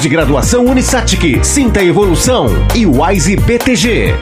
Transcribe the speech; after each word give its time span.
de 0.00 0.08
graduação 0.08 0.64
Unisatic, 0.64 1.44
Sinta 1.44 1.82
Evolução 1.82 2.48
e 2.74 2.86
Wise 2.86 3.36
BTG. 3.36 4.14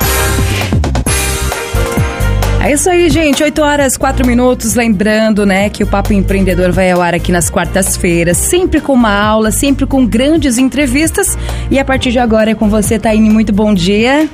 É 2.64 2.73
isso 2.73 2.88
aí, 2.88 3.10
gente. 3.10 3.42
8 3.42 3.60
horas, 3.60 3.97
4 3.97 4.27
minutos. 4.27 4.74
Lembrando, 4.74 5.45
né, 5.45 5.69
que 5.69 5.83
o 5.83 5.87
Papo 5.87 6.12
Empreendedor 6.12 6.73
vai 6.73 6.91
ao 6.91 7.02
ar 7.02 7.14
aqui 7.14 7.30
nas 7.30 7.50
quartas-feiras, 7.50 8.38
sempre 8.38 8.80
com 8.80 8.95
uma 8.95 9.12
aula, 9.14 9.50
sempre 9.50 9.84
com 9.84 10.06
grandes 10.06 10.56
entrevistas. 10.56 11.37
E 11.70 11.78
a 11.78 11.84
partir 11.84 12.11
de 12.11 12.19
agora 12.19 12.52
é 12.52 12.55
com 12.55 12.69
você, 12.69 12.98
Taine. 12.98 13.28
Muito 13.28 13.52
bom 13.52 13.75
dia. 13.75 14.28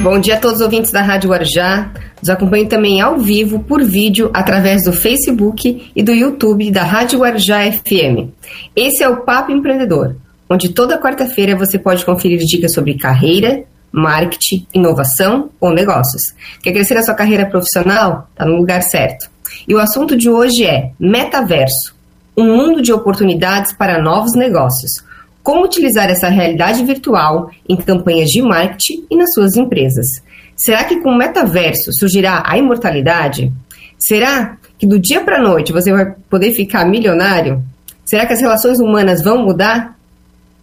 Bom 0.00 0.20
dia 0.20 0.36
a 0.36 0.38
todos 0.38 0.58
os 0.58 0.62
ouvintes 0.62 0.92
da 0.92 1.02
Rádio 1.02 1.30
Guarujá. 1.30 1.90
Nos 2.20 2.30
acompanhe 2.30 2.66
também 2.66 3.00
ao 3.00 3.18
vivo, 3.18 3.58
por 3.58 3.82
vídeo, 3.82 4.30
através 4.32 4.84
do 4.84 4.92
Facebook 4.92 5.90
e 5.94 6.02
do 6.04 6.12
YouTube 6.12 6.70
da 6.70 6.84
Rádio 6.84 7.18
Guarujá 7.18 7.70
FM. 7.72 8.30
Esse 8.76 9.02
é 9.02 9.08
o 9.08 9.22
Papo 9.22 9.50
Empreendedor, 9.50 10.14
onde 10.48 10.68
toda 10.68 11.00
quarta-feira 11.00 11.56
você 11.56 11.80
pode 11.80 12.04
conferir 12.04 12.38
dicas 12.38 12.74
sobre 12.74 12.94
carreira, 12.94 13.64
marketing, 13.90 14.64
inovação 14.72 15.50
ou 15.60 15.72
negócios. 15.72 16.22
Quer 16.62 16.72
crescer 16.72 16.96
a 16.96 17.02
sua 17.02 17.14
carreira 17.14 17.46
profissional? 17.46 18.28
Está 18.30 18.44
no 18.44 18.56
lugar 18.56 18.82
certo. 18.82 19.28
E 19.66 19.74
o 19.74 19.80
assunto 19.80 20.16
de 20.16 20.30
hoje 20.30 20.64
é 20.64 20.92
metaverso 20.98 21.98
um 22.36 22.56
mundo 22.56 22.80
de 22.80 22.92
oportunidades 22.92 23.72
para 23.72 24.00
novos 24.00 24.36
negócios. 24.36 25.02
Como 25.48 25.64
utilizar 25.64 26.10
essa 26.10 26.28
realidade 26.28 26.84
virtual 26.84 27.50
em 27.66 27.74
campanhas 27.74 28.28
de 28.28 28.42
marketing 28.42 29.06
e 29.10 29.16
nas 29.16 29.32
suas 29.32 29.56
empresas? 29.56 30.06
Será 30.54 30.84
que 30.84 31.00
com 31.00 31.08
o 31.08 31.16
metaverso 31.16 31.90
surgirá 31.90 32.42
a 32.44 32.58
imortalidade? 32.58 33.50
Será 33.98 34.58
que 34.78 34.86
do 34.86 34.98
dia 34.98 35.22
para 35.22 35.38
a 35.38 35.42
noite 35.42 35.72
você 35.72 35.90
vai 35.90 36.14
poder 36.28 36.52
ficar 36.52 36.84
milionário? 36.84 37.64
Será 38.04 38.26
que 38.26 38.34
as 38.34 38.42
relações 38.42 38.78
humanas 38.78 39.22
vão 39.22 39.42
mudar? 39.42 39.96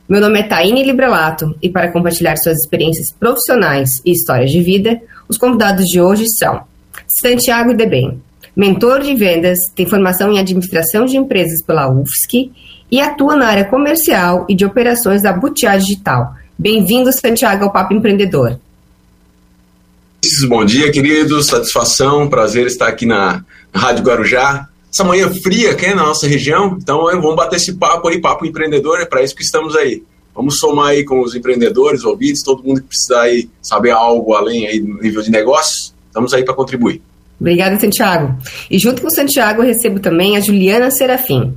Meu 0.08 0.22
nome 0.22 0.41
é 0.41 0.44
Taine 0.44 0.83
Librelato 0.83 1.56
e 1.63 1.67
para 1.67 1.91
compartilhar 1.91 2.38
suas 2.38 2.59
experiências 2.59 3.11
profissionais 3.11 3.89
e 4.06 4.11
histórias 4.11 4.52
de 4.52 4.61
vida, 4.61 5.02
os 5.28 5.36
convidados 5.36 5.86
de 5.86 6.00
hoje 6.00 6.28
são 6.38 6.61
Santiago 7.08 7.73
Debem, 7.73 8.22
mentor 8.56 9.02
de 9.02 9.16
vendas, 9.16 9.58
tem 9.75 9.88
formação 9.88 10.31
em 10.31 10.38
administração 10.38 11.06
de 11.06 11.17
empresas 11.17 11.63
pela 11.63 11.89
UFSC 11.89 12.52
e 12.91 13.02
atua 13.02 13.36
na 13.36 13.47
área 13.47 13.66
comercial 13.66 14.45
e 14.50 14.55
de 14.55 14.66
operações 14.66 15.22
da 15.22 15.33
Butiá 15.33 15.78
Digital. 15.78 16.36
Bem-vindo, 16.58 17.11
Santiago, 17.11 17.66
ao 17.66 17.72
Papo 17.72 17.94
Empreendedor. 17.94 18.59
Bom 20.47 20.66
dia, 20.66 20.91
queridos. 20.91 21.47
Satisfação, 21.47 22.30
prazer 22.30 22.66
estar 22.67 22.88
aqui 22.88 23.06
na 23.06 23.44
Rádio 23.73 24.03
Guarujá 24.03 24.67
essa 24.95 25.03
manhã 25.03 25.30
fria 25.30 25.72
aqui 25.72 25.88
na 25.89 26.03
nossa 26.03 26.25
região. 26.25 26.78
Então 26.81 27.03
vamos 27.03 27.36
bater 27.36 27.58
esse 27.58 27.73
papo 27.73 28.08
aí, 28.08 28.22
papo 28.22 28.45
empreendedor, 28.45 29.02
é 29.02 29.06
para 29.06 29.22
isso 29.22 29.36
que 29.36 29.44
estamos 29.44 29.75
aí. 29.75 30.02
Vamos 30.33 30.58
somar 30.58 30.88
aí 30.89 31.03
com 31.03 31.19
os 31.19 31.36
empreendedores, 31.36 32.06
ouvintes, 32.06 32.41
todo 32.41 32.63
mundo 32.63 32.81
que 32.81 32.88
precisar 32.88 33.23
aí 33.23 33.50
saber 33.61 33.91
algo 33.91 34.33
além 34.33 34.66
aí 34.66 34.80
do 34.80 35.02
nível 35.02 35.22
de 35.22 35.30
negócios, 35.30 35.94
estamos 36.08 36.33
aí 36.33 36.45
para 36.45 36.53
contribuir. 36.53 37.02
Obrigada, 37.39 37.78
Santiago. 37.78 38.38
E 38.72 38.79
junto 38.79 39.01
com 39.01 39.09
o 39.09 39.13
Santiago 39.13 39.62
eu 39.62 39.68
recebo 39.68 40.00
também 40.00 40.38
a 40.38 40.40
Juliana 40.40 40.90
Serafim. 40.90 41.53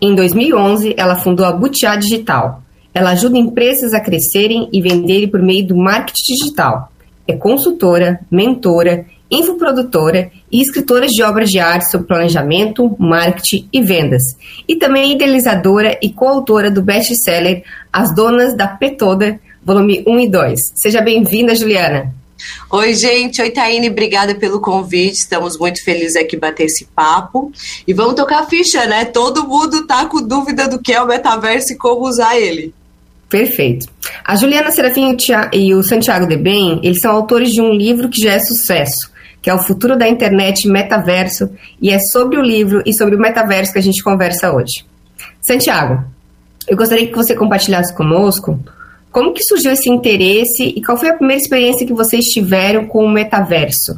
Em 0.00 0.14
2011, 0.14 0.94
ela 0.96 1.16
fundou 1.16 1.46
a 1.46 1.52
Butiá 1.52 1.96
Digital. 1.96 2.62
Ela 2.92 3.10
ajuda 3.10 3.38
empresas 3.38 3.92
a 3.92 4.00
crescerem 4.00 4.68
e 4.72 4.80
venderem 4.80 5.28
por 5.28 5.42
meio 5.42 5.66
do 5.66 5.76
marketing 5.76 6.34
digital. 6.34 6.92
É 7.26 7.34
consultora, 7.34 8.20
mentora 8.30 9.06
infoprodutora 9.30 10.30
e 10.50 10.60
escritora 10.60 11.06
de 11.06 11.22
obras 11.22 11.50
de 11.50 11.58
arte 11.58 11.90
sobre 11.90 12.06
planejamento, 12.06 12.94
marketing 12.98 13.68
e 13.72 13.82
vendas. 13.82 14.22
E 14.68 14.76
também 14.76 15.12
idealizadora 15.12 15.98
e 16.00 16.10
coautora 16.10 16.70
do 16.70 16.82
best-seller 16.82 17.64
As 17.92 18.14
Donas 18.14 18.56
da 18.56 18.68
P 18.68 18.90
Toda, 18.90 19.40
volume 19.64 20.04
1 20.06 20.20
e 20.20 20.28
2. 20.28 20.60
Seja 20.74 21.00
bem-vinda, 21.00 21.54
Juliana. 21.54 22.14
Oi, 22.70 22.94
gente. 22.94 23.40
Oi, 23.40 23.50
Taine. 23.50 23.90
Obrigada 23.90 24.34
pelo 24.34 24.60
convite. 24.60 25.14
Estamos 25.14 25.58
muito 25.58 25.82
felizes 25.84 26.16
aqui 26.16 26.36
bater 26.36 26.64
esse 26.64 26.86
papo. 26.86 27.52
E 27.86 27.92
vamos 27.92 28.14
tocar 28.14 28.40
a 28.40 28.46
ficha, 28.46 28.86
né? 28.86 29.04
Todo 29.04 29.46
mundo 29.46 29.86
tá 29.86 30.06
com 30.06 30.20
dúvida 30.20 30.68
do 30.68 30.80
que 30.80 30.92
é 30.92 31.00
o 31.00 31.06
metaverso 31.06 31.72
e 31.72 31.76
como 31.76 32.06
usar 32.06 32.38
ele. 32.38 32.74
Perfeito. 33.28 33.88
A 34.24 34.36
Juliana 34.36 34.70
Serafim 34.70 35.16
e 35.52 35.74
o 35.74 35.82
Santiago 35.82 36.26
de 36.26 36.36
Bem, 36.36 36.78
eles 36.82 37.00
são 37.00 37.10
autores 37.10 37.50
de 37.50 37.60
um 37.60 37.72
livro 37.72 38.08
que 38.08 38.22
já 38.22 38.34
é 38.34 38.38
sucesso, 38.38 39.10
que 39.42 39.50
é 39.50 39.54
o 39.54 39.58
futuro 39.58 39.98
da 39.98 40.08
internet 40.08 40.68
metaverso, 40.68 41.50
e 41.82 41.90
é 41.90 41.98
sobre 41.98 42.38
o 42.38 42.42
livro 42.42 42.82
e 42.86 42.94
sobre 42.94 43.16
o 43.16 43.18
metaverso 43.18 43.72
que 43.72 43.78
a 43.78 43.82
gente 43.82 44.04
conversa 44.04 44.52
hoje. 44.52 44.84
Santiago, 45.40 46.04
eu 46.68 46.76
gostaria 46.76 47.06
que 47.08 47.14
você 47.14 47.34
compartilhasse 47.34 47.94
conosco 47.94 48.58
como 49.14 49.32
que 49.32 49.44
surgiu 49.44 49.70
esse 49.70 49.88
interesse 49.88 50.74
e 50.76 50.82
qual 50.82 50.98
foi 50.98 51.08
a 51.08 51.14
primeira 51.14 51.40
experiência 51.40 51.86
que 51.86 51.92
vocês 51.92 52.24
tiveram 52.24 52.84
com 52.84 53.04
o 53.04 53.08
metaverso? 53.08 53.96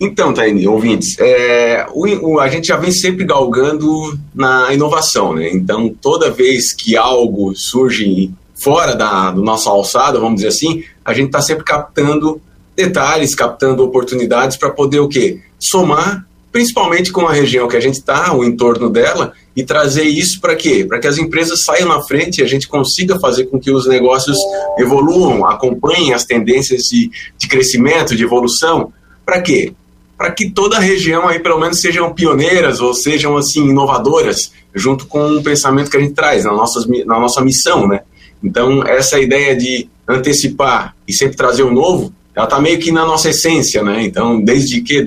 Então, 0.00 0.32
Taini, 0.32 0.66
ouvintes, 0.66 1.18
é, 1.20 1.86
o, 1.92 2.06
o, 2.06 2.40
a 2.40 2.48
gente 2.48 2.68
já 2.68 2.78
vem 2.78 2.90
sempre 2.90 3.26
galgando 3.26 4.18
na 4.34 4.72
inovação, 4.72 5.34
né? 5.34 5.50
Então, 5.52 5.94
toda 6.00 6.30
vez 6.30 6.72
que 6.72 6.96
algo 6.96 7.52
surge 7.54 8.30
fora 8.54 8.96
da 8.96 9.30
do 9.30 9.42
nossa 9.42 9.68
alçada, 9.68 10.18
vamos 10.18 10.36
dizer 10.36 10.48
assim, 10.48 10.82
a 11.04 11.12
gente 11.12 11.26
está 11.26 11.42
sempre 11.42 11.64
captando 11.64 12.40
detalhes, 12.74 13.34
captando 13.34 13.84
oportunidades 13.84 14.56
para 14.56 14.70
poder 14.70 15.00
o 15.00 15.08
quê? 15.08 15.40
Somar, 15.58 16.26
principalmente 16.52 17.10
com 17.10 17.26
a 17.26 17.32
região 17.32 17.66
que 17.66 17.76
a 17.76 17.80
gente 17.80 17.94
está, 17.94 18.32
o 18.34 18.44
entorno 18.44 18.90
dela, 18.90 19.32
e 19.56 19.64
trazer 19.64 20.04
isso 20.04 20.40
para 20.40 20.54
quê? 20.54 20.84
Para 20.86 20.98
que 21.00 21.06
as 21.06 21.16
empresas 21.16 21.64
saiam 21.64 21.88
na 21.88 22.02
frente 22.02 22.38
e 22.38 22.44
a 22.44 22.46
gente 22.46 22.68
consiga 22.68 23.18
fazer 23.18 23.46
com 23.46 23.58
que 23.58 23.70
os 23.70 23.86
negócios 23.86 24.36
evoluam, 24.78 25.46
acompanhem 25.46 26.12
as 26.12 26.24
tendências 26.24 26.82
de, 26.84 27.10
de 27.38 27.48
crescimento, 27.48 28.14
de 28.14 28.22
evolução. 28.22 28.92
Para 29.24 29.40
quê? 29.40 29.72
Para 30.16 30.30
que 30.30 30.50
toda 30.50 30.76
a 30.76 30.80
região 30.80 31.26
aí 31.26 31.40
pelo 31.40 31.58
menos 31.58 31.80
sejam 31.80 32.12
pioneiras 32.12 32.80
ou 32.80 32.92
sejam 32.94 33.36
assim 33.36 33.68
inovadoras, 33.68 34.52
junto 34.74 35.06
com 35.06 35.36
o 35.36 35.42
pensamento 35.42 35.90
que 35.90 35.96
a 35.96 36.00
gente 36.00 36.14
traz 36.14 36.44
na 36.44 36.52
nossa, 36.52 36.86
na 37.06 37.18
nossa 37.18 37.40
missão, 37.40 37.88
né? 37.88 38.02
Então, 38.44 38.82
essa 38.86 39.18
ideia 39.18 39.56
de 39.56 39.88
antecipar 40.06 40.94
e 41.08 41.12
sempre 41.12 41.36
trazer 41.36 41.62
o 41.62 41.72
novo 41.72 42.12
ela 42.34 42.46
está 42.46 42.60
meio 42.60 42.78
que 42.78 42.90
na 42.90 43.04
nossa 43.04 43.28
essência, 43.28 43.82
né? 43.82 44.02
Então, 44.02 44.40
desde 44.40 44.80
que 44.80 45.02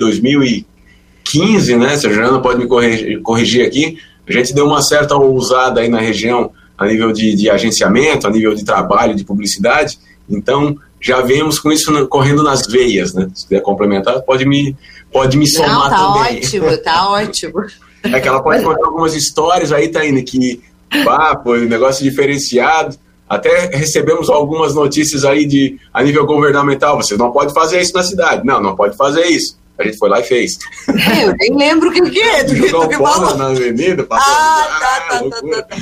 2015, 1.38 1.76
né? 1.76 1.96
Se 1.96 2.06
a 2.06 2.10
Juliana 2.10 2.40
pode 2.40 2.58
me 2.58 2.66
corrigir, 2.66 3.22
corrigir 3.22 3.66
aqui, 3.66 3.98
a 4.28 4.32
gente 4.32 4.54
deu 4.54 4.66
uma 4.66 4.82
certa 4.82 5.14
ousada 5.16 5.80
aí 5.80 5.88
na 5.88 6.00
região 6.00 6.50
a 6.76 6.86
nível 6.86 7.12
de, 7.12 7.34
de 7.34 7.48
agenciamento, 7.48 8.26
a 8.26 8.30
nível 8.30 8.54
de 8.54 8.64
trabalho, 8.64 9.14
de 9.14 9.24
publicidade. 9.24 9.98
Então, 10.28 10.76
já 11.00 11.20
vemos 11.20 11.58
com 11.58 11.70
isso 11.70 12.06
correndo 12.08 12.42
nas 12.42 12.66
veias, 12.66 13.14
né? 13.14 13.28
Se 13.34 13.46
quiser 13.46 13.60
complementar, 13.60 14.20
pode 14.22 14.44
me, 14.44 14.76
pode 15.12 15.36
me 15.36 15.46
somar 15.46 15.70
Não, 15.70 15.90
tá 15.90 15.96
também. 15.96 16.38
ótimo, 16.38 16.78
tá 16.78 17.08
ótimo. 17.12 17.64
É 18.02 18.20
que 18.20 18.28
ela 18.28 18.42
pode 18.42 18.62
contar 18.62 18.86
algumas 18.86 19.14
histórias 19.14 19.72
aí, 19.72 19.88
Taíne, 19.88 20.22
que, 20.22 20.60
pá, 21.04 21.40
foi 21.42 21.66
um 21.66 21.68
negócio 21.68 22.02
diferenciado. 22.02 22.96
Até 23.28 23.66
recebemos 23.76 24.30
algumas 24.30 24.74
notícias 24.74 25.24
aí 25.24 25.46
de 25.46 25.78
a 25.92 26.02
nível 26.02 26.24
governamental, 26.26 26.96
você 26.96 27.16
não 27.16 27.32
pode 27.32 27.52
fazer 27.52 27.80
isso 27.80 27.92
na 27.94 28.02
cidade. 28.02 28.46
Não, 28.46 28.60
não 28.60 28.76
pode 28.76 28.96
fazer 28.96 29.26
isso. 29.26 29.58
A 29.78 29.84
gente 29.84 29.98
foi 29.98 30.08
lá 30.08 30.20
e 30.20 30.24
fez. 30.24 30.58
É, 30.88 31.24
eu 31.24 31.36
nem 31.36 31.56
lembro 31.56 31.90
o 31.90 31.92
que, 31.92 32.10
que 32.10 32.20
é. 32.20 32.44
Do 32.44 32.54
que, 32.54 32.68
do 32.70 32.88
que 32.88 32.98
na 33.36 33.46
avenida. 33.48 34.06
Ah, 34.10 34.78
tá, 34.80 35.00
tá, 35.00 35.30
tá, 35.30 35.42
tá, 35.42 35.62
tá. 35.62 35.76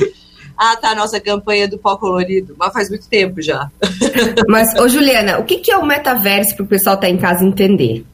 Ah, 0.57 0.77
tá, 0.77 0.95
nossa 0.95 1.21
campanha 1.21 1.67
do 1.67 1.79
pó 1.79 1.97
colorido. 1.97 2.55
Mas 2.59 2.73
faz 2.73 2.89
muito 2.89 3.09
tempo 3.09 3.43
já. 3.43 3.71
Mas, 4.49 4.75
ô 4.75 4.89
Juliana, 4.89 5.39
o 5.39 5.45
que, 5.45 5.59
que 5.59 5.71
é 5.71 5.77
o 5.77 5.87
metaverso 5.87 6.57
para 6.57 6.65
o 6.65 6.69
pessoal 6.69 6.95
estar 6.95 7.07
tá 7.07 7.13
em 7.13 7.17
casa 7.17 7.45
entender? 7.45 8.05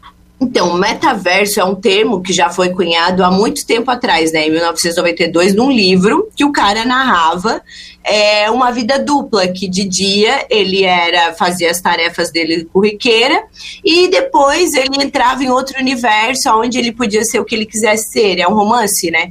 Então, 0.40 0.72
metaverso 0.74 1.60
é 1.60 1.64
um 1.64 1.74
termo 1.74 2.22
que 2.22 2.32
já 2.32 2.48
foi 2.48 2.70
cunhado 2.70 3.22
há 3.22 3.30
muito 3.30 3.66
tempo 3.66 3.90
atrás, 3.90 4.32
né, 4.32 4.46
em 4.46 4.50
1992, 4.50 5.54
num 5.54 5.70
livro 5.70 6.30
que 6.34 6.46
o 6.46 6.50
cara 6.50 6.86
narrava 6.86 7.60
é, 8.04 8.50
uma 8.50 8.70
vida 8.70 8.98
dupla, 8.98 9.48
que 9.48 9.68
de 9.68 9.84
dia 9.84 10.46
ele 10.48 10.84
era 10.84 11.34
fazia 11.34 11.70
as 11.70 11.80
tarefas 11.80 12.30
dele 12.30 12.64
corriqueira 12.72 13.44
e 13.84 14.08
depois 14.08 14.74
ele 14.74 15.02
entrava 15.02 15.42
em 15.42 15.50
outro 15.50 15.78
universo 15.78 16.50
onde 16.50 16.78
ele 16.78 16.92
podia 16.92 17.24
ser 17.24 17.40
o 17.40 17.44
que 17.44 17.54
ele 17.54 17.66
quisesse 17.66 18.10
ser. 18.10 18.38
É 18.38 18.48
um 18.48 18.54
romance, 18.54 19.10
né? 19.10 19.30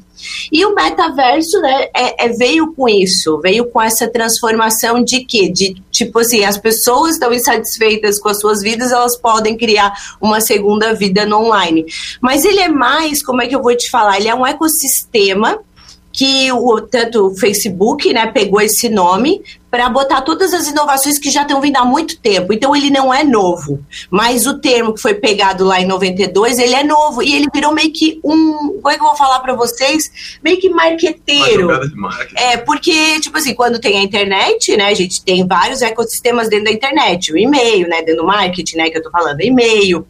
E 0.51 0.65
o 0.65 0.75
metaverso, 0.75 1.59
né, 1.61 1.87
é, 1.95 2.25
é, 2.25 2.29
veio 2.29 2.73
com 2.73 2.89
isso, 2.89 3.39
veio 3.39 3.65
com 3.65 3.81
essa 3.81 4.07
transformação 4.07 5.01
de 5.01 5.21
que, 5.21 5.49
de 5.49 5.75
tipo 5.91 6.19
assim, 6.19 6.43
as 6.43 6.57
pessoas 6.57 7.13
estão 7.13 7.33
insatisfeitas 7.33 8.19
com 8.19 8.29
as 8.29 8.39
suas 8.39 8.61
vidas, 8.61 8.91
elas 8.91 9.17
podem 9.17 9.57
criar 9.57 9.93
uma 10.19 10.41
segunda 10.41 10.93
vida 10.93 11.25
no 11.25 11.45
online. 11.45 11.85
Mas 12.21 12.43
ele 12.43 12.59
é 12.59 12.67
mais, 12.67 13.23
como 13.23 13.41
é 13.41 13.47
que 13.47 13.55
eu 13.55 13.63
vou 13.63 13.75
te 13.75 13.89
falar? 13.89 14.17
Ele 14.17 14.27
é 14.27 14.35
um 14.35 14.45
ecossistema 14.45 15.59
que 16.19 16.51
o 16.51 16.81
tanto 16.81 17.27
o 17.27 17.35
Facebook, 17.37 18.11
né, 18.11 18.27
pegou 18.27 18.59
esse 18.59 18.89
nome 18.89 19.41
para 19.69 19.87
botar 19.89 20.21
todas 20.21 20.53
as 20.53 20.67
inovações 20.67 21.19
que 21.19 21.29
já 21.29 21.43
estão 21.43 21.61
vindo 21.61 21.77
há 21.77 21.85
muito 21.85 22.19
tempo. 22.19 22.51
Então 22.53 22.75
ele 22.75 22.89
não 22.89 23.13
é 23.13 23.23
novo, 23.23 23.83
mas 24.09 24.47
o 24.47 24.59
termo 24.59 24.93
que 24.93 25.01
foi 25.01 25.13
pegado 25.13 25.63
lá 25.63 25.79
em 25.79 25.85
92, 25.85 26.57
ele 26.57 26.73
é 26.73 26.83
novo 26.83 27.21
e 27.21 27.35
ele 27.35 27.47
virou 27.53 27.73
meio 27.73 27.91
que 27.91 28.19
um, 28.23 28.79
como 28.81 28.89
é 28.89 28.95
que 28.95 29.03
eu 29.03 29.07
vou 29.07 29.15
falar 29.15 29.39
para 29.39 29.53
vocês? 29.53 30.39
Meio 30.43 30.59
que 30.59 30.69
marqueteiro. 30.69 31.69
É, 32.35 32.57
porque 32.57 33.19
tipo 33.19 33.37
assim, 33.37 33.53
quando 33.53 33.79
tem 33.79 33.97
a 33.97 34.01
internet, 34.01 34.75
né, 34.75 34.87
a 34.87 34.93
gente 34.93 35.23
tem 35.23 35.45
vários 35.45 35.81
ecossistemas 35.81 36.49
dentro 36.49 36.65
da 36.65 36.71
internet, 36.71 37.31
o 37.31 37.37
e-mail, 37.37 37.87
né, 37.87 38.01
dentro 38.01 38.21
do 38.21 38.27
marketing, 38.27 38.77
né, 38.77 38.89
que 38.89 38.97
eu 38.97 39.03
tô 39.03 39.11
falando, 39.11 39.41
e-mail, 39.41 40.05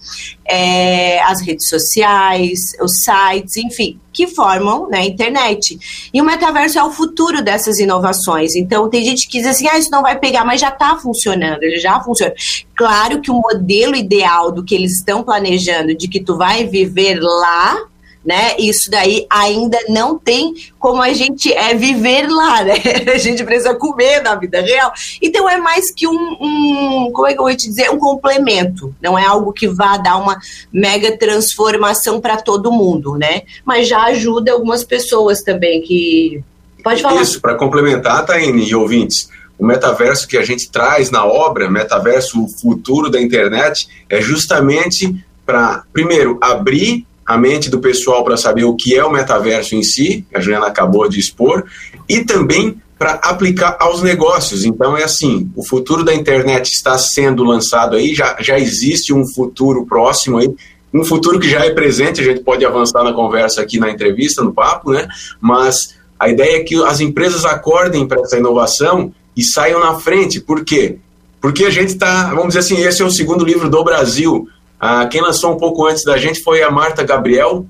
é, 0.46 1.22
as 1.24 1.42
redes 1.42 1.68
sociais, 1.68 2.60
os 2.82 3.04
sites, 3.04 3.58
enfim, 3.58 4.00
que 4.12 4.28
formam 4.28 4.90
né, 4.90 5.00
a 5.00 5.06
internet. 5.06 5.78
E 6.14 6.22
o 6.22 6.26
metaverso 6.26 6.80
é 6.80 6.84
o 6.84 6.92
futuro 6.92 7.42
dessas 7.42 7.80
inovações. 7.80 8.56
Então, 8.56 8.90
tem 8.90 9.04
gente 9.04 9.28
que 9.28 9.40
diz 9.50 9.57
assim, 9.57 9.68
ah, 9.68 9.78
isso 9.78 9.92
não 9.92 10.01
vai 10.01 10.18
pegar, 10.18 10.46
mas 10.46 10.62
já 10.62 10.69
está 10.69 10.96
funcionando, 10.98 11.63
ele 11.63 11.80
já 11.80 12.00
funciona. 12.00 12.34
Claro 12.75 13.22
que 13.22 13.31
o 13.31 13.36
modelo 13.36 13.96
ideal 13.96 14.51
do 14.51 14.63
que 14.63 14.75
eles 14.75 14.94
estão 14.94 15.24
planejando, 15.24 15.96
de 15.96 16.07
que 16.07 16.19
tu 16.19 16.38
vai 16.38 16.66
viver 16.66 17.19
lá, 17.19 17.78
né? 18.24 18.56
Isso 18.60 18.92
daí 18.92 19.25
ainda 19.30 19.78
não 19.88 20.18
tem 20.18 20.54
como 20.78 21.01
a 21.01 21.13
gente 21.13 21.51
é 21.54 21.74
viver 21.74 22.28
lá, 22.28 22.62
né? 22.63 22.75
A 23.13 23.18
gente 23.18 23.44
precisa 23.44 23.74
comer 23.75 24.22
na 24.22 24.36
vida 24.36 24.62
real. 24.62 24.92
Então 25.22 25.50
é 25.50 25.57
mais 25.57 25.92
que 25.92 26.07
um, 26.07 26.38
um, 26.40 27.12
como 27.12 27.28
é 27.28 27.34
que 27.34 27.40
eu 27.40 27.44
vou 27.44 27.56
te 27.56 27.68
dizer, 27.68 27.90
um 27.90 27.98
complemento. 27.98 28.94
Não 29.01 29.18
é 29.18 29.25
algo 29.25 29.54
que 29.54 29.68
vá 29.68 29.98
dar 29.98 30.18
uma 30.18 30.38
mega 30.72 31.18
transformação 31.18 32.19
para 32.19 32.38
todo 32.38 32.72
mundo, 32.72 33.18
né? 33.18 33.44
Mas 33.66 33.88
já 33.88 34.04
ajuda 34.04 34.51
algumas 34.51 34.84
pessoas 34.84 35.42
também 35.42 35.81
que 35.81 36.44
pode 36.84 37.01
falar. 37.01 37.22
Isso 37.22 37.42
para 37.42 37.56
complementar, 37.56 38.25
Taine 38.25 38.63
e 38.63 38.75
ouvintes. 38.75 39.30
O 39.60 39.66
metaverso 39.66 40.28
que 40.28 40.38
a 40.38 40.44
gente 40.44 40.72
traz 40.72 41.12
na 41.12 41.26
obra, 41.26 41.70
metaverso 41.70 42.42
o 42.44 42.48
futuro 42.48 43.10
da 43.10 43.22
internet, 43.22 43.90
é 44.10 44.22
justamente 44.22 45.14
para, 45.46 45.84
primeiro, 45.92 46.38
abrir 46.42 47.06
a 47.26 47.38
mente 47.38 47.70
do 47.70 47.80
pessoal 47.80 48.24
para 48.24 48.38
saber 48.38 48.64
o 48.64 48.76
que 48.76 48.96
é 48.96 49.04
o 49.04 49.12
metaverso 49.12 49.76
em 49.76 49.84
si, 49.84 50.26
a 50.34 50.40
Juliana 50.40 50.68
acabou 50.68 51.08
de 51.08 51.20
expor, 51.20 51.66
e 52.08 52.24
também 52.24 52.82
para 52.98 53.12
aplicar 53.12 53.78
aos 53.80 54.02
negócios. 54.02 54.66
Então 54.66 54.98
é 54.98 55.04
assim, 55.04 55.50
o 55.56 55.66
futuro 55.66 56.04
da 56.04 56.14
internet 56.14 56.72
está 56.72 56.98
sendo 56.98 57.44
lançado 57.44 57.96
aí, 57.96 58.16
já, 58.16 58.36
já 58.40 58.58
existe 58.58 59.14
um 59.14 59.28
futuro 59.28 59.86
próximo 59.86 60.38
aí, 60.38 60.54
um 60.94 61.06
futuro 61.06 61.40
que 61.40 61.50
já 61.50 61.64
é 61.64 61.70
presente, 61.70 62.20
a 62.20 62.24
gente 62.24 62.42
pode 62.42 62.66
avançar 62.66 63.04
na 63.04 63.14
conversa 63.14 63.62
aqui 63.62 63.80
na 63.80 63.92
entrevista, 63.92 64.44
no 64.44 64.54
papo, 64.54 64.92
né? 64.92 65.08
Mas 65.40 65.96
a 66.20 66.30
ideia 66.30 66.58
é 66.58 66.64
que 66.64 66.76
as 66.84 67.00
empresas 67.00 67.46
acordem 67.46 68.08
para 68.08 68.22
essa 68.22 68.38
inovação 68.38 69.14
e 69.36 69.44
saiam 69.44 69.80
na 69.80 70.00
frente. 70.00 70.40
Por 70.40 70.64
quê? 70.64 70.98
Porque 71.42 71.66
a 71.66 71.70
gente 71.70 71.90
está, 71.90 72.30
vamos 72.30 72.50
dizer 72.50 72.60
assim, 72.60 72.81
esse 72.81 73.02
é 73.02 73.06
o 73.06 73.12
segundo 73.12 73.46
livro 73.46 73.70
do 73.70 73.84
Brasil 73.84 74.48
ah, 74.80 75.06
quem 75.08 75.22
lançou 75.22 75.54
um 75.54 75.58
pouco 75.58 75.86
antes 75.86 76.04
da 76.04 76.18
gente 76.18 76.42
foi 76.42 76.64
a 76.64 76.72
Marta 76.72 77.04
Gabriel, 77.04 77.66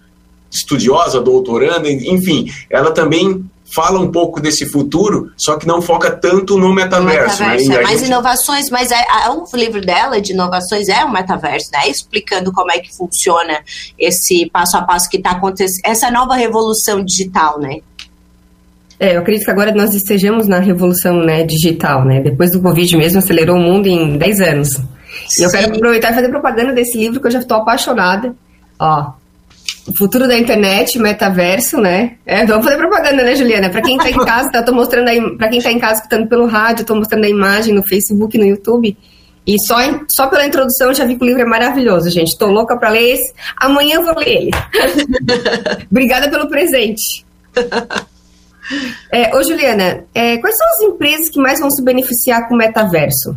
estudiosa, 0.52 1.20
doutoranda, 1.20 1.90
enfim, 1.90 2.52
ela 2.70 2.92
também 2.92 3.44
fala 3.74 4.00
um 4.00 4.12
pouco 4.12 4.40
desse 4.40 4.66
futuro, 4.66 5.32
só 5.38 5.56
que 5.56 5.68
não 5.68 5.82
foca 5.82 6.10
tanto 6.10 6.58
no 6.58 6.74
metaverso. 6.74 7.44
No 7.44 7.50
metaverso 7.50 7.70
né? 7.70 7.76
é 7.76 7.84
mais 7.84 8.00
gente... 8.00 8.08
inovações, 8.08 8.70
mas 8.70 8.92
é, 8.92 9.00
é, 9.00 9.30
o 9.30 9.46
livro 9.54 9.82
dela 9.82 10.20
de 10.20 10.34
inovações 10.34 10.88
é 10.88 11.04
o 11.04 11.12
metaverso, 11.12 11.70
né? 11.72 11.88
Explicando 11.88 12.52
como 12.52 12.72
é 12.72 12.80
que 12.80 12.96
funciona 12.96 13.64
esse 13.98 14.50
passo 14.50 14.78
a 14.78 14.82
passo 14.82 15.08
que 15.08 15.18
está 15.18 15.32
acontecendo, 15.32 15.82
essa 15.86 16.10
nova 16.10 16.36
revolução 16.36 17.04
digital, 17.04 17.60
né? 17.60 17.82
É, 19.00 19.16
eu 19.16 19.22
acredito 19.22 19.46
que 19.46 19.51
agora 19.51 19.72
nós 19.72 19.96
estejamos 19.96 20.48
na 20.48 20.60
revolução 20.60 21.24
né, 21.24 21.44
digital, 21.44 22.04
né? 22.04 22.19
Depois 22.19 22.51
do 22.51 22.62
Covid 22.62 22.98
mesmo, 22.98 23.19
acelerou 23.19 23.56
o 23.56 23.60
mundo 23.60 23.88
em 23.88 24.18
10 24.18 24.42
anos. 24.42 24.69
E 25.40 25.44
eu 25.44 25.50
quero 25.50 25.74
aproveitar 25.74 26.12
e 26.12 26.16
fazer 26.16 26.30
propaganda 26.30 26.74
desse 26.74 26.98
livro 26.98 27.22
que 27.22 27.28
eu 27.28 27.31
já 27.31 27.40
estou 27.40 27.57
apaixonada. 27.57 28.36
Ó, 28.78 29.13
o 29.88 29.98
futuro 29.98 30.28
da 30.28 30.38
internet, 30.38 31.00
metaverso, 31.00 31.80
né? 31.80 32.18
É, 32.25 32.46
vamos 32.46 32.66
fazer 32.66 32.78
propaganda, 32.78 33.24
né, 33.24 33.36
Juliana? 33.36 33.69
Para 33.69 33.81
quem 33.81 33.96
está 33.96 34.10
em 34.10 34.25
casa, 34.25 34.51
tá, 34.51 34.63
tô 34.63 34.74
mostrando 34.74 35.07
aí, 35.07 35.38
para 35.38 35.48
quem 35.48 35.60
está 35.60 35.72
em 35.72 35.80
casa 35.80 36.02
escutando 36.02 36.28
pelo 36.28 36.45
rádio, 36.45 36.81
estou 36.81 36.98
mostrando 36.98 37.24
a 37.24 37.30
imagem 37.30 37.74
no 37.74 37.84
Facebook, 37.88 38.38
no 38.38 38.45
YouTube. 38.45 38.98
E 39.48 39.56
só, 39.66 39.78
só 40.10 40.28
pela 40.28 40.45
introdução 40.45 40.90
eu 40.90 40.94
já 40.94 41.06
vi 41.06 41.16
que 41.16 41.24
o 41.24 41.25
livro 41.25 41.42
é 41.42 41.45
maravilhoso, 41.45 42.10
gente. 42.10 42.28
Estou 42.28 42.52
louca 42.52 42.78
para 42.78 42.90
ler 42.90 43.13
esse. 43.13 43.34
Amanhã 43.57 43.95
eu 43.95 44.04
vou 44.04 44.16
ler 44.19 44.28
ele. 44.28 44.52
Obrigada 45.90 46.30
pelo 46.30 46.50
presente. 46.50 47.25
É, 49.12 49.36
ô, 49.36 49.44
Juliana, 49.44 50.04
é, 50.13 50.38
quais 50.38 50.57
são 50.57 50.68
as 50.68 50.94
empresas 50.94 51.30
que 51.30 51.39
mais 51.39 51.60
vão 51.60 51.71
se 51.71 51.81
beneficiar 51.83 52.48
com 52.48 52.56
o 52.56 52.57
metaverso? 52.57 53.36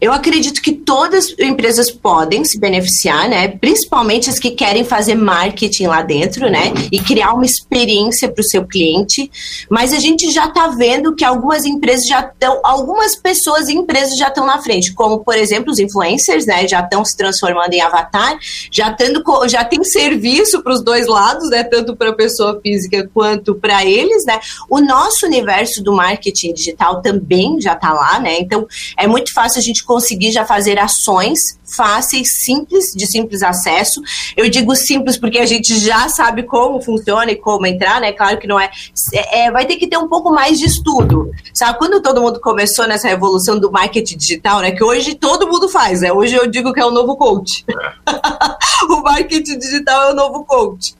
Eu 0.00 0.12
acredito 0.12 0.62
que 0.62 0.72
todas 0.72 1.26
as 1.26 1.38
empresas 1.38 1.90
podem 1.90 2.42
se 2.44 2.58
beneficiar, 2.58 3.28
né? 3.28 3.48
Principalmente 3.48 4.30
as 4.30 4.38
que 4.38 4.52
querem 4.52 4.82
fazer 4.82 5.14
marketing 5.14 5.86
lá 5.88 6.00
dentro, 6.00 6.48
né? 6.50 6.72
E 6.90 6.98
criar 6.98 7.34
uma 7.34 7.44
experiência 7.44 8.30
para 8.30 8.40
o 8.40 8.44
seu 8.44 8.66
cliente. 8.66 9.30
Mas 9.68 9.92
a 9.92 9.98
gente 9.98 10.30
já 10.30 10.46
está 10.46 10.68
vendo 10.68 11.14
que 11.14 11.24
algumas 11.24 11.66
empresas 11.66 12.06
já 12.06 12.20
estão, 12.20 12.60
algumas 12.64 13.14
pessoas 13.14 13.68
e 13.68 13.74
empresas 13.74 14.16
já 14.16 14.28
estão 14.28 14.46
na 14.46 14.62
frente, 14.62 14.94
como 14.94 15.18
por 15.18 15.36
exemplo 15.36 15.70
os 15.70 15.78
influencers, 15.78 16.46
né? 16.46 16.66
Já 16.66 16.80
estão 16.80 17.04
se 17.04 17.14
transformando 17.16 17.74
em 17.74 17.82
avatar, 17.82 18.38
já 18.70 18.90
tendo, 18.92 19.22
já 19.48 19.64
tem 19.64 19.84
serviço 19.84 20.62
para 20.62 20.72
os 20.72 20.82
dois 20.82 21.06
lados, 21.06 21.50
né? 21.50 21.62
Tanto 21.64 21.94
para 21.94 22.08
a 22.08 22.14
pessoa 22.14 22.58
física 22.62 23.08
quanto 23.12 23.54
para 23.54 23.84
eles, 23.84 24.24
né? 24.24 24.40
O 24.70 24.80
nosso 24.80 25.26
universo 25.26 25.82
do 25.82 25.92
marketing 25.92 26.54
digital 26.54 27.02
também 27.02 27.60
já 27.60 27.74
está 27.74 27.92
lá, 27.92 28.18
né? 28.18 28.38
Então 28.38 28.66
é 28.96 29.06
muito 29.06 29.32
fácil 29.34 29.58
a 29.58 29.62
gente 29.62 29.84
conseguir 29.90 30.30
já 30.30 30.46
fazer 30.46 30.78
ações 30.78 31.58
fáceis, 31.76 32.28
simples, 32.44 32.92
de 32.94 33.08
simples 33.08 33.42
acesso. 33.42 34.00
Eu 34.36 34.48
digo 34.48 34.76
simples 34.76 35.18
porque 35.18 35.40
a 35.40 35.46
gente 35.46 35.80
já 35.80 36.08
sabe 36.08 36.44
como 36.44 36.80
funciona 36.80 37.32
e 37.32 37.34
como 37.34 37.66
entrar, 37.66 38.00
né? 38.00 38.12
Claro 38.12 38.38
que 38.38 38.46
não 38.46 38.58
é, 38.60 38.70
é, 39.12 39.46
é 39.46 39.50
vai 39.50 39.66
ter 39.66 39.74
que 39.74 39.88
ter 39.88 39.96
um 39.96 40.06
pouco 40.06 40.30
mais 40.30 40.60
de 40.60 40.66
estudo. 40.66 41.28
Sabe, 41.52 41.76
quando 41.76 42.00
todo 42.00 42.22
mundo 42.22 42.38
começou 42.38 42.86
nessa 42.86 43.08
revolução 43.08 43.58
do 43.58 43.72
marketing 43.72 44.16
digital, 44.16 44.60
né? 44.60 44.70
Que 44.70 44.84
hoje 44.84 45.16
todo 45.16 45.48
mundo 45.48 45.68
faz, 45.68 46.02
né? 46.02 46.12
Hoje 46.12 46.36
eu 46.36 46.46
digo 46.46 46.72
que 46.72 46.78
é 46.78 46.86
o 46.86 46.92
novo 46.92 47.16
coach. 47.16 47.64
o 48.88 49.02
marketing 49.02 49.58
digital 49.58 50.10
é 50.10 50.12
o 50.12 50.14
novo 50.14 50.44
coach. 50.44 50.94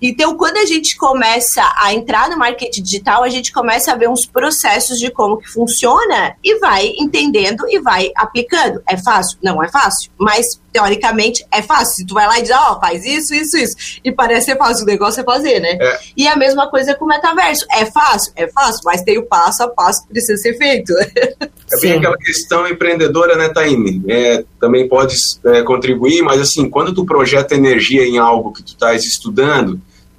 Então, 0.00 0.36
quando 0.36 0.56
a 0.56 0.64
gente 0.64 0.96
começa 0.96 1.62
a 1.76 1.94
entrar 1.94 2.28
no 2.28 2.36
marketing 2.38 2.82
digital, 2.82 3.22
a 3.22 3.28
gente 3.28 3.52
começa 3.52 3.92
a 3.92 3.96
ver 3.96 4.08
uns 4.08 4.26
processos 4.26 4.98
de 4.98 5.10
como 5.10 5.38
que 5.38 5.48
funciona 5.48 6.36
e 6.42 6.58
vai 6.58 6.92
entendendo 6.98 7.64
e 7.68 7.78
vai 7.80 8.10
aplicando. 8.16 8.82
É 8.88 8.96
fácil? 8.96 9.38
Não 9.42 9.62
é 9.62 9.68
fácil, 9.68 10.10
mas 10.18 10.60
teoricamente 10.72 11.46
é 11.52 11.62
fácil. 11.62 11.96
Se 11.96 12.06
tu 12.06 12.14
vai 12.14 12.26
lá 12.26 12.38
e 12.38 12.42
diz, 12.42 12.50
ó, 12.50 12.72
oh, 12.72 12.80
faz 12.80 13.04
isso, 13.04 13.34
isso, 13.34 13.56
isso. 13.56 13.76
E 14.04 14.10
parece 14.10 14.46
ser 14.46 14.58
fácil, 14.58 14.82
o 14.82 14.86
negócio 14.86 15.20
é 15.20 15.24
fazer, 15.24 15.60
né? 15.60 15.78
É. 15.80 16.00
E 16.16 16.26
a 16.26 16.36
mesma 16.36 16.68
coisa 16.68 16.94
com 16.94 17.04
o 17.04 17.08
metaverso. 17.08 17.64
É 17.70 17.86
fácil? 17.86 18.32
É 18.34 18.48
fácil, 18.48 18.80
mas 18.84 19.02
tem 19.02 19.18
o 19.18 19.26
passo 19.26 19.62
a 19.62 19.68
passo 19.68 20.02
que 20.02 20.08
precisa 20.08 20.36
ser 20.40 20.56
feito. 20.56 20.92
É 21.72 21.80
bem 21.80 21.92
aquela 21.94 22.16
questão 22.18 22.68
empreendedora, 22.68 23.36
né, 23.36 23.48
Taine? 23.48 24.02
É, 24.06 24.44
também 24.60 24.86
pode 24.86 25.16
é, 25.46 25.62
contribuir, 25.62 26.22
mas 26.22 26.40
assim, 26.40 26.68
quando 26.68 26.94
tu 26.94 27.04
projeta 27.06 27.54
energia 27.54 28.06
em 28.06 28.18
algo 28.18 28.52
que 28.52 28.62
tu 28.62 28.68
estás 28.68 29.02
estudando, 29.04 29.63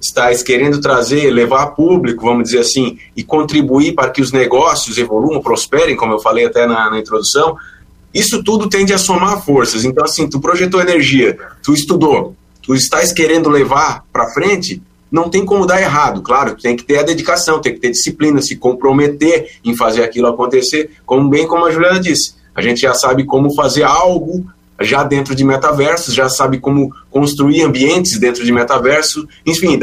estás 0.00 0.42
querendo 0.42 0.80
trazer, 0.80 1.30
levar 1.30 1.68
público, 1.68 2.24
vamos 2.24 2.44
dizer 2.44 2.60
assim, 2.60 2.98
e 3.16 3.22
contribuir 3.22 3.94
para 3.94 4.10
que 4.10 4.20
os 4.20 4.32
negócios 4.32 4.98
evoluam, 4.98 5.40
prosperem, 5.40 5.96
como 5.96 6.14
eu 6.14 6.18
falei 6.18 6.46
até 6.46 6.66
na, 6.66 6.90
na 6.90 6.98
introdução, 6.98 7.56
isso 8.12 8.42
tudo 8.42 8.68
tende 8.68 8.92
a 8.92 8.98
somar 8.98 9.44
forças. 9.44 9.84
Então, 9.84 10.04
assim, 10.04 10.28
tu 10.28 10.40
projetou 10.40 10.80
energia, 10.80 11.36
tu 11.62 11.72
estudou, 11.72 12.34
tu 12.62 12.74
estás 12.74 13.12
querendo 13.12 13.50
levar 13.50 14.04
para 14.12 14.30
frente, 14.30 14.82
não 15.10 15.28
tem 15.28 15.44
como 15.44 15.66
dar 15.66 15.80
errado. 15.80 16.22
Claro, 16.22 16.56
tem 16.56 16.76
que 16.76 16.84
ter 16.84 16.98
a 16.98 17.02
dedicação, 17.02 17.60
tem 17.60 17.74
que 17.74 17.80
ter 17.80 17.90
disciplina, 17.90 18.40
se 18.42 18.56
comprometer 18.56 19.58
em 19.64 19.76
fazer 19.76 20.02
aquilo 20.02 20.28
acontecer, 20.28 20.90
como 21.04 21.28
bem 21.28 21.46
como 21.46 21.64
a 21.64 21.70
Juliana 21.70 22.00
disse. 22.00 22.34
A 22.54 22.62
gente 22.62 22.80
já 22.80 22.94
sabe 22.94 23.24
como 23.24 23.54
fazer 23.54 23.82
algo 23.82 24.46
já 24.80 25.02
dentro 25.02 25.34
de 25.34 25.44
metaversos, 25.44 26.14
já 26.14 26.28
sabe 26.28 26.58
como 26.58 26.94
construir 27.10 27.62
ambientes 27.62 28.18
dentro 28.18 28.44
de 28.44 28.52
metaverso. 28.52 29.26
Enfim, 29.44 29.78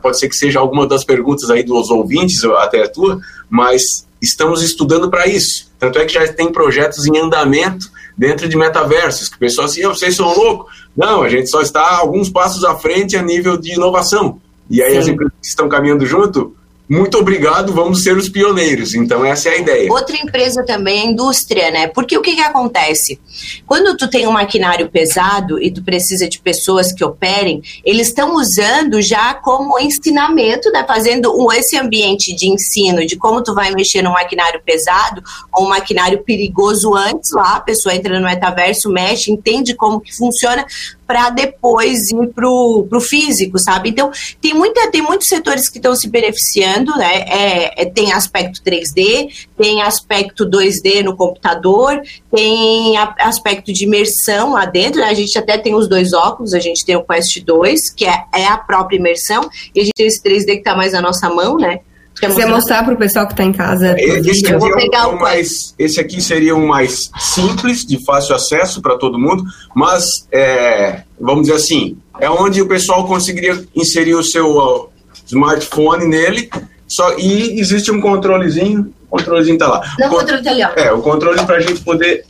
pode 0.00 0.18
ser 0.18 0.28
que 0.28 0.36
seja 0.36 0.58
alguma 0.58 0.86
das 0.86 1.04
perguntas 1.04 1.50
aí 1.50 1.62
dos 1.62 1.90
ouvintes, 1.90 2.42
até 2.44 2.82
a 2.82 2.88
tua, 2.88 3.20
mas 3.48 4.06
estamos 4.20 4.62
estudando 4.62 5.10
para 5.10 5.26
isso. 5.26 5.70
Tanto 5.78 5.98
é 5.98 6.04
que 6.04 6.12
já 6.14 6.26
tem 6.32 6.50
projetos 6.50 7.06
em 7.06 7.18
andamento 7.18 7.90
dentro 8.16 8.48
de 8.48 8.56
metaversos, 8.56 9.28
que 9.28 9.36
o 9.36 9.38
pessoal 9.38 9.66
assim, 9.66 9.82
vocês 9.82 10.16
são 10.16 10.34
loucos. 10.34 10.72
Não, 10.96 11.22
a 11.22 11.28
gente 11.28 11.48
só 11.48 11.60
está 11.60 11.96
alguns 11.96 12.28
passos 12.28 12.64
à 12.64 12.74
frente 12.74 13.16
a 13.16 13.22
nível 13.22 13.56
de 13.56 13.74
inovação. 13.74 14.40
E 14.68 14.82
aí 14.82 14.92
Sim. 14.92 14.98
as 14.98 15.08
empresas 15.08 15.34
que 15.40 15.48
estão 15.48 15.68
caminhando 15.68 16.04
junto 16.04 16.56
muito 16.88 17.18
obrigado, 17.18 17.72
vamos 17.74 18.02
ser 18.02 18.16
os 18.16 18.28
pioneiros. 18.28 18.94
Então, 18.94 19.24
essa 19.24 19.50
é 19.50 19.52
a 19.52 19.58
ideia. 19.58 19.92
Outra 19.92 20.16
empresa 20.16 20.64
também 20.64 20.98
é 20.98 21.02
a 21.02 21.10
indústria, 21.10 21.70
né? 21.70 21.86
Porque 21.88 22.16
o 22.16 22.22
que, 22.22 22.34
que 22.34 22.40
acontece? 22.40 23.20
Quando 23.66 23.96
tu 23.96 24.08
tem 24.08 24.26
um 24.26 24.32
maquinário 24.32 24.88
pesado 24.88 25.62
e 25.62 25.70
tu 25.70 25.82
precisa 25.82 26.26
de 26.26 26.38
pessoas 26.38 26.92
que 26.92 27.04
operem, 27.04 27.62
eles 27.84 28.08
estão 28.08 28.34
usando 28.34 29.02
já 29.02 29.34
como 29.34 29.78
ensinamento, 29.78 30.70
né? 30.70 30.82
Fazendo 30.86 31.30
esse 31.52 31.76
ambiente 31.76 32.34
de 32.34 32.48
ensino 32.48 33.04
de 33.04 33.16
como 33.16 33.42
tu 33.42 33.54
vai 33.54 33.70
mexer 33.72 34.00
no 34.00 34.12
maquinário 34.12 34.62
pesado 34.64 35.22
ou 35.52 35.66
um 35.66 35.68
maquinário 35.68 36.22
perigoso 36.24 36.94
antes 36.94 37.32
lá, 37.32 37.56
a 37.56 37.60
pessoa 37.60 37.94
entra 37.94 38.18
no 38.18 38.26
metaverso, 38.26 38.88
mexe, 38.88 39.30
entende 39.30 39.74
como 39.74 40.00
que 40.00 40.16
funciona, 40.16 40.64
para 41.08 41.30
depois 41.30 42.10
ir 42.10 42.26
pro, 42.34 42.86
pro 42.86 43.00
físico, 43.00 43.58
sabe? 43.58 43.88
Então, 43.88 44.10
tem, 44.42 44.52
muita, 44.52 44.90
tem 44.90 45.00
muitos 45.00 45.26
setores 45.26 45.66
que 45.66 45.78
estão 45.78 45.96
se 45.96 46.06
beneficiando, 46.06 46.94
né? 46.98 47.24
É, 47.26 47.82
é, 47.82 47.84
tem 47.86 48.12
aspecto 48.12 48.62
3D, 48.62 49.48
tem 49.56 49.80
aspecto 49.80 50.44
2D 50.44 51.02
no 51.02 51.16
computador, 51.16 52.02
tem 52.30 52.98
a, 52.98 53.14
aspecto 53.20 53.72
de 53.72 53.84
imersão 53.84 54.52
lá 54.52 54.66
dentro, 54.66 55.00
né? 55.00 55.06
A 55.06 55.14
gente 55.14 55.38
até 55.38 55.56
tem 55.56 55.74
os 55.74 55.88
dois 55.88 56.12
óculos, 56.12 56.52
a 56.52 56.60
gente 56.60 56.84
tem 56.84 56.94
o 56.94 57.02
Quest 57.02 57.42
2, 57.42 57.90
que 57.94 58.04
é, 58.04 58.24
é 58.34 58.46
a 58.46 58.58
própria 58.58 58.98
imersão, 58.98 59.48
e 59.74 59.80
a 59.80 59.84
gente 59.84 59.94
tem 59.96 60.06
esse 60.06 60.22
3D 60.22 60.44
que 60.44 60.58
está 60.58 60.76
mais 60.76 60.92
na 60.92 61.00
nossa 61.00 61.30
mão, 61.30 61.56
né? 61.56 61.80
Quer 62.18 62.28
mostrar, 62.28 62.48
mostrar 62.48 62.84
para 62.84 62.94
o 62.94 62.96
pessoal 62.96 63.26
que 63.26 63.32
está 63.32 63.44
em 63.44 63.52
casa? 63.52 63.94
Esse, 63.98 64.50
eu 64.50 64.58
vou 64.58 64.74
pegar 64.74 65.04
é 65.04 65.06
o, 65.06 65.16
o 65.16 65.20
mais, 65.20 65.74
esse 65.78 66.00
aqui 66.00 66.20
seria 66.20 66.54
um 66.54 66.66
mais 66.66 67.10
simples, 67.18 67.84
de 67.84 68.04
fácil 68.04 68.34
acesso 68.34 68.82
para 68.82 68.96
todo 68.96 69.18
mundo, 69.18 69.44
mas, 69.74 70.26
é, 70.32 71.02
vamos 71.20 71.42
dizer 71.42 71.54
assim, 71.54 71.96
é 72.20 72.28
onde 72.28 72.60
o 72.60 72.66
pessoal 72.66 73.06
conseguiria 73.06 73.64
inserir 73.74 74.14
o 74.14 74.22
seu 74.22 74.56
uh, 74.56 74.88
smartphone 75.26 76.06
nele, 76.06 76.50
só, 76.86 77.16
e 77.18 77.60
existe 77.60 77.90
um 77.90 78.00
controlezinho, 78.00 78.92
o 79.10 79.16
controlezinho 79.16 79.54
está 79.54 79.68
lá. 79.68 79.94
Não, 79.98 80.08
o 80.08 80.10
controle 80.10 80.38
está 80.38 80.50
ali, 80.50 80.64
ó. 80.64 80.68
É, 80.74 80.92
o 80.92 81.02
controle 81.02 81.44
para 81.44 81.56
a 81.56 81.60
gente 81.60 81.80
poder 81.82 82.24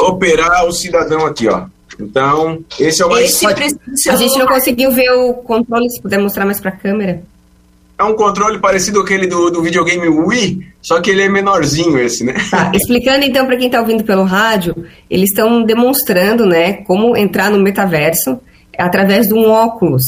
operar 0.00 0.66
o 0.66 0.72
cidadão 0.72 1.26
aqui, 1.26 1.48
ó. 1.48 1.66
Então, 2.00 2.64
esse 2.78 3.02
é 3.02 3.06
o 3.06 3.10
mais... 3.10 3.42
Esse 3.42 4.10
a 4.10 4.16
gente 4.16 4.38
não 4.38 4.46
conseguiu 4.46 4.90
ver 4.90 5.10
o 5.10 5.34
controle, 5.34 5.88
se 5.90 6.00
puder 6.00 6.18
mostrar 6.18 6.44
mais 6.44 6.60
para 6.60 6.70
a 6.70 6.76
câmera. 6.76 7.22
É 7.98 8.02
um 8.02 8.14
controle 8.14 8.58
parecido 8.58 8.98
com 8.98 9.04
aquele 9.04 9.26
do, 9.26 9.50
do 9.50 9.62
videogame 9.62 10.08
Wii, 10.08 10.66
só 10.82 11.00
que 11.00 11.10
ele 11.10 11.22
é 11.22 11.28
menorzinho 11.28 11.96
esse, 11.98 12.24
né? 12.24 12.34
Tá, 12.50 12.72
explicando 12.74 13.24
então 13.24 13.46
para 13.46 13.56
quem 13.56 13.66
está 13.66 13.80
ouvindo 13.80 14.02
pelo 14.02 14.24
rádio, 14.24 14.74
eles 15.08 15.30
estão 15.30 15.62
demonstrando, 15.62 16.44
né, 16.44 16.74
como 16.84 17.16
entrar 17.16 17.50
no 17.50 17.60
metaverso 17.60 18.38
através 18.76 19.28
de 19.28 19.34
um 19.34 19.48
óculos. 19.48 20.04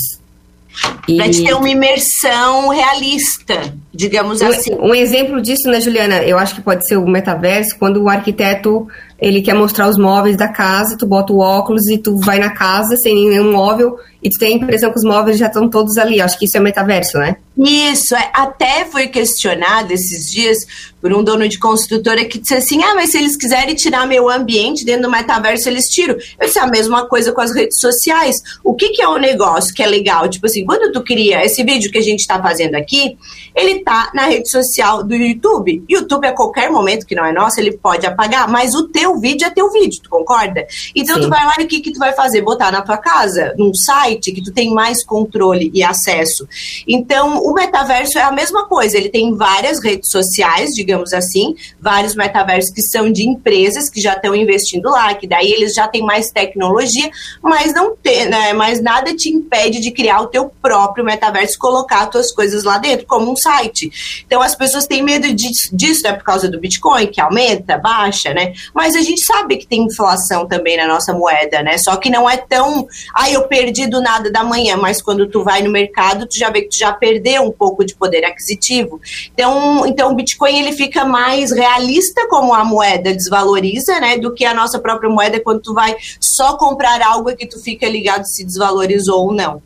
E... 1.09 1.17
Para 1.17 1.31
ter 1.31 1.55
uma 1.55 1.69
imersão 1.69 2.69
realista, 2.69 3.73
digamos 3.95 4.43
um, 4.43 4.49
assim. 4.49 4.75
Um 4.75 4.95
exemplo 4.95 5.41
disso, 5.41 5.71
né, 5.71 5.81
Juliana? 5.81 6.17
Eu 6.25 6.39
acho 6.39 6.57
que 6.57 6.61
pode 6.61 6.87
ser 6.87 6.97
o 6.97 7.07
metaverso, 7.07 7.77
quando 7.79 8.03
o 8.03 8.09
arquiteto 8.09 8.87
ele 9.19 9.41
quer 9.41 9.55
mostrar 9.55 9.89
os 9.89 9.97
móveis 9.97 10.37
da 10.37 10.49
casa, 10.49 10.99
tu 10.99 11.07
bota 11.07 11.33
o 11.33 11.39
óculos 11.39 11.87
e 11.87 11.97
tu 11.97 12.19
vai 12.19 12.39
na 12.39 12.51
casa 12.51 12.97
sem 12.97 13.15
nenhum 13.15 13.53
móvel 13.53 13.97
e 14.23 14.29
tu 14.29 14.39
tem 14.39 14.53
a 14.53 14.57
impressão 14.57 14.91
que 14.91 14.99
os 14.99 15.05
móveis 15.05 15.39
já 15.39 15.47
estão 15.47 15.69
todos 15.71 15.97
ali. 15.97 16.21
Acho 16.21 16.39
que 16.39 16.45
isso 16.45 16.57
é 16.57 16.61
metaverso, 16.61 17.17
né? 17.19 17.37
Isso, 17.57 18.15
é, 18.15 18.31
até 18.35 18.85
foi 18.85 19.09
questionado 19.09 19.91
esses 19.91 20.31
dias 20.31 20.59
por 21.07 21.15
um 21.15 21.23
dono 21.23 21.49
de 21.49 21.57
construtora 21.57 22.25
que 22.25 22.37
disse 22.37 22.55
assim: 22.55 22.83
ah, 22.83 22.97
mas 22.97 23.13
se 23.13 23.19
eles 23.19 23.37
quiserem 23.37 23.77
tirar 23.77 24.09
meu 24.09 24.29
ambiente 24.29 24.85
dentro 24.85 25.03
do 25.03 25.09
metaverso, 25.09 25.69
eles 25.69 25.85
tiram. 25.85 26.17
Eu 26.41 26.47
disse 26.49 26.59
a 26.59 26.67
mesma 26.67 27.07
coisa 27.07 27.31
com 27.31 27.41
as 27.41 27.55
redes 27.55 27.79
sociais. 27.79 28.43
O 28.65 28.75
que, 28.75 28.89
que 28.89 29.01
é 29.01 29.07
o 29.07 29.15
um 29.15 29.19
negócio 29.19 29.73
que 29.73 29.85
é 29.85 29.87
legal? 29.87 30.29
Tipo 30.29 30.47
assim, 30.47 30.65
quando 30.65 30.91
tu 30.91 31.05
cria 31.05 31.45
esse 31.45 31.63
vídeo 31.63 31.93
que 31.93 31.99
a 31.99 32.03
gente 32.03 32.19
está 32.19 32.43
fazendo 32.43 32.75
aqui, 32.75 33.17
ele 33.55 33.85
tá 33.85 34.11
na 34.13 34.25
rede 34.25 34.51
social 34.51 35.05
do 35.05 35.15
YouTube. 35.15 35.85
YouTube, 35.89 36.27
a 36.27 36.33
qualquer 36.33 36.73
momento 36.73 37.07
que 37.07 37.15
não 37.15 37.25
é 37.25 37.33
nosso, 37.33 37.61
ele 37.61 37.77
pode 37.77 38.05
apagar, 38.05 38.49
mas 38.49 38.75
o 38.75 38.89
teu 38.89 39.21
vídeo 39.21 39.47
é 39.47 39.51
teu 39.51 39.71
vídeo, 39.71 40.03
tu 40.03 40.11
concorda? 40.11 40.67
Então 40.93 41.15
Sim. 41.15 41.23
tu 41.23 41.29
vai 41.29 41.47
lá 41.47 41.55
e 41.61 41.65
o 41.67 41.69
que, 41.69 41.79
que 41.79 41.93
tu 41.93 42.01
vai 42.01 42.15
fazer? 42.15 42.43
Botar 42.43 42.73
na 42.73 42.83
tua 42.83 42.99
casa, 42.99 43.55
num 43.57 43.73
site 43.73 44.33
que 44.33 44.43
tu 44.43 44.53
tem 44.53 44.75
mais 44.75 45.05
controle 45.05 45.71
e 45.73 45.85
acesso. 45.85 46.49
Então, 46.85 47.39
o 47.45 47.55
metaverso 47.55 48.19
é 48.19 48.23
a 48.23 48.33
mesma 48.33 48.67
coisa, 48.67 48.97
ele 48.97 49.09
tem 49.09 49.33
várias 49.37 49.81
redes 49.81 50.11
sociais, 50.11 50.75
digamos 50.75 50.96
assim, 51.13 51.55
vários 51.81 52.15
metaversos 52.15 52.73
que 52.73 52.83
são 52.83 53.11
de 53.11 53.29
empresas 53.29 53.89
que 53.89 54.01
já 54.01 54.15
estão 54.15 54.35
investindo 54.35 54.91
lá, 54.91 55.15
que 55.15 55.27
daí 55.27 55.53
eles 55.53 55.75
já 55.75 55.89
têm 55.89 56.03
mais 56.03 56.31
tecnologia, 56.31 57.11
mas 57.43 57.73
não 57.73 57.97
tem, 57.97 58.29
né, 58.29 58.53
mas 58.53 58.81
nada 58.81 59.15
te 59.15 59.29
impede 59.29 59.81
de 59.81 59.91
criar 59.91 60.21
o 60.21 60.27
teu 60.27 60.51
próprio 60.63 61.05
metaverso, 61.05 61.59
colocar 61.59 62.03
as 62.03 62.11
tuas 62.11 62.33
coisas 62.33 62.65
lá 62.65 62.79
dentro, 62.79 63.07
como 63.07 63.31
um 63.31 63.37
site. 63.37 64.23
Então 64.27 64.43
as 64.43 64.55
pessoas 64.55 64.87
têm 64.87 65.03
medo 65.03 65.33
disso, 65.33 65.75
disso 65.75 66.03
né, 66.05 66.13
por 66.13 66.25
causa 66.25 66.49
do 66.49 66.61
Bitcoin, 66.61 67.07
que 67.07 67.21
aumenta, 67.21 67.79
baixa, 67.79 68.33
né? 68.33 68.53
Mas 68.75 68.95
a 68.95 69.01
gente 69.01 69.25
sabe 69.25 69.57
que 69.57 69.67
tem 69.67 69.85
inflação 69.85 70.47
também 70.47 70.77
na 70.77 70.87
nossa 70.87 71.13
moeda, 71.13 71.63
né? 71.63 71.79
Só 71.79 71.97
que 71.97 72.11
não 72.11 72.29
é 72.29 72.37
tão, 72.37 72.87
ah, 73.15 73.31
eu 73.31 73.47
perdi 73.49 73.87
do 73.87 74.01
nada 74.01 74.31
da 74.31 74.45
manhã, 74.45 74.77
mas 74.77 75.01
quando 75.03 75.29
tu 75.29 75.43
vai 75.43 75.63
no 75.63 75.71
mercado, 75.71 76.27
tu 76.27 76.39
já 76.39 76.51
vê 76.51 76.63
que 76.63 76.69
tu 76.69 76.79
já 76.79 76.93
perdeu 76.93 77.43
um 77.43 77.53
pouco 77.53 77.85
de 77.85 77.95
poder 77.95 78.25
aquisitivo. 78.25 79.01
Então, 79.33 79.87
então 79.87 80.13
o 80.13 80.15
Bitcoin 80.15 80.61
ele 80.61 80.73
fica 80.73 80.86
mais 81.05 81.53
realista 81.53 82.27
como 82.29 82.55
a 82.55 82.65
moeda 82.65 83.13
desvaloriza, 83.15 83.99
né, 84.01 84.19
do 84.19 84.33
que 84.33 84.45
a 84.45 84.55
nossa 84.55 84.79
própria 84.79 85.11
moeda 85.11 85.41
quando 85.41 85.61
tu 85.61 85.75
vai 85.75 85.97
só 86.21 86.57
comprar 86.57 87.03
algo 87.03 87.35
que 87.37 87.47
tu 87.47 87.61
fica 87.61 87.89
ligado 87.89 88.25
se 88.27 88.45
desvalorizou 88.45 89.27
ou 89.27 89.33
não. 89.33 89.63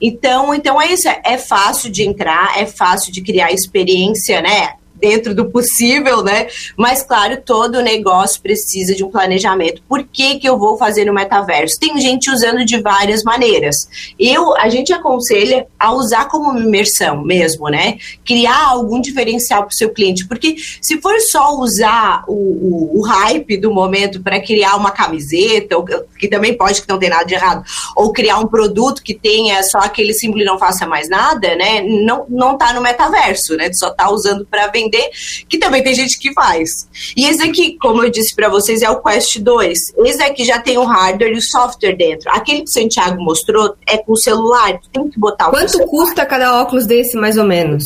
Então, 0.00 0.54
então 0.54 0.80
é 0.80 0.92
isso, 0.92 1.08
é 1.08 1.36
fácil 1.36 1.90
de 1.90 2.04
entrar, 2.04 2.58
é 2.58 2.66
fácil 2.66 3.12
de 3.12 3.20
criar 3.20 3.52
experiência, 3.52 4.40
né? 4.40 4.77
Dentro 5.00 5.34
do 5.34 5.50
possível, 5.50 6.22
né? 6.22 6.48
Mas, 6.76 7.02
claro, 7.02 7.40
todo 7.44 7.82
negócio 7.82 8.40
precisa 8.40 8.94
de 8.94 9.04
um 9.04 9.10
planejamento. 9.10 9.82
Por 9.88 10.04
que, 10.04 10.38
que 10.38 10.48
eu 10.48 10.58
vou 10.58 10.76
fazer 10.76 11.04
no 11.04 11.12
metaverso? 11.14 11.78
Tem 11.78 11.98
gente 12.00 12.30
usando 12.30 12.64
de 12.64 12.80
várias 12.80 13.22
maneiras. 13.22 13.88
Eu, 14.18 14.56
a 14.56 14.68
gente 14.68 14.92
aconselha 14.92 15.66
a 15.78 15.92
usar 15.92 16.26
como 16.26 16.58
imersão 16.58 17.22
mesmo, 17.22 17.68
né? 17.68 17.98
Criar 18.24 18.68
algum 18.68 19.00
diferencial 19.00 19.62
para 19.62 19.72
o 19.72 19.76
seu 19.76 19.90
cliente. 19.90 20.26
Porque 20.26 20.56
se 20.80 21.00
for 21.00 21.18
só 21.20 21.56
usar 21.56 22.24
o, 22.26 22.34
o, 22.34 22.98
o 22.98 23.06
hype 23.06 23.56
do 23.56 23.72
momento 23.72 24.22
para 24.22 24.40
criar 24.40 24.76
uma 24.76 24.90
camiseta, 24.90 25.76
ou, 25.76 25.84
que 26.18 26.28
também 26.28 26.56
pode 26.56 26.82
que 26.82 26.88
não 26.88 26.98
tem 26.98 27.10
nada 27.10 27.24
de 27.24 27.34
errado, 27.34 27.64
ou 27.96 28.12
criar 28.12 28.38
um 28.38 28.46
produto 28.46 29.02
que 29.02 29.14
tenha 29.14 29.62
só 29.62 29.78
aquele 29.78 30.12
símbolo 30.12 30.42
e 30.42 30.46
não 30.46 30.58
faça 30.58 30.86
mais 30.86 31.08
nada, 31.08 31.54
né? 31.54 31.82
Não, 31.82 32.26
não 32.28 32.56
tá 32.56 32.72
no 32.72 32.80
metaverso, 32.80 33.56
né? 33.56 33.72
Só 33.72 33.90
tá 33.90 34.10
usando 34.10 34.46
para 34.46 34.66
vender 34.68 34.87
entender 34.88 35.10
que 35.48 35.58
também 35.58 35.82
tem 35.82 35.94
gente 35.94 36.18
que 36.18 36.32
faz. 36.32 36.88
E 37.16 37.26
esse 37.26 37.42
aqui, 37.42 37.76
como 37.78 38.02
eu 38.02 38.10
disse 38.10 38.34
para 38.34 38.48
vocês, 38.48 38.82
é 38.82 38.90
o 38.90 39.00
Quest 39.00 39.38
2. 39.38 39.78
Esse 39.98 40.22
aqui 40.22 40.44
já 40.44 40.58
tem 40.58 40.78
o 40.78 40.84
hardware 40.84 41.32
e 41.32 41.38
o 41.38 41.42
software 41.42 41.96
dentro. 41.96 42.30
Aquele 42.30 42.62
que 42.62 42.70
o 42.70 42.72
Santiago 42.72 43.22
mostrou 43.22 43.74
é 43.86 43.98
com 43.98 44.12
o 44.12 44.16
celular, 44.16 44.78
tem 44.92 45.08
que 45.08 45.18
botar 45.18 45.48
o 45.48 45.50
Quanto 45.50 45.78
custa 45.86 46.26
cada 46.26 46.60
óculos 46.60 46.86
desse, 46.86 47.16
mais 47.16 47.36
ou 47.36 47.44
menos? 47.44 47.84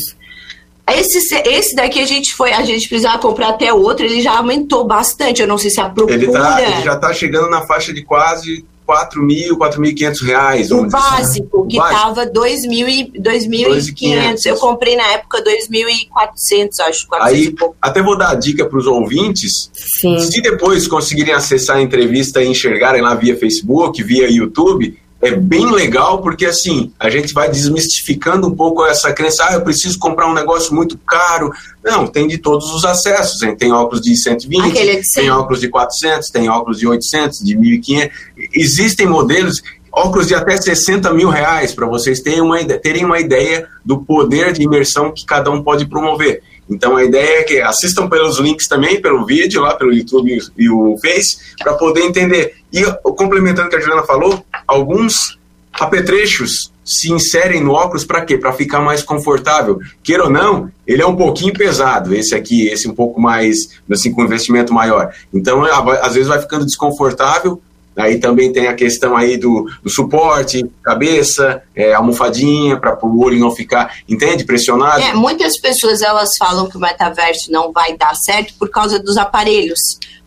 Esse, 0.85 1.33
esse 1.47 1.75
daqui 1.75 2.01
a 2.01 2.05
gente 2.05 2.33
foi, 2.33 2.51
a 2.51 2.61
gente 2.63 2.89
precisava 2.89 3.17
comprar 3.17 3.49
até 3.49 3.73
outro, 3.73 4.05
ele 4.05 4.21
já 4.21 4.37
aumentou 4.37 4.83
bastante. 4.83 5.41
Eu 5.41 5.47
não 5.47 5.57
sei 5.57 5.69
se 5.69 5.79
a 5.79 5.89
procura. 5.89 6.15
Ele, 6.15 6.31
tá, 6.31 6.61
ele 6.61 6.81
já 6.81 6.95
está 6.95 7.13
chegando 7.13 7.49
na 7.49 7.65
faixa 7.65 7.93
de 7.93 8.03
quase 8.03 8.65
4 8.85 9.23
mil, 9.23 9.57
4.500 9.57 10.23
reais. 10.23 10.71
O 10.71 10.85
básico, 10.87 11.61
assim. 11.61 11.67
que 11.67 11.77
estava 11.77 12.25
2.500. 12.25 14.45
Eu 14.45 14.55
comprei 14.57 14.95
na 14.95 15.11
época 15.13 15.43
2.400, 15.43 16.79
acho. 16.87 17.07
Aí, 17.19 17.53
até 17.81 18.01
vou 18.01 18.17
dar 18.17 18.31
a 18.31 18.35
dica 18.35 18.65
para 18.65 18.77
os 18.77 18.87
ouvintes. 18.87 19.69
Sim. 19.73 20.19
Se 20.19 20.41
depois 20.41 20.87
conseguirem 20.87 21.33
acessar 21.33 21.77
a 21.77 21.81
entrevista 21.81 22.43
e 22.43 22.47
enxergarem 22.47 23.01
lá 23.01 23.15
via 23.15 23.37
Facebook, 23.37 24.01
via 24.03 24.29
YouTube, 24.29 24.97
é 25.23 25.35
bem 25.35 25.71
legal 25.71 26.21
porque 26.21 26.45
assim 26.45 26.91
a 26.99 27.09
gente 27.09 27.33
vai 27.33 27.49
desmistificando 27.49 28.47
um 28.47 28.55
pouco 28.55 28.85
essa 28.85 29.13
crença, 29.13 29.45
ah, 29.47 29.53
eu 29.53 29.61
preciso 29.61 29.97
comprar 29.97 30.29
um 30.29 30.33
negócio 30.33 30.75
muito 30.75 30.97
caro. 30.97 31.51
Não, 31.83 32.05
tem 32.05 32.27
de 32.27 32.37
todos 32.37 32.73
os 32.73 32.83
acessos. 32.83 33.41
Hein? 33.41 33.55
Tem 33.55 33.71
óculos 33.71 34.01
de 34.01 34.15
120, 34.15 34.77
é 34.77 35.01
tem 35.15 35.29
óculos 35.29 35.61
de 35.61 35.69
400, 35.69 36.29
tem 36.29 36.49
óculos 36.49 36.77
de 36.77 36.87
800, 36.87 37.39
de 37.39 37.55
1.500. 37.57 38.11
Existem 38.53 39.07
modelos, 39.07 39.63
óculos 39.91 40.27
de 40.27 40.35
até 40.35 40.57
60 40.57 41.13
mil 41.13 41.29
reais, 41.29 41.73
para 41.73 41.87
vocês 41.87 42.19
terem 42.19 42.41
uma, 42.41 42.61
terem 42.63 43.05
uma 43.05 43.19
ideia 43.19 43.67
do 43.83 43.99
poder 43.99 44.51
de 44.51 44.63
imersão 44.63 45.11
que 45.11 45.25
cada 45.25 45.49
um 45.49 45.63
pode 45.63 45.85
promover. 45.85 46.43
Então 46.69 46.95
a 46.95 47.03
ideia 47.03 47.39
é 47.39 47.43
que 47.43 47.61
assistam 47.61 48.07
pelos 48.07 48.39
links 48.39 48.67
também, 48.67 49.01
pelo 49.01 49.25
vídeo, 49.25 49.61
lá 49.61 49.75
pelo 49.75 49.93
YouTube 49.93 50.37
e 50.57 50.69
o 50.69 50.97
Face, 50.97 51.37
para 51.59 51.73
poder 51.73 52.01
entender. 52.01 52.55
E 52.71 52.83
complementando 53.01 53.67
o 53.67 53.69
que 53.69 53.75
a 53.75 53.79
Juliana 53.79 54.03
falou, 54.03 54.43
alguns 54.67 55.37
apetrechos 55.73 56.71
se 56.85 57.11
inserem 57.11 57.63
no 57.63 57.71
óculos 57.71 58.03
para 58.03 58.25
quê? 58.25 58.37
Para 58.37 58.53
ficar 58.53 58.81
mais 58.81 59.01
confortável. 59.01 59.79
Queira 60.03 60.25
ou 60.25 60.29
não, 60.29 60.69
ele 60.85 61.01
é 61.01 61.05
um 61.05 61.15
pouquinho 61.15 61.53
pesado, 61.53 62.13
esse 62.13 62.35
aqui, 62.35 62.67
esse 62.67 62.89
um 62.89 62.93
pouco 62.93 63.21
mais, 63.21 63.69
assim, 63.89 64.11
com 64.11 64.23
investimento 64.23 64.73
maior. 64.73 65.13
Então, 65.33 65.63
às 65.63 66.13
vezes 66.13 66.27
vai 66.27 66.41
ficando 66.41 66.65
desconfortável, 66.65 67.61
Aí 67.95 68.19
também 68.19 68.51
tem 68.51 68.67
a 68.67 68.73
questão 68.73 69.15
aí 69.15 69.37
do, 69.37 69.69
do 69.83 69.89
suporte, 69.89 70.63
cabeça, 70.81 71.61
é, 71.75 71.93
almofadinha, 71.93 72.79
para 72.79 72.97
o 73.05 73.23
olho 73.23 73.39
não 73.39 73.51
ficar, 73.51 73.95
entende, 74.09 74.45
pressionado. 74.45 75.01
É, 75.01 75.13
muitas 75.13 75.59
pessoas 75.59 76.01
elas 76.01 76.29
falam 76.37 76.67
que 76.69 76.77
o 76.77 76.79
metaverso 76.79 77.51
não 77.51 77.71
vai 77.71 77.95
dar 77.97 78.15
certo 78.15 78.53
por 78.57 78.69
causa 78.69 78.99
dos 78.99 79.17
aparelhos 79.17 79.79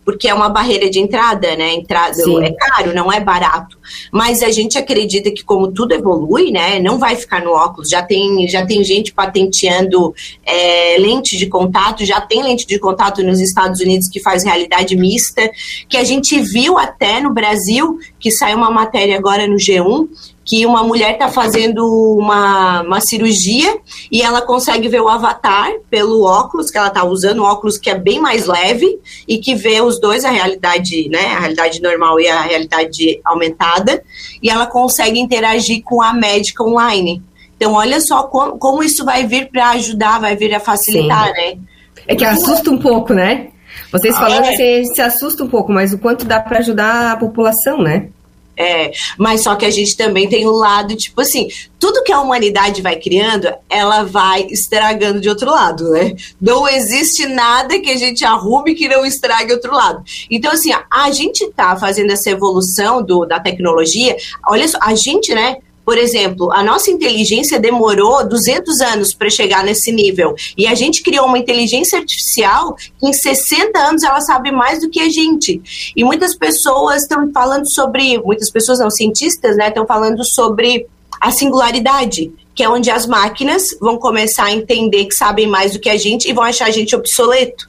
porque 0.06 0.28
é 0.28 0.32
uma 0.32 0.48
barreira 0.48 0.88
de 0.88 1.00
entrada, 1.00 1.56
né? 1.56 1.75
Entrada 1.75 2.14
Sim. 2.14 2.44
é 2.44 2.52
caro, 2.52 2.94
não 2.94 3.12
é 3.12 3.18
barato. 3.18 3.76
Mas 4.12 4.40
a 4.40 4.52
gente 4.52 4.78
acredita 4.78 5.32
que 5.32 5.42
como 5.42 5.72
tudo 5.72 5.94
evolui, 5.94 6.52
né? 6.52 6.78
Não 6.78 6.96
vai 6.96 7.16
ficar 7.16 7.42
no 7.42 7.50
óculos. 7.50 7.88
Já 7.88 8.04
tem, 8.04 8.46
já 8.46 8.64
tem 8.64 8.84
gente 8.84 9.12
patenteando 9.12 10.14
é, 10.44 10.96
lente 10.96 11.36
de 11.36 11.46
contato, 11.48 12.04
já 12.04 12.20
tem 12.20 12.40
lente 12.40 12.68
de 12.68 12.78
contato 12.78 13.20
nos 13.25 13.40
Estados 13.40 13.80
Unidos 13.80 14.08
que 14.08 14.20
faz 14.20 14.44
realidade 14.44 14.94
mista, 14.96 15.50
que 15.88 15.96
a 15.96 16.04
gente 16.04 16.38
viu 16.38 16.78
até 16.78 17.20
no 17.20 17.34
Brasil, 17.34 17.98
que 18.20 18.30
saiu 18.30 18.58
uma 18.58 18.70
matéria 18.70 19.18
agora 19.18 19.48
no 19.48 19.56
G1 19.56 20.08
que 20.46 20.64
uma 20.64 20.84
mulher 20.84 21.14
está 21.14 21.28
fazendo 21.28 21.84
uma, 22.16 22.82
uma 22.82 23.00
cirurgia 23.00 23.78
e 24.12 24.22
ela 24.22 24.40
consegue 24.40 24.88
ver 24.88 25.00
o 25.00 25.08
avatar 25.08 25.72
pelo 25.90 26.22
óculos 26.22 26.70
que 26.70 26.78
ela 26.78 26.86
está 26.86 27.04
usando, 27.04 27.42
um 27.42 27.44
óculos 27.44 27.76
que 27.76 27.90
é 27.90 27.98
bem 27.98 28.20
mais 28.20 28.46
leve 28.46 28.86
e 29.26 29.38
que 29.38 29.56
vê 29.56 29.80
os 29.80 30.00
dois, 30.00 30.24
a 30.24 30.30
realidade, 30.30 31.08
né, 31.08 31.34
a 31.34 31.40
realidade 31.40 31.82
normal 31.82 32.20
e 32.20 32.28
a 32.28 32.40
realidade 32.42 33.20
aumentada, 33.24 34.00
e 34.40 34.48
ela 34.48 34.66
consegue 34.66 35.18
interagir 35.18 35.82
com 35.82 36.00
a 36.00 36.12
médica 36.14 36.62
online. 36.62 37.20
Então, 37.56 37.72
olha 37.72 38.00
só 38.00 38.22
como, 38.22 38.56
como 38.56 38.84
isso 38.84 39.04
vai 39.04 39.26
vir 39.26 39.50
para 39.50 39.70
ajudar, 39.70 40.20
vai 40.20 40.36
vir 40.36 40.54
a 40.54 40.60
facilitar, 40.60 41.26
Sim. 41.26 41.32
né? 41.32 41.58
É 42.06 42.14
que 42.14 42.24
assusta 42.24 42.70
um 42.70 42.78
pouco, 42.78 43.12
né? 43.12 43.48
Vocês 43.90 44.14
ah, 44.14 44.20
falando, 44.20 44.44
é. 44.44 44.54
você 44.54 44.84
se 44.94 45.00
assusta 45.00 45.42
um 45.42 45.48
pouco, 45.48 45.72
mas 45.72 45.92
o 45.92 45.98
quanto 45.98 46.24
dá 46.24 46.38
para 46.38 46.58
ajudar 46.58 47.12
a 47.12 47.16
população, 47.16 47.82
né? 47.82 48.10
É, 48.58 48.90
mas 49.18 49.42
só 49.42 49.54
que 49.54 49.66
a 49.66 49.70
gente 49.70 49.96
também 49.96 50.28
tem 50.28 50.46
o 50.46 50.50
lado, 50.50 50.96
tipo 50.96 51.20
assim, 51.20 51.48
tudo 51.78 52.02
que 52.02 52.12
a 52.12 52.20
humanidade 52.20 52.80
vai 52.80 52.96
criando, 52.96 53.52
ela 53.68 54.02
vai 54.02 54.46
estragando 54.50 55.20
de 55.20 55.28
outro 55.28 55.50
lado, 55.50 55.90
né? 55.90 56.14
Não 56.40 56.66
existe 56.66 57.26
nada 57.26 57.78
que 57.78 57.90
a 57.90 57.96
gente 57.96 58.25
arrume 58.25 58.75
que 58.75 58.88
não 58.88 59.04
estrague 59.04 59.52
outro 59.52 59.75
lado. 59.75 60.02
Então, 60.30 60.52
assim, 60.52 60.70
a 60.90 61.10
gente 61.10 61.50
tá 61.52 61.76
fazendo 61.76 62.10
essa 62.10 62.30
evolução 62.30 63.02
do, 63.02 63.26
da 63.26 63.38
tecnologia, 63.38 64.16
olha 64.48 64.66
só, 64.66 64.78
a 64.80 64.94
gente, 64.94 65.34
né, 65.34 65.58
por 65.86 65.96
exemplo, 65.96 66.52
a 66.52 66.64
nossa 66.64 66.90
inteligência 66.90 67.60
demorou 67.60 68.28
200 68.28 68.80
anos 68.80 69.14
para 69.14 69.30
chegar 69.30 69.62
nesse 69.62 69.92
nível. 69.92 70.34
E 70.58 70.66
a 70.66 70.74
gente 70.74 71.00
criou 71.00 71.26
uma 71.26 71.38
inteligência 71.38 72.00
artificial 72.00 72.74
que 72.74 73.06
em 73.06 73.12
60 73.12 73.78
anos 73.78 74.02
ela 74.02 74.20
sabe 74.20 74.50
mais 74.50 74.80
do 74.80 74.90
que 74.90 74.98
a 74.98 75.08
gente. 75.08 75.92
E 75.94 76.02
muitas 76.02 76.34
pessoas 76.34 77.02
estão 77.02 77.30
falando 77.32 77.72
sobre, 77.72 78.18
muitas 78.18 78.50
pessoas 78.50 78.80
não, 78.80 78.90
cientistas, 78.90 79.56
né, 79.56 79.68
estão 79.68 79.86
falando 79.86 80.24
sobre 80.24 80.88
a 81.20 81.30
singularidade, 81.30 82.32
que 82.52 82.64
é 82.64 82.68
onde 82.68 82.90
as 82.90 83.06
máquinas 83.06 83.64
vão 83.80 83.96
começar 83.96 84.46
a 84.46 84.52
entender 84.52 85.04
que 85.04 85.14
sabem 85.14 85.46
mais 85.46 85.74
do 85.74 85.78
que 85.78 85.88
a 85.88 85.96
gente 85.96 86.28
e 86.28 86.32
vão 86.32 86.42
achar 86.42 86.66
a 86.66 86.70
gente 86.70 86.96
obsoleto. 86.96 87.68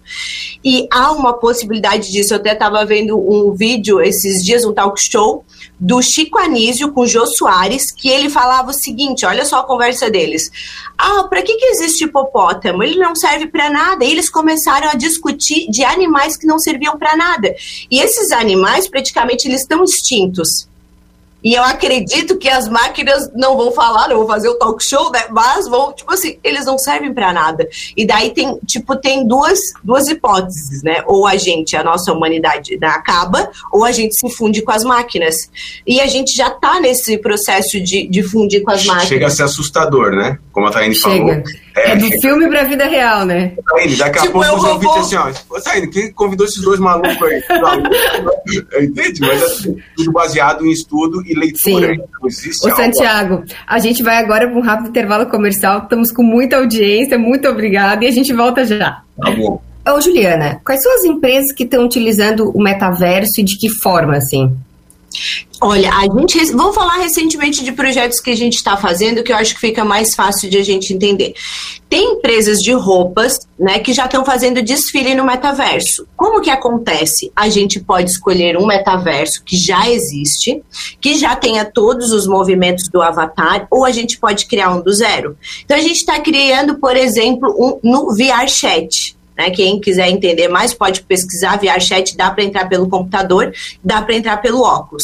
E 0.63 0.87
há 0.91 1.11
uma 1.11 1.33
possibilidade 1.33 2.11
disso. 2.11 2.33
Eu 2.33 2.37
até 2.37 2.53
estava 2.53 2.83
vendo 2.83 3.15
um 3.15 3.53
vídeo 3.53 4.01
esses 4.01 4.43
dias, 4.43 4.65
um 4.65 4.73
talk 4.73 4.99
show, 4.99 5.43
do 5.79 6.01
Chico 6.01 6.39
Anísio 6.39 6.91
com 6.91 7.01
o 7.01 7.07
Jô 7.07 7.25
Soares, 7.25 7.91
que 7.91 8.09
ele 8.09 8.29
falava 8.29 8.71
o 8.71 8.73
seguinte: 8.73 9.25
olha 9.25 9.45
só 9.45 9.59
a 9.59 9.63
conversa 9.63 10.09
deles. 10.09 10.49
Ah, 10.97 11.23
para 11.29 11.41
que, 11.41 11.55
que 11.55 11.65
existe 11.65 12.05
hipopótamo? 12.05 12.83
Ele 12.83 12.97
não 12.97 13.15
serve 13.15 13.47
para 13.47 13.69
nada. 13.69 14.03
E 14.03 14.11
eles 14.11 14.29
começaram 14.29 14.89
a 14.89 14.95
discutir 14.95 15.69
de 15.69 15.83
animais 15.83 16.35
que 16.35 16.47
não 16.47 16.57
serviam 16.57 16.97
para 16.97 17.15
nada. 17.15 17.55
E 17.91 17.99
esses 17.99 18.31
animais, 18.31 18.87
praticamente, 18.87 19.47
eles 19.47 19.61
estão 19.61 19.83
extintos. 19.83 20.67
E 21.47 21.53
eu 21.53 21.63
acredito 21.63 22.37
que 22.37 22.49
as 22.49 22.67
máquinas 22.67 23.31
não 23.33 23.55
vão 23.55 23.71
falar, 23.71 24.09
não 24.09 24.17
vão 24.17 24.27
fazer 24.27 24.49
o 24.49 24.55
talk 24.55 24.83
show, 24.83 25.09
né? 25.13 25.27
Mas 25.29 25.65
vão, 25.65 25.93
tipo 25.93 26.13
assim, 26.13 26.37
eles 26.43 26.65
não 26.65 26.77
servem 26.77 27.13
para 27.13 27.31
nada. 27.31 27.65
E 27.95 28.05
daí 28.05 28.31
tem, 28.31 28.59
tipo, 28.67 28.97
tem 28.97 29.25
duas, 29.25 29.57
duas 29.81 30.09
hipóteses, 30.09 30.83
né? 30.83 31.01
Ou 31.05 31.25
a 31.25 31.37
gente, 31.37 31.73
a 31.77 31.81
nossa 31.85 32.11
humanidade 32.11 32.77
né, 32.77 32.87
acaba, 32.87 33.49
ou 33.71 33.85
a 33.85 33.93
gente 33.93 34.13
se 34.19 34.29
funde 34.35 34.61
com 34.61 34.73
as 34.73 34.83
máquinas. 34.83 35.35
E 35.87 36.01
a 36.01 36.07
gente 36.07 36.35
já 36.35 36.49
tá 36.49 36.81
nesse 36.81 37.17
processo 37.17 37.79
de, 37.79 38.05
de 38.09 38.23
fundir 38.23 38.61
com 38.61 38.71
as 38.71 38.83
máquinas. 38.83 39.07
Chega 39.07 39.27
a 39.27 39.29
ser 39.29 39.43
assustador, 39.43 40.11
né? 40.11 40.37
Como 40.51 40.67
a 40.67 40.71
Taine 40.71 40.95
falou. 40.95 41.29
É, 41.29 41.91
é 41.91 41.95
do 41.95 42.09
filme 42.19 42.49
pra 42.49 42.63
vida 42.63 42.85
real, 42.87 43.25
né? 43.25 43.53
Taine, 43.69 43.95
daqui 43.95 44.19
a 44.19 44.21
tipo, 44.23 44.33
pouco 44.33 44.57
os 44.57 44.63
ouvintes 44.65 44.97
assim, 44.97 45.15
ó. 45.15 45.59
Taine, 45.61 45.87
quem 45.87 46.11
convidou 46.11 46.45
esses 46.45 46.61
dois 46.61 46.79
malucos 46.79 47.15
aí? 47.21 47.41
Entende? 48.83 49.21
Mas 49.21 49.41
assim, 49.43 49.77
tudo 49.95 50.11
baseado 50.11 50.65
em 50.65 50.71
estudo 50.71 51.23
e 51.25 51.36
leitura. 51.37 51.87
Sim. 51.87 51.93
Então, 51.93 52.27
existe 52.27 52.67
Ô, 52.67 52.75
Santiago, 52.75 53.43
a 53.65 53.79
gente 53.79 54.03
vai 54.03 54.17
agora 54.17 54.47
para 54.47 54.57
um 54.57 54.61
rápido 54.61 54.89
intervalo 54.89 55.25
comercial. 55.27 55.83
Estamos 55.83 56.11
com 56.11 56.23
muita 56.23 56.57
audiência, 56.57 57.17
muito 57.17 57.47
obrigada 57.47 58.03
e 58.03 58.07
a 58.07 58.11
gente 58.11 58.33
volta 58.33 58.65
já. 58.65 59.01
Tá 59.21 59.31
bom. 59.31 59.61
Ô, 59.89 60.01
Juliana, 60.01 60.59
quais 60.65 60.83
são 60.83 60.93
as 60.95 61.05
empresas 61.05 61.53
que 61.53 61.63
estão 61.63 61.85
utilizando 61.85 62.49
o 62.49 62.61
metaverso 62.61 63.39
e 63.39 63.43
de 63.43 63.57
que 63.57 63.69
forma, 63.69 64.17
assim? 64.17 64.53
Olha, 65.59 65.91
a 65.91 66.03
gente 66.03 66.51
vamos 66.51 66.75
falar 66.75 66.97
recentemente 66.97 67.63
de 67.63 67.71
projetos 67.71 68.19
que 68.19 68.29
a 68.29 68.35
gente 68.35 68.55
está 68.55 68.77
fazendo 68.77 69.23
que 69.23 69.31
eu 69.31 69.35
acho 69.35 69.55
que 69.55 69.61
fica 69.61 69.83
mais 69.83 70.13
fácil 70.13 70.49
de 70.49 70.57
a 70.57 70.63
gente 70.63 70.93
entender. 70.93 71.33
Tem 71.89 72.13
empresas 72.13 72.59
de 72.59 72.73
roupas, 72.73 73.39
né, 73.57 73.79
que 73.79 73.91
já 73.91 74.05
estão 74.05 74.23
fazendo 74.23 74.61
desfile 74.61 75.15
no 75.15 75.25
metaverso. 75.25 76.07
Como 76.15 76.41
que 76.41 76.51
acontece? 76.51 77.31
A 77.35 77.49
gente 77.49 77.79
pode 77.79 78.11
escolher 78.11 78.55
um 78.55 78.67
metaverso 78.67 79.43
que 79.43 79.57
já 79.57 79.89
existe, 79.89 80.61
que 81.01 81.15
já 81.15 81.35
tenha 81.35 81.65
todos 81.65 82.11
os 82.11 82.27
movimentos 82.27 82.87
do 82.87 83.01
avatar, 83.01 83.67
ou 83.71 83.83
a 83.83 83.91
gente 83.91 84.19
pode 84.19 84.45
criar 84.45 84.69
um 84.69 84.81
do 84.81 84.93
zero. 84.93 85.35
Então 85.65 85.75
a 85.75 85.81
gente 85.81 85.97
está 85.97 86.19
criando, 86.19 86.77
por 86.77 86.95
exemplo, 86.95 87.49
um 87.57 87.79
no 87.83 88.13
VR 88.15 88.47
Chat. 88.47 89.16
Né? 89.37 89.51
Quem 89.51 89.79
quiser 89.79 90.09
entender 90.09 90.47
mais 90.47 90.73
pode 90.73 91.01
pesquisar 91.01 91.57
via 91.57 91.79
chat, 91.79 92.17
dá 92.17 92.31
para 92.31 92.43
entrar 92.43 92.67
pelo 92.67 92.89
computador, 92.89 93.53
dá 93.83 94.01
para 94.01 94.15
entrar 94.15 94.37
pelo 94.37 94.61
óculos. 94.61 95.03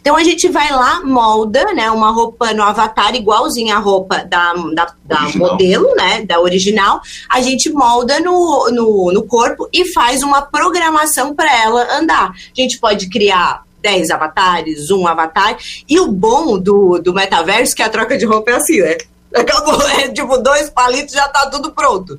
Então 0.00 0.16
a 0.16 0.24
gente 0.24 0.48
vai 0.48 0.70
lá, 0.70 1.02
molda 1.04 1.72
né, 1.74 1.90
uma 1.90 2.10
roupa 2.10 2.52
no 2.54 2.62
avatar 2.62 3.14
igualzinha 3.14 3.76
a 3.76 3.78
roupa 3.78 4.24
da, 4.24 4.54
da, 4.74 4.94
da 5.04 5.20
modelo, 5.36 5.94
né, 5.94 6.24
da 6.24 6.40
original. 6.40 7.00
A 7.28 7.40
gente 7.42 7.70
molda 7.70 8.20
no, 8.20 8.70
no, 8.70 9.12
no 9.12 9.22
corpo 9.24 9.68
e 9.72 9.84
faz 9.92 10.22
uma 10.22 10.42
programação 10.42 11.34
para 11.34 11.54
ela 11.62 11.98
andar. 11.98 12.30
A 12.30 12.60
gente 12.60 12.78
pode 12.78 13.08
criar 13.10 13.64
10 13.82 14.10
avatares, 14.10 14.90
um 14.90 15.06
avatar. 15.06 15.58
E 15.86 16.00
o 16.00 16.08
bom 16.10 16.58
do, 16.58 16.98
do 16.98 17.12
metaverso 17.12 17.74
é 17.74 17.76
que 17.76 17.82
a 17.82 17.90
troca 17.90 18.16
de 18.16 18.24
roupa 18.24 18.52
é 18.52 18.54
assim, 18.54 18.80
né? 18.80 18.96
Acabou, 19.34 19.82
é 19.90 20.08
tipo 20.08 20.38
dois 20.38 20.70
palitos 20.70 21.12
já 21.12 21.28
tá 21.28 21.50
tudo 21.50 21.72
pronto. 21.72 22.18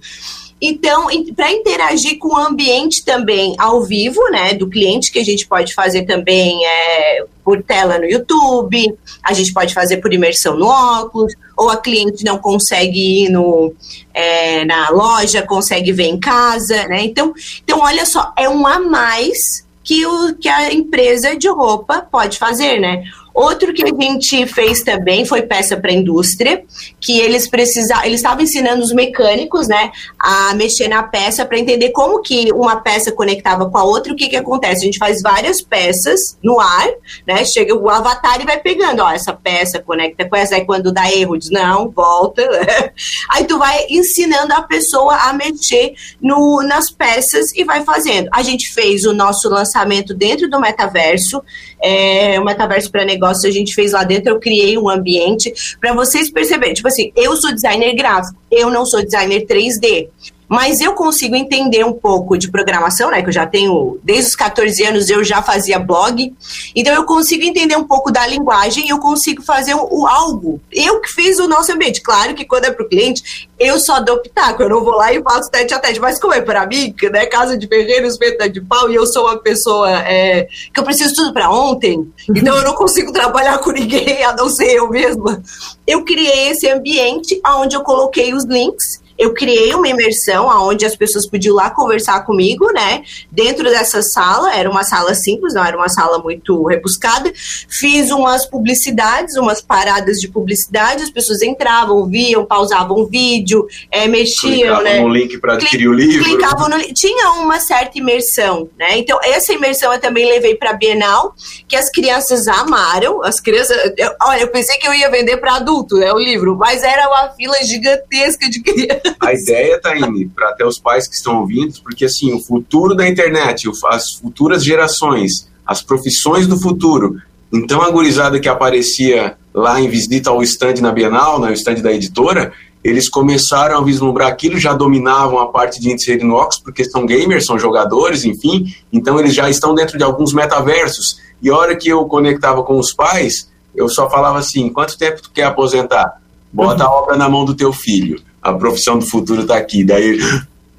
Então, 0.68 1.08
para 1.36 1.52
interagir 1.52 2.18
com 2.18 2.30
o 2.30 2.38
ambiente 2.38 3.04
também 3.04 3.56
ao 3.58 3.84
vivo, 3.84 4.22
né, 4.32 4.54
do 4.54 4.68
cliente, 4.68 5.12
que 5.12 5.20
a 5.20 5.24
gente 5.24 5.48
pode 5.48 5.74
fazer 5.74 6.04
também 6.04 6.60
é, 6.66 7.26
por 7.44 7.62
tela 7.62 8.00
no 8.00 8.06
YouTube, 8.06 8.96
a 9.24 9.34
gente 9.34 9.54
pode 9.54 9.74
fazer 9.74 9.98
por 9.98 10.14
imersão 10.14 10.58
no 10.58 10.68
óculos, 10.68 11.34
ou 11.56 11.70
a 11.70 11.78
cliente 11.78 12.24
não 12.24 12.38
consegue 12.38 13.26
ir 13.26 13.30
no, 13.30 13.74
é, 14.14 14.66
na 14.66 14.90
loja, 14.90 15.42
consegue 15.42 15.92
ver 15.92 16.06
em 16.08 16.20
casa, 16.20 16.88
né? 16.88 17.04
Então, 17.04 17.34
então, 17.64 17.80
olha 17.80 18.06
só, 18.06 18.34
é 18.38 18.50
um 18.50 18.66
a 18.66 18.80
mais 18.80 19.66
que, 19.84 20.06
o, 20.06 20.36
que 20.36 20.50
a 20.50 20.74
empresa 20.74 21.38
de 21.38 21.48
roupa 21.48 22.06
pode 22.12 22.40
fazer, 22.40 22.80
né? 22.80 23.04
Outro 23.36 23.74
que 23.74 23.84
a 23.84 23.88
gente 23.88 24.48
fez 24.48 24.82
também 24.82 25.26
foi 25.26 25.42
peça 25.42 25.76
para 25.76 25.92
indústria, 25.92 26.64
que 27.02 27.20
eles 27.20 27.50
precisavam, 27.50 28.06
eles 28.06 28.22
estavam 28.22 28.42
ensinando 28.42 28.82
os 28.82 28.94
mecânicos, 28.94 29.68
né, 29.68 29.92
a 30.18 30.54
mexer 30.54 30.88
na 30.88 31.04
peça 31.04 31.46
para 31.46 31.60
entender 31.60 31.90
como 31.90 32.22
que 32.22 32.50
uma 32.54 32.78
peça 32.78 33.12
conectava 33.12 33.70
com 33.70 33.78
a 33.78 33.84
outra. 33.84 34.14
O 34.14 34.16
que 34.16 34.30
que 34.30 34.38
acontece? 34.38 34.84
A 34.84 34.86
gente 34.86 34.98
faz 34.98 35.22
várias 35.22 35.62
peças 35.62 36.38
no 36.42 36.62
ar, 36.62 36.88
né? 37.28 37.44
Chega 37.44 37.76
o 37.76 37.90
avatar 37.90 38.40
e 38.42 38.46
vai 38.46 38.58
pegando, 38.58 39.02
ó, 39.02 39.12
essa 39.12 39.34
peça 39.34 39.82
conecta 39.82 40.28
com 40.30 40.36
essa. 40.38 40.56
Aí 40.56 40.66
quando 40.66 40.94
dá 40.94 41.12
erro, 41.12 41.38
diz 41.38 41.50
não, 41.52 41.90
volta. 41.90 42.42
Aí 43.30 43.44
tu 43.44 43.58
vai 43.58 43.86
ensinando 43.90 44.54
a 44.54 44.62
pessoa 44.62 45.14
a 45.14 45.34
mexer 45.34 45.94
no, 46.22 46.64
nas 46.64 46.90
peças 46.90 47.52
e 47.54 47.66
vai 47.66 47.84
fazendo. 47.84 48.30
A 48.32 48.42
gente 48.42 48.74
fez 48.74 49.04
o 49.04 49.14
nosso 49.14 49.50
lançamento 49.50 50.14
dentro 50.14 50.50
do 50.50 50.60
metaverso, 50.60 51.44
é, 51.86 52.40
o 52.40 52.44
metaverso 52.44 52.90
para 52.90 53.06
negócio 53.06 53.48
a 53.48 53.52
gente 53.52 53.76
fez 53.76 53.92
lá 53.92 54.04
dentro, 54.04 54.32
eu 54.32 54.40
criei 54.40 54.76
um 54.76 54.90
ambiente 54.90 55.54
para 55.80 55.94
vocês 55.94 56.32
perceberem. 56.32 56.74
Tipo 56.74 56.88
assim, 56.88 57.12
eu 57.16 57.36
sou 57.38 57.54
designer 57.54 57.94
gráfico, 57.94 58.36
eu 58.50 58.72
não 58.72 58.88
sou 58.88 59.04
designer 59.04 59.46
3D. 59.46 60.10
Mas 60.48 60.80
eu 60.80 60.94
consigo 60.94 61.36
entender 61.36 61.84
um 61.84 61.94
pouco 61.94 62.38
de 62.38 62.50
programação, 62.50 63.10
né? 63.10 63.22
Que 63.22 63.30
eu 63.30 63.34
já 63.34 63.46
tenho, 63.46 64.00
desde 64.04 64.30
os 64.30 64.36
14 64.36 64.84
anos 64.84 65.10
eu 65.10 65.24
já 65.24 65.42
fazia 65.42 65.80
blog. 65.80 66.34
Então 66.76 66.94
eu 66.94 67.04
consigo 67.04 67.44
entender 67.44 67.76
um 67.76 67.84
pouco 67.84 68.12
da 68.12 68.26
linguagem 68.28 68.86
e 68.86 68.90
eu 68.90 69.00
consigo 69.00 69.42
fazer 69.42 69.76
o, 69.76 70.08
algo. 70.08 70.62
Eu 70.72 71.02
que 71.02 71.10
fiz 71.10 71.40
o 71.40 71.48
nosso 71.48 71.72
ambiente. 71.72 72.02
Claro 72.02 72.36
que 72.36 72.46
quando 72.46 72.66
é 72.66 72.72
para 72.72 72.86
o 72.86 72.90
cliente, 72.90 73.50
eu 73.60 73.80
só 73.80 74.00
dou 74.00 74.20
pitaco, 74.20 74.62
eu 74.62 74.70
não 74.70 74.84
vou 74.84 74.96
lá 74.96 75.12
e 75.14 75.22
faço 75.22 75.50
tete 75.50 75.74
a 75.74 75.80
tete. 75.80 76.00
Mas 76.00 76.20
como 76.20 76.34
é 76.34 76.42
para 76.42 76.66
mim, 76.68 76.94
né? 77.12 77.26
Casa 77.26 77.58
de 77.58 77.68
ferreiro, 77.68 78.06
espeto 78.06 78.50
de 78.50 78.62
pau, 78.62 78.90
e 78.90 78.96
eu 78.96 79.08
sou 79.08 79.26
uma 79.26 79.38
pessoa 79.38 79.90
é, 80.02 80.48
que 80.74 80.80
eu 80.80 80.84
preciso 80.84 81.16
tudo 81.16 81.34
para 81.34 81.50
ontem, 81.50 82.12
então 82.30 82.56
eu 82.56 82.64
não 82.64 82.74
consigo 82.74 83.12
trabalhar 83.12 83.58
com 83.60 83.72
ninguém 83.72 84.24
a 84.24 84.34
não 84.34 84.50
ser 84.50 84.76
eu 84.76 84.90
mesma. 84.90 85.42
Eu 85.88 86.04
criei 86.04 86.50
esse 86.50 86.68
ambiente 86.70 87.40
onde 87.46 87.76
eu 87.76 87.82
coloquei 87.82 88.34
os 88.34 88.46
links 88.46 89.05
eu 89.18 89.34
criei 89.34 89.74
uma 89.74 89.88
imersão 89.88 90.48
onde 90.68 90.86
as 90.86 90.96
pessoas 90.96 91.26
podiam 91.26 91.56
lá 91.56 91.70
conversar 91.70 92.26
comigo, 92.26 92.72
né? 92.74 93.04
Dentro 93.32 93.64
dessa 93.64 94.02
sala, 94.02 94.54
era 94.54 94.70
uma 94.70 94.84
sala 94.84 95.14
simples, 95.14 95.54
não 95.54 95.64
era 95.64 95.78
uma 95.78 95.88
sala 95.88 96.20
muito 96.20 96.64
rebuscada. 96.66 97.32
Fiz 97.70 98.12
umas 98.12 98.46
publicidades, 98.46 99.36
umas 99.36 99.62
paradas 99.62 100.18
de 100.18 100.28
publicidade, 100.28 101.04
as 101.04 101.10
pessoas 101.10 101.42
entravam, 101.42 102.06
viam, 102.08 102.46
pausavam 102.46 102.98
o 102.98 103.08
vídeo, 103.08 103.66
é, 103.90 104.08
mexiam, 104.08 104.52
clicavam 104.54 104.84
né? 104.84 105.00
no 105.00 105.10
link 105.10 105.38
para 105.38 105.54
adquirir 105.54 105.88
o 105.88 105.94
livro. 105.94 106.24
Clicavam 106.24 106.70
no 106.70 106.80
Tinha 106.94 107.32
uma 107.32 107.60
certa 107.60 107.98
imersão, 107.98 108.70
né? 108.78 108.98
Então, 108.98 109.18
essa 109.24 109.54
imersão 109.54 109.94
eu 109.94 110.00
também 110.00 110.28
levei 110.28 110.56
para 110.56 110.74
Bienal, 110.74 111.34
que 111.68 111.76
as 111.76 111.90
crianças 111.90 112.48
amaram. 112.48 113.24
As 113.24 113.40
crianças. 113.40 113.78
Eu, 113.98 114.12
olha, 114.24 114.42
eu 114.42 114.48
pensei 114.50 114.78
que 114.78 114.88
eu 114.88 114.94
ia 114.94 115.10
vender 115.10 115.38
para 115.38 115.56
adulto, 115.56 115.96
né? 115.96 116.12
O 116.12 116.20
livro, 116.20 116.58
mas 116.58 116.84
era 116.84 117.08
uma 117.08 117.30
fila 117.30 117.64
gigantesca 117.64 118.50
de 118.50 118.62
crianças 118.62 119.05
a 119.20 119.34
ideia, 119.34 119.80
Taine, 119.80 120.28
para 120.28 120.50
até 120.50 120.66
os 120.66 120.80
pais 120.80 121.08
que 121.08 121.16
estão 121.16 121.40
ouvindo, 121.42 121.74
porque 121.84 122.06
assim, 122.06 122.34
o 122.34 122.40
futuro 122.40 122.96
da 122.96 123.08
internet, 123.08 123.70
as 123.88 124.14
futuras 124.14 124.64
gerações, 124.64 125.50
as 125.66 125.82
profissões 125.82 126.48
do 126.48 126.60
futuro. 126.60 127.20
Então, 127.54 127.82
a 127.82 127.90
gurizada 127.90 128.40
que 128.40 128.50
aparecia 128.50 129.38
lá 129.54 129.80
em 129.80 129.88
visita 129.88 130.30
ao 130.30 130.44
stand 130.44 130.76
na 130.82 130.92
Bienal, 130.92 131.40
no 131.40 131.46
né, 131.46 131.54
stand 131.54 131.76
da 131.76 131.92
editora, 131.92 132.52
eles 132.84 133.10
começaram 133.10 133.78
a 133.78 133.84
vislumbrar 133.84 134.28
aquilo, 134.28 134.60
já 134.60 134.74
dominavam 134.74 135.40
a 135.40 135.48
parte 135.48 135.80
de 135.80 135.92
inserir 135.92 136.24
no 136.24 136.36
Ox, 136.36 136.60
porque 136.60 136.84
são 136.84 137.06
gamers, 137.06 137.46
são 137.46 137.58
jogadores, 137.58 138.26
enfim, 138.26 138.76
então 138.94 139.20
eles 139.20 139.34
já 139.34 139.50
estão 139.50 139.74
dentro 139.74 139.98
de 139.98 140.04
alguns 140.04 140.34
metaversos. 140.34 141.20
E 141.42 141.50
a 141.50 141.56
hora 141.56 141.76
que 141.76 141.90
eu 141.90 142.06
conectava 142.06 142.62
com 142.64 142.78
os 142.78 142.94
pais, 142.94 143.50
eu 143.74 143.90
só 143.90 144.10
falava 144.10 144.38
assim: 144.38 144.70
quanto 144.70 144.98
tempo 144.98 145.22
tu 145.22 145.32
quer 145.32 145.46
aposentar? 145.46 146.22
Bota 146.54 146.84
a 146.84 146.92
obra 146.92 147.18
na 147.18 147.28
mão 147.28 147.44
do 147.44 147.56
teu 147.56 147.74
filho 147.74 148.22
a 148.46 148.54
profissão 148.54 149.00
do 149.00 149.06
futuro 149.06 149.42
está 149.42 149.58
aqui. 149.58 149.84
Daí, 149.84 150.20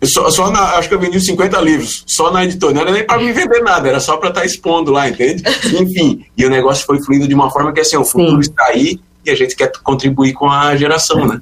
só, 0.04 0.30
só 0.30 0.50
na, 0.50 0.76
acho 0.76 0.88
que 0.88 0.94
eu 0.94 1.00
vendi 1.00 1.20
50 1.20 1.60
livros, 1.60 2.04
só 2.06 2.30
na 2.30 2.44
editora. 2.44 2.72
Não 2.72 2.82
era 2.82 2.92
nem 2.92 3.04
para 3.04 3.18
me 3.18 3.32
vender 3.32 3.60
nada, 3.60 3.88
era 3.88 3.98
só 3.98 4.16
para 4.16 4.28
estar 4.28 4.42
tá 4.42 4.46
expondo 4.46 4.92
lá, 4.92 5.08
entende? 5.08 5.42
Enfim, 5.80 6.24
e 6.36 6.46
o 6.46 6.50
negócio 6.50 6.86
foi 6.86 7.02
fluindo 7.02 7.26
de 7.26 7.34
uma 7.34 7.50
forma 7.50 7.72
que 7.72 7.80
assim, 7.80 7.96
o 7.96 8.04
futuro 8.04 8.42
Sim. 8.42 8.50
está 8.50 8.66
aí 8.66 9.00
e 9.24 9.30
a 9.30 9.34
gente 9.34 9.56
quer 9.56 9.72
contribuir 9.82 10.32
com 10.32 10.48
a 10.48 10.76
geração, 10.76 11.26
né? 11.26 11.40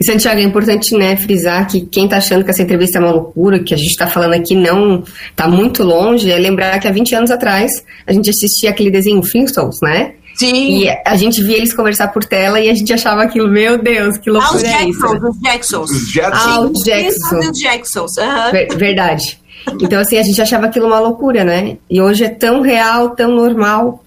E 0.00 0.04
Santiago, 0.04 0.40
é 0.40 0.44
importante 0.44 0.96
né, 0.96 1.14
frisar 1.16 1.66
que 1.66 1.82
quem 1.82 2.04
está 2.04 2.16
achando 2.16 2.42
que 2.42 2.50
essa 2.50 2.62
entrevista 2.62 2.96
é 2.96 3.02
uma 3.02 3.10
loucura, 3.10 3.58
que 3.62 3.74
a 3.74 3.76
gente 3.76 3.90
está 3.90 4.06
falando 4.06 4.32
aqui 4.32 4.54
não 4.54 5.04
está 5.30 5.46
muito 5.46 5.82
longe, 5.82 6.30
é 6.30 6.38
lembrar 6.38 6.78
que 6.78 6.88
há 6.88 6.92
20 6.92 7.14
anos 7.16 7.30
atrás 7.30 7.70
a 8.06 8.12
gente 8.12 8.30
assistia 8.30 8.70
aquele 8.70 8.90
desenho 8.90 9.22
Flintstones, 9.22 9.78
né? 9.82 10.14
Sim. 10.40 10.84
E 10.84 10.88
a 10.88 11.16
gente 11.16 11.42
via 11.42 11.58
eles 11.58 11.74
conversar 11.74 12.08
por 12.08 12.24
tela 12.24 12.58
e 12.58 12.70
a 12.70 12.74
gente 12.74 12.90
achava 12.94 13.22
aquilo, 13.22 13.46
meu 13.46 13.76
Deus, 13.76 14.16
que 14.16 14.30
loucura 14.30 14.54
ah, 14.54 14.56
os 14.56 14.64
é 14.64 14.88
isso. 14.88 15.06
Os 15.06 15.38
Jacksons. 15.40 15.90
Os 15.90 16.12
Jacksons. 16.12 16.46
Ah, 16.46 16.60
os 16.60 16.82
Jacksons. 16.82 17.46
Os 17.46 17.60
Jacksons. 17.60 18.16
Uhum. 18.16 18.50
Ver, 18.50 18.68
verdade. 18.74 19.38
Então, 19.82 20.00
assim, 20.00 20.16
a 20.16 20.22
gente 20.22 20.40
achava 20.40 20.64
aquilo 20.64 20.86
uma 20.86 20.98
loucura, 20.98 21.44
né? 21.44 21.76
E 21.90 22.00
hoje 22.00 22.24
é 22.24 22.30
tão 22.30 22.62
real, 22.62 23.10
tão 23.10 23.32
normal. 23.32 24.02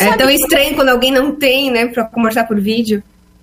é 0.00 0.16
tão 0.16 0.28
estranho 0.28 0.74
quando 0.74 0.88
alguém 0.88 1.12
não 1.12 1.36
tem, 1.36 1.70
né, 1.70 1.86
pra 1.86 2.02
conversar 2.04 2.48
por 2.48 2.60
vídeo. 2.60 3.00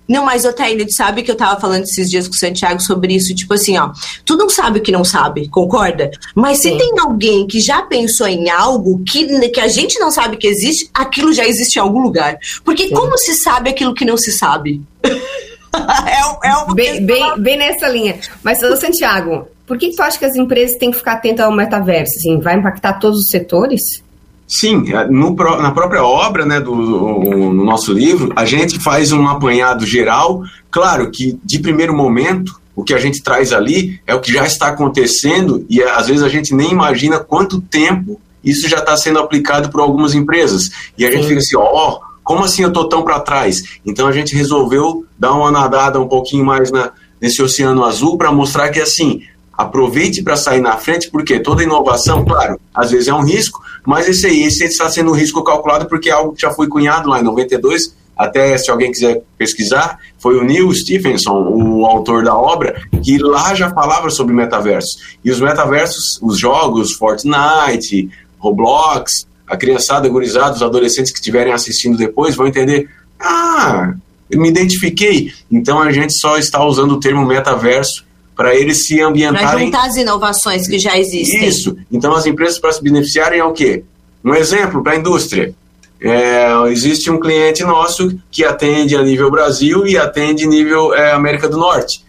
Não, 0.08 0.24
mas, 0.24 0.44
Otaína, 0.44 0.84
sabe 0.88 1.22
que 1.22 1.30
eu 1.30 1.34
tava 1.34 1.60
falando 1.60 1.82
esses 1.82 2.08
dias 2.08 2.28
com 2.28 2.34
o 2.34 2.38
Santiago 2.38 2.80
sobre 2.80 3.14
isso, 3.14 3.34
tipo 3.34 3.54
assim, 3.54 3.76
ó, 3.76 3.90
tu 4.24 4.36
não 4.36 4.48
sabe 4.48 4.78
o 4.78 4.82
que 4.82 4.92
não 4.92 5.04
sabe, 5.04 5.48
concorda? 5.48 6.10
Mas 6.34 6.58
se 6.58 6.70
Sim. 6.70 6.78
tem 6.78 6.98
alguém 7.00 7.46
que 7.46 7.60
já 7.60 7.82
pensou 7.82 8.26
em 8.26 8.48
algo 8.48 9.02
que, 9.04 9.50
que 9.50 9.60
a 9.60 9.68
gente 9.68 9.98
não 9.98 10.10
sabe 10.10 10.36
que 10.36 10.46
existe, 10.46 10.88
aquilo 10.94 11.32
já 11.32 11.46
existe 11.46 11.76
em 11.76 11.80
algum 11.80 12.00
lugar. 12.00 12.38
Porque 12.64 12.88
Sim. 12.88 12.94
como 12.94 13.18
se 13.18 13.34
sabe 13.34 13.70
aquilo 13.70 13.94
que 13.94 14.04
não 14.04 14.16
se 14.16 14.32
sabe? 14.32 14.80
é, 15.04 16.48
é 16.48 16.74
bem, 16.74 17.04
bem, 17.04 17.40
bem, 17.40 17.56
nessa 17.56 17.88
linha. 17.88 18.18
Mas, 18.42 18.58
Santiago, 18.78 19.48
por 19.66 19.76
que, 19.76 19.90
que 19.90 19.96
tu 19.96 20.02
acha 20.02 20.18
que 20.18 20.24
as 20.24 20.36
empresas 20.36 20.76
têm 20.76 20.90
que 20.90 20.98
ficar 20.98 21.14
atentas 21.14 21.44
ao 21.44 21.52
metaverso? 21.52 22.12
Assim, 22.18 22.38
vai 22.38 22.56
impactar 22.56 22.94
todos 22.94 23.20
os 23.20 23.28
setores? 23.28 24.02
Sim, 24.46 24.84
é, 24.92 25.04
no, 25.08 25.34
na 25.34 25.72
própria 25.72 26.04
obra 26.04 26.46
né, 26.46 26.60
do, 26.60 26.74
do, 26.74 27.52
no 27.52 27.64
nosso 27.64 27.92
livro, 27.92 28.32
a 28.36 28.44
gente 28.44 28.78
faz 28.78 29.10
um 29.12 29.26
apanhado 29.26 29.84
geral. 29.84 30.42
Claro 30.70 31.10
que, 31.10 31.38
de 31.44 31.58
primeiro 31.58 31.94
momento, 31.94 32.60
o 32.74 32.84
que 32.84 32.94
a 32.94 32.98
gente 32.98 33.22
traz 33.22 33.52
ali 33.52 34.00
é 34.06 34.14
o 34.14 34.20
que 34.20 34.32
já 34.32 34.46
está 34.46 34.68
acontecendo 34.68 35.64
e 35.68 35.82
às 35.82 36.06
vezes 36.06 36.22
a 36.22 36.28
gente 36.28 36.54
nem 36.54 36.70
imagina 36.70 37.18
quanto 37.18 37.60
tempo 37.60 38.20
isso 38.44 38.68
já 38.68 38.78
está 38.78 38.96
sendo 38.96 39.18
aplicado 39.18 39.70
por 39.70 39.80
algumas 39.80 40.14
empresas. 40.14 40.70
E 40.96 41.04
a 41.04 41.10
gente 41.10 41.22
Sim. 41.22 41.28
fica 41.28 41.40
assim, 41.40 41.56
ó, 41.56 41.64
oh, 41.64 42.00
como 42.22 42.44
assim 42.44 42.62
eu 42.62 42.68
estou 42.68 42.88
tão 42.88 43.02
para 43.02 43.18
trás? 43.18 43.80
Então 43.84 44.06
a 44.06 44.12
gente 44.12 44.36
resolveu 44.36 45.04
dar 45.18 45.32
uma 45.32 45.50
nadada 45.50 46.00
um 46.00 46.06
pouquinho 46.06 46.44
mais 46.44 46.70
na, 46.70 46.92
nesse 47.20 47.42
oceano 47.42 47.84
azul 47.84 48.16
para 48.16 48.30
mostrar 48.30 48.68
que 48.68 48.80
assim, 48.80 49.22
aproveite 49.56 50.22
para 50.22 50.36
sair 50.36 50.60
na 50.60 50.76
frente, 50.76 51.10
porque 51.10 51.40
toda 51.40 51.62
inovação, 51.62 52.24
claro, 52.24 52.60
às 52.74 52.90
vezes 52.90 53.08
é 53.08 53.14
um 53.14 53.24
risco, 53.24 53.62
mas 53.84 54.08
esse 54.08 54.26
aí, 54.26 54.42
esse 54.42 54.64
está 54.64 54.88
sendo 54.90 55.12
um 55.12 55.14
risco 55.14 55.42
calculado 55.42 55.86
porque 55.86 56.10
é 56.10 56.12
algo 56.12 56.32
que 56.32 56.42
já 56.42 56.50
foi 56.50 56.68
cunhado 56.68 57.08
lá 57.08 57.20
em 57.20 57.24
92, 57.24 57.94
até 58.16 58.56
se 58.56 58.70
alguém 58.70 58.90
quiser 58.90 59.22
pesquisar, 59.36 59.98
foi 60.18 60.38
o 60.38 60.44
Neil 60.44 60.72
Stephenson, 60.72 61.32
o 61.32 61.84
autor 61.84 62.24
da 62.24 62.34
obra, 62.34 62.80
que 63.02 63.18
lá 63.18 63.54
já 63.54 63.70
falava 63.70 64.08
sobre 64.08 64.34
metaversos. 64.34 65.16
E 65.22 65.30
os 65.30 65.38
metaversos, 65.38 66.18
os 66.22 66.38
jogos, 66.38 66.92
Fortnite, 66.92 68.08
Roblox, 68.38 69.26
a 69.46 69.56
criançada, 69.56 70.08
gurizada, 70.08 70.56
os 70.56 70.62
adolescentes 70.62 71.12
que 71.12 71.18
estiverem 71.18 71.52
assistindo 71.52 71.98
depois 71.98 72.34
vão 72.34 72.46
entender, 72.46 72.88
ah, 73.20 73.92
eu 74.30 74.40
me 74.40 74.48
identifiquei. 74.48 75.32
Então 75.50 75.80
a 75.80 75.92
gente 75.92 76.18
só 76.18 76.38
está 76.38 76.64
usando 76.64 76.92
o 76.92 77.00
termo 77.00 77.24
metaverso 77.26 78.05
para 78.36 78.54
eles 78.54 78.86
se 78.86 79.00
ambientarem. 79.00 79.48
Para 79.48 79.58
juntar 79.58 79.86
as 79.86 79.96
inovações 79.96 80.68
que 80.68 80.78
já 80.78 80.96
existem. 80.98 81.48
Isso. 81.48 81.76
Então, 81.90 82.14
as 82.14 82.26
empresas, 82.26 82.58
para 82.58 82.70
se 82.70 82.82
beneficiarem, 82.82 83.40
é 83.40 83.44
o 83.44 83.52
quê? 83.52 83.82
Um 84.22 84.34
exemplo 84.34 84.82
para 84.82 84.92
a 84.92 84.96
indústria. 84.96 85.54
É, 85.98 86.46
existe 86.68 87.10
um 87.10 87.18
cliente 87.18 87.64
nosso 87.64 88.18
que 88.30 88.44
atende 88.44 88.94
a 88.94 89.02
nível 89.02 89.30
Brasil 89.30 89.86
e 89.86 89.96
atende 89.96 90.46
nível 90.46 90.94
é, 90.94 91.12
América 91.12 91.48
do 91.48 91.56
Norte. 91.56 92.04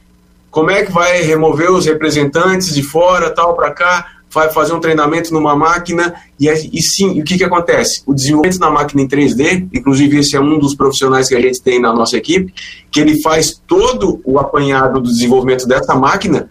Como 0.52 0.70
é 0.70 0.84
que 0.84 0.92
vai 0.92 1.22
remover 1.22 1.72
os 1.72 1.86
representantes 1.86 2.76
de 2.76 2.84
fora, 2.84 3.30
tal, 3.30 3.56
para 3.56 3.72
cá? 3.72 4.17
Vai 4.30 4.50
fazer 4.52 4.74
um 4.74 4.80
treinamento 4.80 5.34
numa 5.34 5.56
máquina 5.56 6.16
e, 6.40 6.48
e 6.48 6.82
sim, 6.82 7.20
o 7.22 7.24
que, 7.24 7.38
que 7.38 7.44
acontece? 7.44 8.04
O 8.06 8.14
desenvolvimento 8.14 8.60
da 8.60 8.70
máquina 8.70 9.02
em 9.02 9.08
3D, 9.08 9.68
inclusive 9.74 10.20
esse 10.20 10.36
é 10.36 10.40
um 10.40 10.60
dos 10.60 10.76
profissionais 10.76 11.28
que 11.30 11.36
a 11.36 11.42
gente 11.42 11.62
tem 11.62 11.80
na 11.80 11.94
nossa 11.94 12.18
equipe, 12.18 12.54
que 12.92 13.00
ele 13.00 13.22
faz 13.22 13.62
todo 13.66 14.22
o 14.24 14.40
apanhado 14.40 15.00
do 15.02 15.10
desenvolvimento 15.10 15.68
dessa 15.68 15.96
máquina 15.96 16.50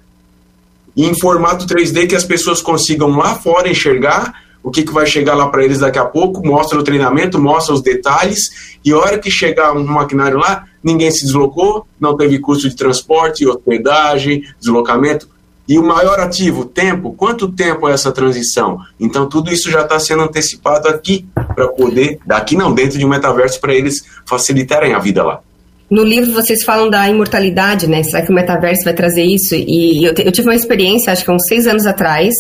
em 0.97 1.15
formato 1.19 1.67
3D 1.67 2.09
que 2.09 2.17
as 2.17 2.25
pessoas 2.25 2.63
consigam 2.63 3.11
lá 3.11 3.35
fora 3.35 3.69
enxergar 3.69 4.33
o 4.67 4.71
que, 4.71 4.83
que 4.83 4.93
vai 4.93 5.07
chegar 5.07 5.37
lá 5.37 5.49
para 5.49 5.65
eles 5.65 5.79
daqui 5.79 5.99
a 5.99 6.05
pouco, 6.05 6.45
mostra 6.45 6.77
o 6.77 6.83
treinamento, 6.83 7.39
mostra 7.39 7.73
os 7.73 7.81
detalhes, 7.81 8.77
e 8.85 8.91
a 8.91 8.99
hora 8.99 9.17
que 9.17 9.31
chegar 9.31 9.73
um 9.73 9.85
maquinário 9.85 10.39
lá, 10.39 10.65
ninguém 10.83 11.09
se 11.09 11.25
deslocou, 11.25 11.87
não 12.01 12.17
teve 12.17 12.41
custo 12.41 12.69
de 12.69 12.75
transporte, 12.75 13.47
hospedagem, 13.47 14.43
deslocamento, 14.59 15.29
e 15.69 15.79
o 15.79 15.83
maior 15.83 16.21
ativo, 16.21 16.65
tempo, 16.65 17.13
quanto 17.13 17.51
tempo 17.51 17.89
é 17.89 17.93
essa 17.93 18.13
transição? 18.13 18.79
Então, 19.01 19.29
tudo 19.29 19.53
isso 19.53 19.71
já 19.71 19.83
está 19.83 19.99
sendo 19.99 20.23
antecipado 20.23 20.89
aqui, 20.89 21.27
para 21.35 21.69
poder, 21.69 22.19
daqui 22.25 22.57
não, 22.57 22.73
dentro 22.73 22.99
de 22.99 23.05
um 23.05 23.09
metaverso, 23.09 23.61
para 23.61 23.75
eles 23.75 24.05
facilitarem 24.25 24.95
a 24.95 24.99
vida 24.99 25.25
lá. 25.25 25.41
No 25.89 26.03
livro 26.03 26.33
vocês 26.33 26.65
falam 26.65 26.91
da 26.91 27.09
imortalidade, 27.09 27.87
né? 27.87 28.03
Será 28.03 28.21
que 28.21 28.31
o 28.31 28.35
metaverso 28.35 28.85
vai 28.85 28.93
trazer 28.93 29.23
isso? 29.23 29.55
E 29.55 30.05
eu, 30.05 30.13
eu 30.19 30.33
tive 30.33 30.49
uma 30.49 30.55
experiência, 30.55 31.13
acho 31.13 31.25
que 31.25 31.31
há 31.31 31.35
uns 31.35 31.47
seis 31.47 31.67
anos 31.67 31.87
atrás, 31.87 32.35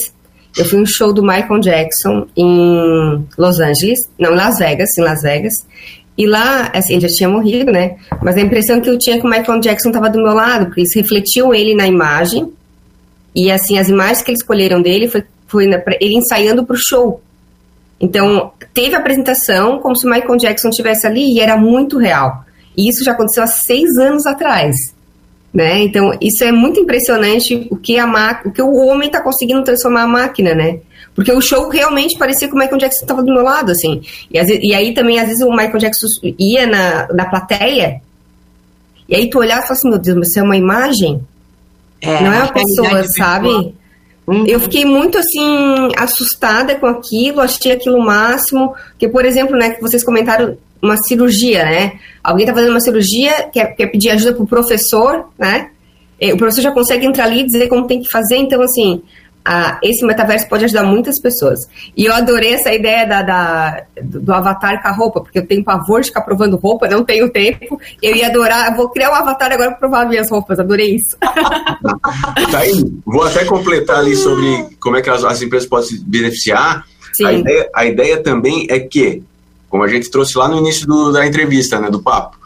eu 0.56 0.64
fui 0.64 0.80
um 0.80 0.86
show 0.86 1.12
do 1.12 1.22
Michael 1.22 1.60
Jackson 1.60 2.26
em 2.36 3.24
Los 3.38 3.60
Angeles, 3.60 3.98
não, 4.18 4.32
em 4.32 4.36
Las 4.36 4.58
Vegas, 4.58 4.98
em 4.98 5.02
Las 5.02 5.22
Vegas. 5.22 5.52
E 6.18 6.26
lá, 6.26 6.70
assim, 6.74 6.94
ele 6.94 7.06
já 7.06 7.14
tinha 7.14 7.28
morrido, 7.28 7.70
né? 7.70 7.96
Mas 8.22 8.36
a 8.36 8.40
impressão 8.40 8.80
que 8.80 8.88
eu 8.88 8.98
tinha 8.98 9.16
é 9.16 9.20
que 9.20 9.26
o 9.26 9.30
Michael 9.30 9.60
Jackson 9.60 9.88
estava 9.90 10.08
do 10.08 10.22
meu 10.22 10.32
lado, 10.32 10.66
porque 10.66 10.80
eles 10.80 10.94
refletiam 10.94 11.54
ele 11.54 11.74
na 11.74 11.86
imagem, 11.86 12.50
e 13.36 13.52
assim, 13.52 13.78
as 13.78 13.90
imagens 13.90 14.22
que 14.22 14.30
eles 14.30 14.40
escolheram 14.40 14.80
dele 14.80 15.08
foi, 15.08 15.22
foi 15.46 15.64
ele 16.00 16.14
ensaiando 16.14 16.64
para 16.64 16.74
o 16.74 16.78
show. 16.78 17.20
Então, 18.00 18.50
teve 18.72 18.94
a 18.94 18.98
apresentação 18.98 19.78
como 19.78 19.94
se 19.94 20.06
o 20.06 20.10
Michael 20.10 20.38
Jackson 20.38 20.70
estivesse 20.70 21.06
ali 21.06 21.34
e 21.34 21.40
era 21.40 21.56
muito 21.58 21.98
real. 21.98 22.44
E 22.74 22.88
isso 22.88 23.04
já 23.04 23.12
aconteceu 23.12 23.42
há 23.42 23.46
seis 23.46 23.98
anos 23.98 24.24
atrás. 24.24 24.74
Né? 25.52 25.82
Então, 25.82 26.12
isso 26.20 26.44
é 26.44 26.52
muito 26.52 26.80
impressionante 26.80 27.68
o 27.70 27.76
que, 27.76 27.98
a 27.98 28.40
o, 28.44 28.50
que 28.50 28.62
o 28.62 28.74
homem 28.74 29.08
está 29.08 29.22
conseguindo 29.22 29.62
transformar 29.64 30.02
a 30.02 30.06
máquina, 30.06 30.54
né? 30.54 30.80
Porque 31.14 31.32
o 31.32 31.40
show 31.40 31.70
realmente 31.70 32.18
parecia 32.18 32.46
que 32.46 32.54
o 32.54 32.58
Michael 32.58 32.76
Jackson 32.76 33.04
estava 33.04 33.22
do 33.22 33.32
meu 33.32 33.42
lado, 33.42 33.72
assim. 33.72 34.02
E, 34.30 34.68
e, 34.68 34.74
aí 34.74 34.92
também, 34.92 35.18
às 35.18 35.28
vezes, 35.28 35.42
o 35.42 35.50
Michael 35.50 35.78
Jackson 35.78 36.06
ia 36.38 36.66
na, 36.66 37.08
na 37.08 37.24
plateia, 37.24 38.02
e 39.08 39.14
aí 39.14 39.30
tu 39.30 39.38
olhava 39.38 39.60
e 39.60 39.62
falava 39.62 39.72
assim, 39.72 39.88
meu 39.88 39.98
Deus, 39.98 40.18
mas 40.18 40.28
isso 40.28 40.38
é 40.40 40.42
uma 40.42 40.56
imagem? 40.56 41.22
É, 42.00 42.22
não 42.22 42.32
é 42.32 42.42
uma 42.42 42.52
pessoa, 42.52 43.04
sabe? 43.16 43.48
Uhum. 44.26 44.44
Eu 44.46 44.58
fiquei 44.60 44.84
muito 44.84 45.16
assim 45.18 45.88
assustada 45.96 46.74
com 46.74 46.86
aquilo, 46.86 47.40
achei 47.40 47.72
aquilo 47.72 47.96
o 47.96 48.04
máximo, 48.04 48.74
porque 48.90 49.08
por 49.08 49.24
exemplo, 49.24 49.56
né, 49.56 49.70
que 49.70 49.80
vocês 49.80 50.04
comentaram 50.04 50.56
uma 50.82 50.96
cirurgia, 50.96 51.64
né? 51.64 51.92
Alguém 52.22 52.44
está 52.44 52.54
fazendo 52.54 52.70
uma 52.70 52.80
cirurgia, 52.80 53.48
quer, 53.52 53.74
quer 53.74 53.86
pedir 53.86 54.10
ajuda 54.10 54.34
pro 54.34 54.46
professor, 54.46 55.26
né? 55.38 55.70
O 56.32 56.36
professor 56.36 56.62
já 56.62 56.72
consegue 56.72 57.06
entrar 57.06 57.24
ali 57.24 57.40
e 57.40 57.46
dizer 57.46 57.68
como 57.68 57.86
tem 57.86 58.00
que 58.00 58.10
fazer, 58.10 58.36
então 58.36 58.60
assim, 58.62 59.02
ah, 59.48 59.78
esse 59.80 60.04
metaverso 60.04 60.48
pode 60.48 60.64
ajudar 60.64 60.82
muitas 60.82 61.20
pessoas. 61.20 61.68
E 61.96 62.04
eu 62.04 62.12
adorei 62.12 62.54
essa 62.54 62.74
ideia 62.74 63.06
da, 63.06 63.22
da, 63.22 63.84
do 64.02 64.32
avatar 64.32 64.82
com 64.82 64.88
a 64.88 64.90
roupa, 64.90 65.20
porque 65.20 65.38
eu 65.38 65.46
tenho 65.46 65.62
pavor 65.62 66.00
de 66.00 66.08
ficar 66.08 66.22
provando 66.22 66.56
roupa, 66.56 66.88
não 66.88 67.04
tenho 67.04 67.30
tempo. 67.30 67.80
Eu 68.02 68.16
ia 68.16 68.26
adorar, 68.26 68.72
eu 68.72 68.76
vou 68.76 68.88
criar 68.88 69.12
um 69.12 69.14
avatar 69.14 69.52
agora 69.52 69.70
para 69.70 69.78
provar 69.78 70.08
minhas 70.08 70.28
roupas, 70.28 70.58
adorei 70.58 70.96
isso. 70.96 71.16
tá 72.50 72.58
aí, 72.58 72.84
vou 73.04 73.22
até 73.22 73.44
completar 73.44 73.98
ali 73.98 74.16
sobre 74.16 74.76
como 74.80 74.96
é 74.96 75.02
que 75.02 75.10
as, 75.10 75.22
as 75.22 75.40
empresas 75.40 75.68
podem 75.68 75.90
se 75.90 76.04
beneficiar. 76.04 76.84
A 77.24 77.32
ideia, 77.32 77.70
a 77.72 77.86
ideia, 77.86 78.22
também 78.22 78.66
é 78.68 78.80
que, 78.80 79.22
como 79.70 79.84
a 79.84 79.88
gente 79.88 80.10
trouxe 80.10 80.36
lá 80.36 80.48
no 80.48 80.58
início 80.58 80.88
do, 80.88 81.12
da 81.12 81.24
entrevista, 81.24 81.78
né, 81.78 81.88
do 81.88 82.02
papo, 82.02 82.36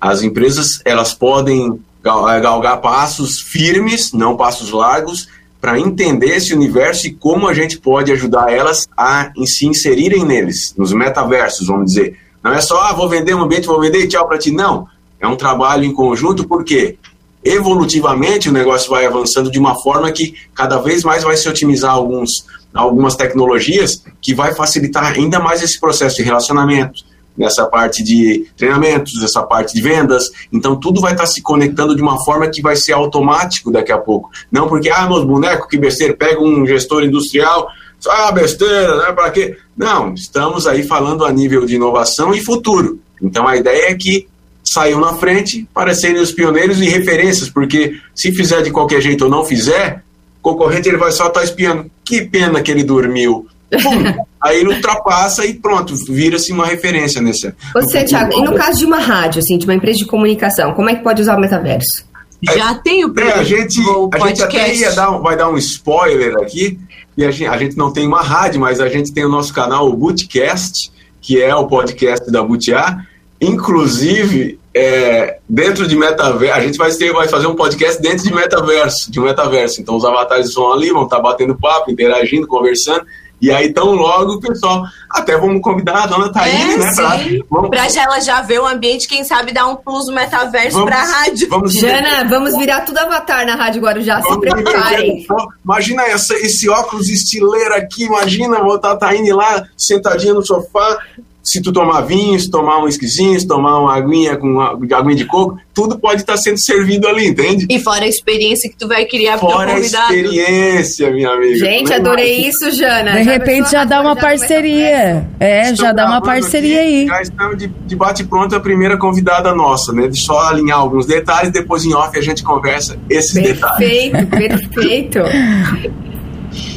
as 0.00 0.22
empresas 0.22 0.80
elas 0.84 1.12
podem 1.12 1.80
galgar 2.00 2.80
passos 2.80 3.40
firmes, 3.40 4.12
não 4.12 4.36
passos 4.36 4.70
largos, 4.70 5.28
para 5.64 5.80
entender 5.80 6.36
esse 6.36 6.52
universo 6.52 7.06
e 7.06 7.14
como 7.14 7.48
a 7.48 7.54
gente 7.54 7.78
pode 7.78 8.12
ajudar 8.12 8.52
elas 8.52 8.86
a 8.94 9.32
se 9.46 9.66
inserirem 9.66 10.22
neles, 10.22 10.74
nos 10.76 10.92
metaversos, 10.92 11.68
vamos 11.68 11.86
dizer. 11.86 12.18
Não 12.42 12.52
é 12.52 12.60
só, 12.60 12.82
ah, 12.82 12.92
vou 12.92 13.08
vender 13.08 13.34
um 13.34 13.40
ambiente, 13.40 13.66
vou 13.66 13.80
vender 13.80 14.06
tchau 14.06 14.28
para 14.28 14.36
ti. 14.36 14.50
Não. 14.50 14.86
É 15.18 15.26
um 15.26 15.36
trabalho 15.36 15.82
em 15.82 15.94
conjunto, 15.94 16.46
porque 16.46 16.98
evolutivamente 17.42 18.50
o 18.50 18.52
negócio 18.52 18.90
vai 18.90 19.06
avançando 19.06 19.50
de 19.50 19.58
uma 19.58 19.74
forma 19.74 20.12
que 20.12 20.34
cada 20.54 20.76
vez 20.76 21.02
mais 21.02 21.22
vai 21.22 21.34
se 21.34 21.48
otimizar 21.48 21.92
alguns, 21.92 22.44
algumas 22.74 23.16
tecnologias 23.16 24.04
que 24.20 24.34
vai 24.34 24.54
facilitar 24.54 25.14
ainda 25.14 25.40
mais 25.40 25.62
esse 25.62 25.80
processo 25.80 26.16
de 26.16 26.24
relacionamento, 26.24 27.02
nessa 27.36 27.66
parte 27.66 28.02
de 28.02 28.46
treinamentos, 28.56 29.20
nessa 29.20 29.42
parte 29.42 29.74
de 29.74 29.82
vendas. 29.82 30.30
Então, 30.52 30.76
tudo 30.76 31.00
vai 31.00 31.12
estar 31.12 31.26
se 31.26 31.42
conectando 31.42 31.96
de 31.96 32.02
uma 32.02 32.22
forma 32.24 32.48
que 32.48 32.62
vai 32.62 32.76
ser 32.76 32.92
automático 32.92 33.70
daqui 33.70 33.92
a 33.92 33.98
pouco. 33.98 34.30
Não 34.50 34.68
porque, 34.68 34.90
ah, 34.90 35.08
meus 35.08 35.24
bonecos, 35.24 35.68
que 35.68 35.76
besteira, 35.76 36.14
pega 36.14 36.40
um 36.40 36.66
gestor 36.66 37.02
industrial, 37.02 37.68
ah, 38.08 38.30
besteira, 38.32 38.98
né, 38.98 39.12
para 39.12 39.30
quê? 39.30 39.56
Não, 39.76 40.14
estamos 40.14 40.66
aí 40.66 40.82
falando 40.82 41.24
a 41.24 41.32
nível 41.32 41.66
de 41.66 41.74
inovação 41.74 42.34
e 42.34 42.42
futuro. 42.42 43.00
Então, 43.20 43.48
a 43.48 43.56
ideia 43.56 43.90
é 43.90 43.94
que 43.94 44.28
saiam 44.62 45.00
na 45.00 45.14
frente 45.14 45.68
para 45.74 45.94
serem 45.94 46.20
os 46.20 46.32
pioneiros 46.32 46.80
e 46.80 46.86
referências, 46.86 47.48
porque 47.48 48.00
se 48.14 48.32
fizer 48.32 48.62
de 48.62 48.70
qualquer 48.70 49.00
jeito 49.00 49.24
ou 49.24 49.30
não 49.30 49.44
fizer, 49.44 50.02
o 50.40 50.42
concorrente 50.42 50.88
ele 50.88 50.96
vai 50.96 51.12
só 51.12 51.28
estar 51.28 51.42
espiando. 51.42 51.90
Que 52.04 52.22
pena 52.22 52.62
que 52.62 52.70
ele 52.70 52.82
dormiu. 52.82 53.46
Pum, 53.82 54.24
aí 54.40 54.60
ele 54.60 54.74
ultrapassa 54.74 55.44
e 55.44 55.54
pronto, 55.54 55.94
vira-se 56.08 56.52
uma 56.52 56.66
referência 56.66 57.20
nesse. 57.20 57.52
Você, 57.72 58.04
Thiago, 58.04 58.32
e 58.32 58.42
no 58.42 58.54
caso 58.54 58.78
de 58.78 58.84
uma 58.84 58.98
rádio, 58.98 59.40
assim, 59.40 59.58
de 59.58 59.64
uma 59.64 59.74
empresa 59.74 59.98
de 59.98 60.06
comunicação, 60.06 60.72
como 60.72 60.90
é 60.90 60.94
que 60.94 61.02
pode 61.02 61.22
usar 61.22 61.36
o 61.36 61.40
metaverso? 61.40 62.04
Já 62.42 62.74
tem 62.74 63.04
o, 63.04 63.14
é, 63.18 63.32
a 63.32 63.42
gente, 63.42 63.80
a 64.12 64.26
gente 64.26 64.42
até 64.42 64.74
ia 64.74 64.92
dar, 64.92 65.10
vai 65.18 65.36
dar 65.36 65.48
um 65.48 65.56
spoiler 65.56 66.36
aqui, 66.36 66.78
e 67.16 67.24
a 67.24 67.30
gente, 67.30 67.48
a 67.48 67.56
gente 67.56 67.76
não 67.76 67.92
tem 67.92 68.06
uma 68.06 68.22
rádio, 68.22 68.60
mas 68.60 68.80
a 68.80 68.88
gente 68.88 69.12
tem 69.12 69.24
o 69.24 69.28
nosso 69.28 69.52
canal, 69.52 69.88
o 69.88 69.96
Bootcast, 69.96 70.92
que 71.20 71.40
é 71.40 71.54
o 71.54 71.66
podcast 71.66 72.30
da 72.30 72.42
Butiá. 72.42 72.98
Inclusive, 73.40 74.58
é, 74.74 75.38
dentro 75.48 75.86
de 75.86 75.96
metaverso, 75.96 76.54
a 76.54 76.60
gente 76.60 76.76
vai, 76.76 76.90
ter, 76.90 77.12
vai 77.12 77.28
fazer 77.28 77.46
um 77.46 77.54
podcast 77.54 78.02
dentro 78.02 78.24
de 78.24 78.34
metaverso, 78.34 79.10
de 79.10 79.20
um 79.20 79.24
metaverso. 79.24 79.80
Então 79.80 79.96
os 79.96 80.04
avatares 80.04 80.52
vão 80.54 80.72
ali, 80.72 80.90
vão 80.90 81.04
estar 81.04 81.20
batendo 81.20 81.54
papo, 81.56 81.90
interagindo, 81.90 82.46
conversando. 82.46 83.06
E 83.44 83.50
aí, 83.50 83.70
tão 83.74 83.92
logo, 83.92 84.32
o 84.32 84.40
pessoal, 84.40 84.84
até 85.10 85.36
vamos 85.36 85.60
convidar 85.60 86.04
a 86.04 86.06
dona 86.06 86.32
Thaís, 86.32 86.74
é, 86.74 86.78
né? 86.78 86.92
Pra, 86.94 87.18
vamos... 87.50 87.68
pra 87.68 88.02
ela 88.02 88.18
já 88.18 88.40
ver 88.40 88.58
o 88.58 88.66
ambiente, 88.66 89.06
quem 89.06 89.22
sabe 89.22 89.52
dar 89.52 89.66
um 89.66 89.76
plus 89.76 90.06
no 90.06 90.14
metaverso 90.14 90.78
vamos, 90.78 90.88
pra 90.88 91.04
rádio. 91.04 91.46
Vamos 91.50 91.74
Jana, 91.74 92.24
vamos 92.26 92.56
virar 92.56 92.80
tudo 92.86 92.96
avatar 92.96 93.44
na 93.44 93.54
Rádio 93.54 93.82
Guarujá, 93.82 94.22
se 94.22 94.40
preparem. 94.40 95.26
Imagina 95.62 96.04
essa, 96.04 96.34
esse 96.36 96.70
óculos 96.70 97.10
estileiro 97.10 97.74
aqui, 97.74 98.04
imagina 98.04 98.62
botar 98.62 98.92
a 98.92 98.96
Taine 98.96 99.30
lá, 99.34 99.62
sentadinha 99.76 100.32
no 100.32 100.42
sofá, 100.42 100.98
se 101.44 101.60
tu 101.60 101.72
tomar 101.72 102.00
vinho, 102.00 102.40
se 102.40 102.50
tomar 102.50 102.82
um 102.82 102.88
esquisinho, 102.88 103.38
se 103.38 103.46
tomar 103.46 103.78
uma 103.78 103.94
aguinha 103.94 104.34
com 104.36 104.46
uma, 104.46 104.70
aguinha 104.70 105.14
de 105.14 105.26
coco, 105.26 105.58
tudo 105.74 105.98
pode 105.98 106.22
estar 106.22 106.38
sendo 106.38 106.58
servido 106.58 107.06
ali, 107.06 107.26
entende? 107.26 107.66
E 107.68 107.78
fora 107.78 108.04
a 108.04 108.08
experiência 108.08 108.70
que 108.70 108.76
tu 108.76 108.88
vai 108.88 109.04
criar 109.04 109.38
para 109.38 109.48
o 109.48 109.52
convidado. 109.52 109.70
Fora 109.70 109.78
a 109.78 109.80
experiência, 109.80 111.10
minha 111.10 111.28
amiga. 111.28 111.56
Gente, 111.56 111.92
é 111.92 111.96
adorei 111.96 112.48
isso, 112.48 112.70
Jana. 112.70 113.12
De 113.12 113.24
já 113.24 113.32
repente 113.32 113.70
já 113.70 113.84
dá 113.84 114.00
uma 114.00 114.16
parceria. 114.16 115.28
É, 115.38 115.74
já 115.74 115.92
dá 115.92 116.06
uma 116.06 116.22
parceria 116.22 116.80
aqui, 116.80 116.88
aí. 116.88 117.06
Já 117.06 117.22
estamos 117.22 117.58
de, 117.58 117.68
de 117.68 117.96
bate-pronto 117.96 118.56
a 118.56 118.60
primeira 118.60 118.96
convidada 118.96 119.54
nossa, 119.54 119.92
né? 119.92 120.08
De 120.08 120.18
só 120.18 120.48
alinhar 120.48 120.78
alguns 120.78 121.04
detalhes, 121.06 121.52
depois 121.52 121.84
em 121.84 121.92
off 121.92 122.16
a 122.16 122.22
gente 122.22 122.42
conversa 122.42 122.96
esses 123.10 123.34
perfeito, 123.34 123.54
detalhes. 123.54 124.28
Perfeito, 124.28 125.20
perfeito. 125.20 125.20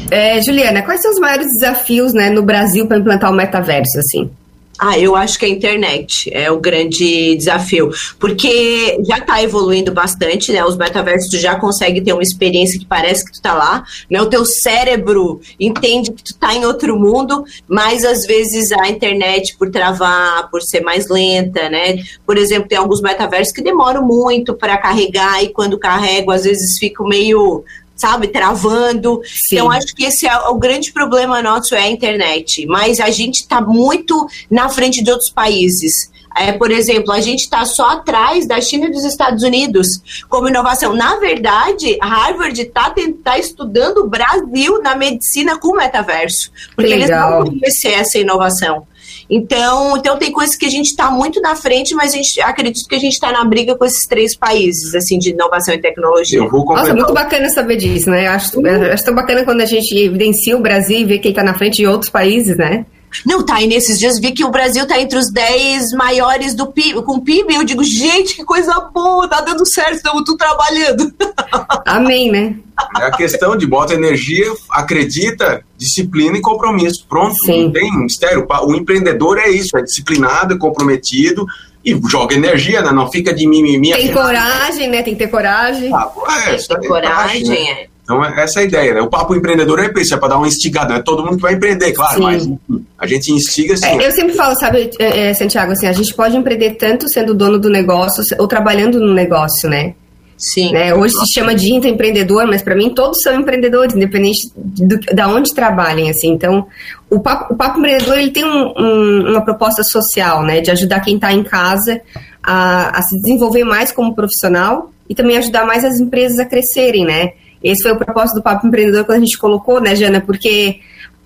É, 0.10 0.42
Juliana, 0.42 0.82
quais 0.82 1.02
são 1.02 1.12
os 1.12 1.20
maiores 1.20 1.48
desafios 1.60 2.14
né, 2.14 2.30
no 2.30 2.44
Brasil 2.44 2.88
para 2.88 2.98
implantar 2.98 3.32
o 3.32 3.36
metaverso, 3.36 4.00
assim? 4.00 4.30
Ah, 4.80 4.98
eu 5.00 5.16
acho 5.16 5.40
que 5.40 5.46
a 5.46 5.50
internet 5.50 6.30
é 6.32 6.52
o 6.52 6.60
grande 6.60 7.36
desafio, 7.36 7.90
porque 8.20 8.98
já 9.08 9.18
está 9.18 9.42
evoluindo 9.42 9.92
bastante, 9.92 10.52
né? 10.52 10.64
Os 10.64 10.78
metaversos 10.78 11.42
já 11.42 11.56
conseguem 11.56 12.04
ter 12.04 12.14
uma 12.14 12.22
experiência 12.22 12.80
que 12.80 12.86
parece 12.86 13.26
que 13.26 13.32
tu 13.32 13.42
tá 13.42 13.56
lá, 13.56 13.84
né? 14.08 14.22
O 14.22 14.30
teu 14.30 14.46
cérebro 14.46 15.42
entende 15.60 16.12
que 16.12 16.24
tu 16.24 16.36
tá 16.36 16.54
em 16.54 16.64
outro 16.64 16.98
mundo, 16.98 17.44
mas 17.68 18.06
às 18.06 18.26
vezes 18.26 18.72
a 18.72 18.88
internet 18.88 19.58
por 19.58 19.72
travar, 19.72 20.50
por 20.52 20.62
ser 20.62 20.82
mais 20.82 21.10
lenta, 21.10 21.70
né? 21.70 22.04
Por 22.24 22.38
exemplo, 22.38 22.70
tem 22.70 22.78
alguns 22.78 23.02
metaversos 23.02 23.54
que 23.54 23.64
demoram 23.64 24.06
muito 24.06 24.54
para 24.54 24.78
carregar 24.78 25.44
e 25.44 25.50
quando 25.50 25.80
carrego 25.80 26.32
às 26.32 26.44
vezes 26.44 26.78
fico 26.78 27.04
meio 27.04 27.64
sabe, 27.98 28.28
travando. 28.28 29.20
Sim. 29.26 29.56
Então, 29.56 29.72
acho 29.72 29.94
que 29.96 30.06
esse 30.06 30.28
é 30.28 30.38
o 30.48 30.56
grande 30.56 30.94
problema 30.94 31.42
nosso 31.42 31.76
é 31.76 31.82
a 31.82 31.90
internet. 31.90 32.66
Mas 32.68 33.00
a 33.00 33.10
gente 33.10 33.42
está 33.42 33.60
muito 33.60 34.28
na 34.50 34.70
frente 34.70 35.04
de 35.04 35.12
outros 35.12 35.32
países. 35.32 36.12
É, 36.38 36.52
por 36.52 36.70
exemplo, 36.70 37.12
a 37.12 37.20
gente 37.20 37.42
está 37.42 37.66
só 37.66 37.90
atrás 37.90 38.48
da 38.48 38.62
China 38.62 38.86
e 38.86 38.92
dos 38.92 39.04
Estados 39.04 39.42
Unidos 39.42 39.88
como 40.30 40.48
inovação. 40.48 40.94
Na 40.94 41.16
verdade, 41.16 41.98
Harvard 42.00 42.62
está 42.62 42.94
tá 43.24 43.40
estudando 43.40 44.00
o 44.00 44.08
Brasil 44.08 44.80
na 44.84 44.96
medicina 44.96 45.58
com 45.58 45.76
metaverso. 45.76 46.52
Porque 46.76 46.94
Legal. 46.94 47.40
eles 47.40 47.52
não 47.52 47.60
conhecem 47.60 47.94
essa 47.96 48.20
inovação. 48.20 48.86
Então, 49.30 49.98
então 49.98 50.18
tem 50.18 50.32
coisas 50.32 50.56
que 50.56 50.66
a 50.66 50.70
gente 50.70 50.88
está 50.88 51.12
muito 51.12 51.42
na 51.42 51.56
frente, 51.56 51.94
mas 51.94 52.14
a 52.14 52.18
gente 52.18 52.42
acredito 52.42 52.88
que 52.88 52.96
a 52.96 53.00
gente 53.00 53.14
está 53.14 53.32
na 53.32 53.44
briga 53.44 53.76
com 53.76 53.84
esses 53.84 54.08
três 54.08 54.38
países, 54.38 54.96
assim, 54.96 55.18
de 55.20 55.32
inovação 55.32 55.74
e 55.74 55.82
tecnologia. 55.82 56.40
Eu 56.40 56.50
vou 56.50 56.66
Nossa, 56.66 56.94
muito 56.94 57.14
bacana 57.14 57.50
saber 57.50 57.76
disso, 57.76 58.10
né? 58.10 58.28
Acho, 58.28 58.58
uhum. 58.58 58.92
acho 58.92 59.04
tão 59.04 59.14
bacana 59.14 59.44
quando 59.44 59.62
a 59.62 59.66
gente 59.66 59.98
evidencia 59.98 60.56
o 60.56 60.62
Brasil 60.62 61.00
e 61.00 61.06
vê 61.06 61.20
quem 61.20 61.32
está 61.32 61.44
na 61.44 61.54
frente 61.54 61.78
de 61.78 61.88
outros 61.88 62.10
países, 62.10 62.56
né? 62.56 62.86
Não, 63.26 63.44
tá, 63.44 63.62
e 63.62 63.68
nesses 63.68 64.00
dias 64.00 64.20
vi 64.20 64.32
que 64.32 64.44
o 64.44 64.52
Brasil 64.52 64.86
tá 64.86 65.00
entre 65.00 65.18
os 65.18 65.32
10 65.32 65.92
maiores 65.92 66.54
do 66.54 66.68
PIB, 66.68 67.02
com 67.04 67.20
PIB, 67.20 67.54
eu 67.54 67.64
digo, 67.64 67.84
gente, 67.84 68.36
que 68.36 68.44
coisa 68.44 68.80
boa, 68.94 69.28
tá 69.28 69.42
dando 69.42 69.66
certo, 69.66 69.96
estamos 69.96 70.24
tudo 70.24 70.38
trabalhando. 70.38 71.14
Amém, 71.86 72.32
né? 72.32 72.56
É 73.00 73.06
a 73.06 73.12
questão 73.12 73.58
de 73.58 73.66
bota 73.66 73.94
energia, 73.94 74.54
acredita, 74.70 75.64
disciplina 75.78 76.38
e 76.38 76.42
compromisso. 76.42 77.06
Pronto, 77.10 77.36
Sim. 77.44 77.66
não 77.66 77.72
tem 77.72 77.92
mistério. 77.98 78.46
O 78.64 78.76
empreendedor 78.76 79.40
é 79.40 79.50
isso, 79.50 79.76
é 79.78 79.82
disciplinado, 79.82 80.54
é 80.54 80.58
comprometido 80.58 81.46
e 81.84 82.00
joga 82.08 82.36
energia, 82.36 82.82
né? 82.82 82.92
Não 82.92 83.10
fica 83.10 83.34
de 83.34 83.48
mimimi. 83.48 83.94
Tem 83.94 84.14
coragem, 84.14 84.90
né? 84.90 85.02
Tem 85.02 85.14
que 85.14 85.20
ter 85.20 85.30
coragem. 85.30 85.90
Ah, 85.94 86.12
é, 86.48 86.56
tem 86.56 86.76
é 86.84 86.88
coragem, 86.88 87.44
né? 87.46 87.56
é. 87.56 87.88
Então, 88.08 88.24
é 88.24 88.42
essa 88.42 88.62
é 88.62 88.64
a 88.64 88.66
ideia, 88.66 88.94
né? 88.94 89.02
O 89.02 89.10
papo 89.10 89.36
empreendedor 89.36 89.80
é 89.80 89.92
isso, 90.00 90.14
é 90.14 90.18
para 90.18 90.30
dar 90.30 90.38
uma 90.38 90.48
instigada. 90.48 90.94
Não 90.94 90.96
é 90.96 91.04
todo 91.04 91.26
mundo 91.26 91.36
que 91.36 91.42
vai 91.42 91.56
empreender, 91.56 91.92
claro, 91.92 92.16
Sim. 92.16 92.24
mas 92.24 92.50
a 92.98 93.06
gente 93.06 93.34
instiga 93.34 93.74
assim. 93.74 93.86
É, 93.86 94.08
eu 94.08 94.12
sempre 94.14 94.34
falo, 94.34 94.58
sabe, 94.58 94.90
é, 94.98 95.34
Santiago, 95.34 95.74
assim, 95.74 95.88
a 95.88 95.92
gente 95.92 96.14
pode 96.14 96.38
empreender 96.38 96.76
tanto 96.76 97.10
sendo 97.10 97.34
dono 97.34 97.60
do 97.60 97.70
negócio 97.70 98.24
ou 98.40 98.48
trabalhando 98.48 98.98
no 98.98 99.14
negócio, 99.14 99.70
né? 99.70 99.94
Sim. 100.38 100.72
Né? 100.72 100.94
Hoje 100.94 101.16
se 101.16 101.34
chama 101.34 101.54
de 101.54 101.74
intraempreendedor, 101.74 102.48
mas 102.48 102.62
para 102.62 102.76
mim 102.76 102.94
todos 102.94 103.18
são 103.22 103.36
empreendedores, 103.36 103.94
independente 103.94 104.50
do, 104.56 104.98
da 105.14 105.28
onde 105.28 105.54
trabalhem, 105.54 106.10
assim. 106.10 106.30
Então, 106.30 106.66
o 107.10 107.20
papo, 107.20 107.54
o 107.54 107.58
papo 107.58 107.80
empreendedor 107.80 108.18
ele 108.18 108.32
tem 108.32 108.46
um, 108.46 108.74
um, 108.78 109.32
uma 109.32 109.42
proposta 109.44 109.84
social, 109.84 110.44
né, 110.44 110.62
de 110.62 110.72
ajudar 110.72 111.02
quem 111.02 111.16
está 111.16 111.34
em 111.34 111.44
casa 111.44 112.00
a, 112.42 112.98
a, 112.98 113.02
se 113.02 113.20
desenvolver 113.20 113.66
mais 113.66 113.92
como 113.92 114.16
profissional 114.16 114.92
e 115.10 115.16
também 115.16 115.38
ajudar 115.38 115.66
mais 115.66 115.84
as 115.84 116.00
empresas 116.00 116.40
a 116.40 116.46
crescerem, 116.46 117.04
né? 117.04 117.32
Esse 117.64 117.84
foi 117.84 117.92
o 117.92 117.98
propósito 117.98 118.36
do 118.36 118.44
Papo 118.44 118.68
Empreendedor 118.68 119.06
quando 119.06 119.18
a 119.18 119.22
gente 119.22 119.38
colocou, 119.38 119.82
né, 119.82 119.96
Jana? 119.96 120.22
Porque 120.22 120.80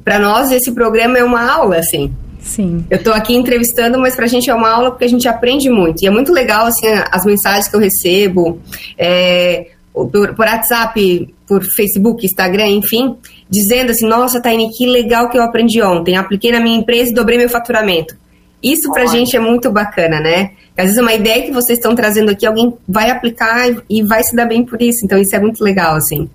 para 0.03 0.19
nós 0.19 0.51
esse 0.51 0.71
programa 0.71 1.17
é 1.17 1.23
uma 1.23 1.49
aula, 1.49 1.77
assim. 1.77 2.13
Sim. 2.41 2.85
Eu 2.89 2.97
estou 2.97 3.13
aqui 3.13 3.35
entrevistando, 3.35 3.99
mas 3.99 4.15
para 4.15 4.25
a 4.25 4.27
gente 4.27 4.49
é 4.49 4.53
uma 4.53 4.69
aula 4.69 4.91
porque 4.91 5.05
a 5.05 5.09
gente 5.09 5.27
aprende 5.27 5.69
muito. 5.69 6.03
E 6.03 6.07
é 6.07 6.09
muito 6.09 6.33
legal, 6.33 6.65
assim, 6.65 6.87
as 7.11 7.23
mensagens 7.23 7.67
que 7.67 7.75
eu 7.75 7.79
recebo, 7.79 8.59
é, 8.97 9.67
por, 9.93 10.09
por 10.09 10.45
WhatsApp, 10.45 11.33
por 11.47 11.63
Facebook, 11.63 12.25
Instagram, 12.25 12.67
enfim, 12.67 13.15
dizendo 13.49 13.91
assim, 13.91 14.07
nossa, 14.07 14.41
Taine, 14.41 14.71
que 14.71 14.85
legal 14.87 15.29
que 15.29 15.37
eu 15.37 15.43
aprendi 15.43 15.81
ontem. 15.81 16.15
Apliquei 16.15 16.51
na 16.51 16.59
minha 16.59 16.77
empresa 16.77 17.11
e 17.11 17.13
dobrei 17.13 17.37
meu 17.37 17.49
faturamento. 17.49 18.15
Isso 18.61 18.91
pra 18.91 19.05
gente 19.05 19.35
é 19.35 19.39
muito 19.39 19.71
bacana, 19.71 20.19
né? 20.19 20.51
Às 20.77 20.85
vezes 20.85 21.01
uma 21.01 21.13
ideia 21.13 21.43
que 21.43 21.51
vocês 21.51 21.77
estão 21.77 21.95
trazendo 21.95 22.31
aqui, 22.31 22.45
alguém 22.45 22.73
vai 22.87 23.09
aplicar 23.09 23.69
e 23.89 24.03
vai 24.03 24.23
se 24.23 24.35
dar 24.35 24.45
bem 24.45 24.63
por 24.63 24.81
isso. 24.81 25.05
Então 25.05 25.17
isso 25.17 25.35
é 25.35 25.39
muito 25.39 25.63
legal, 25.63 25.95
assim. 25.95 26.29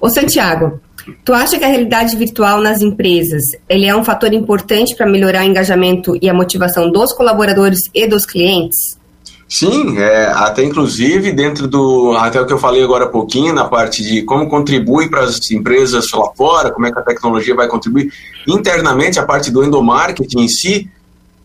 Ô 0.00 0.08
Santiago, 0.08 0.80
tu 1.24 1.32
acha 1.32 1.58
que 1.58 1.64
a 1.64 1.68
realidade 1.68 2.16
virtual 2.16 2.60
nas 2.60 2.82
empresas, 2.82 3.42
ele 3.68 3.86
é 3.86 3.94
um 3.94 4.04
fator 4.04 4.32
importante 4.32 4.96
para 4.96 5.06
melhorar 5.06 5.44
o 5.44 5.48
engajamento 5.48 6.18
e 6.20 6.28
a 6.28 6.34
motivação 6.34 6.90
dos 6.90 7.12
colaboradores 7.12 7.80
e 7.94 8.06
dos 8.06 8.26
clientes? 8.26 9.00
Sim, 9.48 9.98
é, 9.98 10.32
até 10.34 10.64
inclusive 10.64 11.30
dentro 11.30 11.68
do, 11.68 12.16
até 12.16 12.40
o 12.40 12.46
que 12.46 12.54
eu 12.54 12.58
falei 12.58 12.82
agora 12.82 13.04
há 13.04 13.08
pouquinho, 13.08 13.52
na 13.52 13.66
parte 13.66 14.02
de 14.02 14.22
como 14.22 14.48
contribui 14.48 15.10
para 15.10 15.24
as 15.24 15.50
empresas 15.50 16.10
lá 16.10 16.30
fora, 16.34 16.70
como 16.70 16.86
é 16.86 16.90
que 16.90 16.98
a 16.98 17.02
tecnologia 17.02 17.54
vai 17.54 17.68
contribuir, 17.68 18.10
internamente 18.48 19.18
a 19.18 19.26
parte 19.26 19.50
do 19.50 19.62
endomarketing 19.62 20.40
em 20.40 20.48
si, 20.48 20.90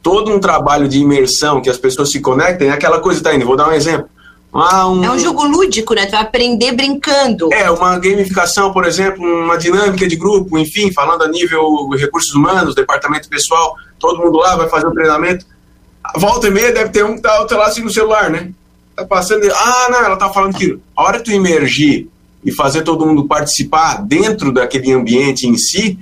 todo 0.02 0.34
um 0.34 0.40
trabalho 0.40 0.88
de 0.88 1.00
imersão 1.00 1.62
que 1.62 1.70
as 1.70 1.78
pessoas 1.78 2.12
se 2.12 2.20
conectem, 2.20 2.70
é 2.70 2.72
aquela 2.72 3.00
coisa, 3.00 3.22
tá 3.22 3.34
indo, 3.34 3.46
vou 3.46 3.56
dar 3.56 3.70
um 3.70 3.74
exemplo. 3.74 4.10
Ah, 4.54 4.88
um, 4.88 5.04
é 5.04 5.12
um 5.12 5.20
jogo 5.20 5.44
lúdico, 5.44 5.94
né? 5.94 6.06
Tu 6.06 6.12
vai 6.12 6.22
aprender 6.22 6.72
brincando. 6.72 7.54
É, 7.54 7.70
uma 7.70 8.00
gamificação, 8.00 8.72
por 8.72 8.86
exemplo, 8.86 9.24
uma 9.24 9.58
dinâmica 9.58 10.08
de 10.08 10.16
grupo, 10.16 10.58
enfim, 10.58 10.92
falando 10.92 11.24
a 11.24 11.28
nível 11.28 11.90
recursos 11.90 12.34
humanos, 12.34 12.74
departamento 12.74 13.30
pessoal, 13.30 13.76
todo 14.00 14.20
mundo 14.20 14.38
lá 14.38 14.56
vai 14.56 14.70
fazer 14.70 14.88
um 14.88 14.94
treinamento. 14.94 15.46
Volta 16.16 16.48
e 16.48 16.52
meia 16.52 16.72
deve 16.72 16.90
ter 16.90 17.04
um 17.04 17.16
que 17.16 17.22
tá, 17.22 17.46
tá 17.46 17.58
lá 17.58 17.68
assim 17.68 17.82
no 17.82 17.90
celular, 17.90 18.30
né? 18.30 18.52
Tá 18.96 19.06
passando, 19.06 19.46
ah, 19.54 19.88
não, 19.92 20.06
ela 20.06 20.16
tá 20.16 20.30
falando 20.30 20.56
aquilo. 20.56 20.82
A 20.96 21.04
hora 21.04 21.20
que 21.20 21.26
tu 21.26 21.32
emergir 21.32 22.10
e 22.44 22.52
fazer 22.52 22.82
todo 22.82 23.06
mundo 23.06 23.28
participar 23.28 24.02
dentro 24.06 24.52
daquele 24.52 24.92
ambiente 24.92 25.48
em 25.48 25.58
si, 25.58 26.00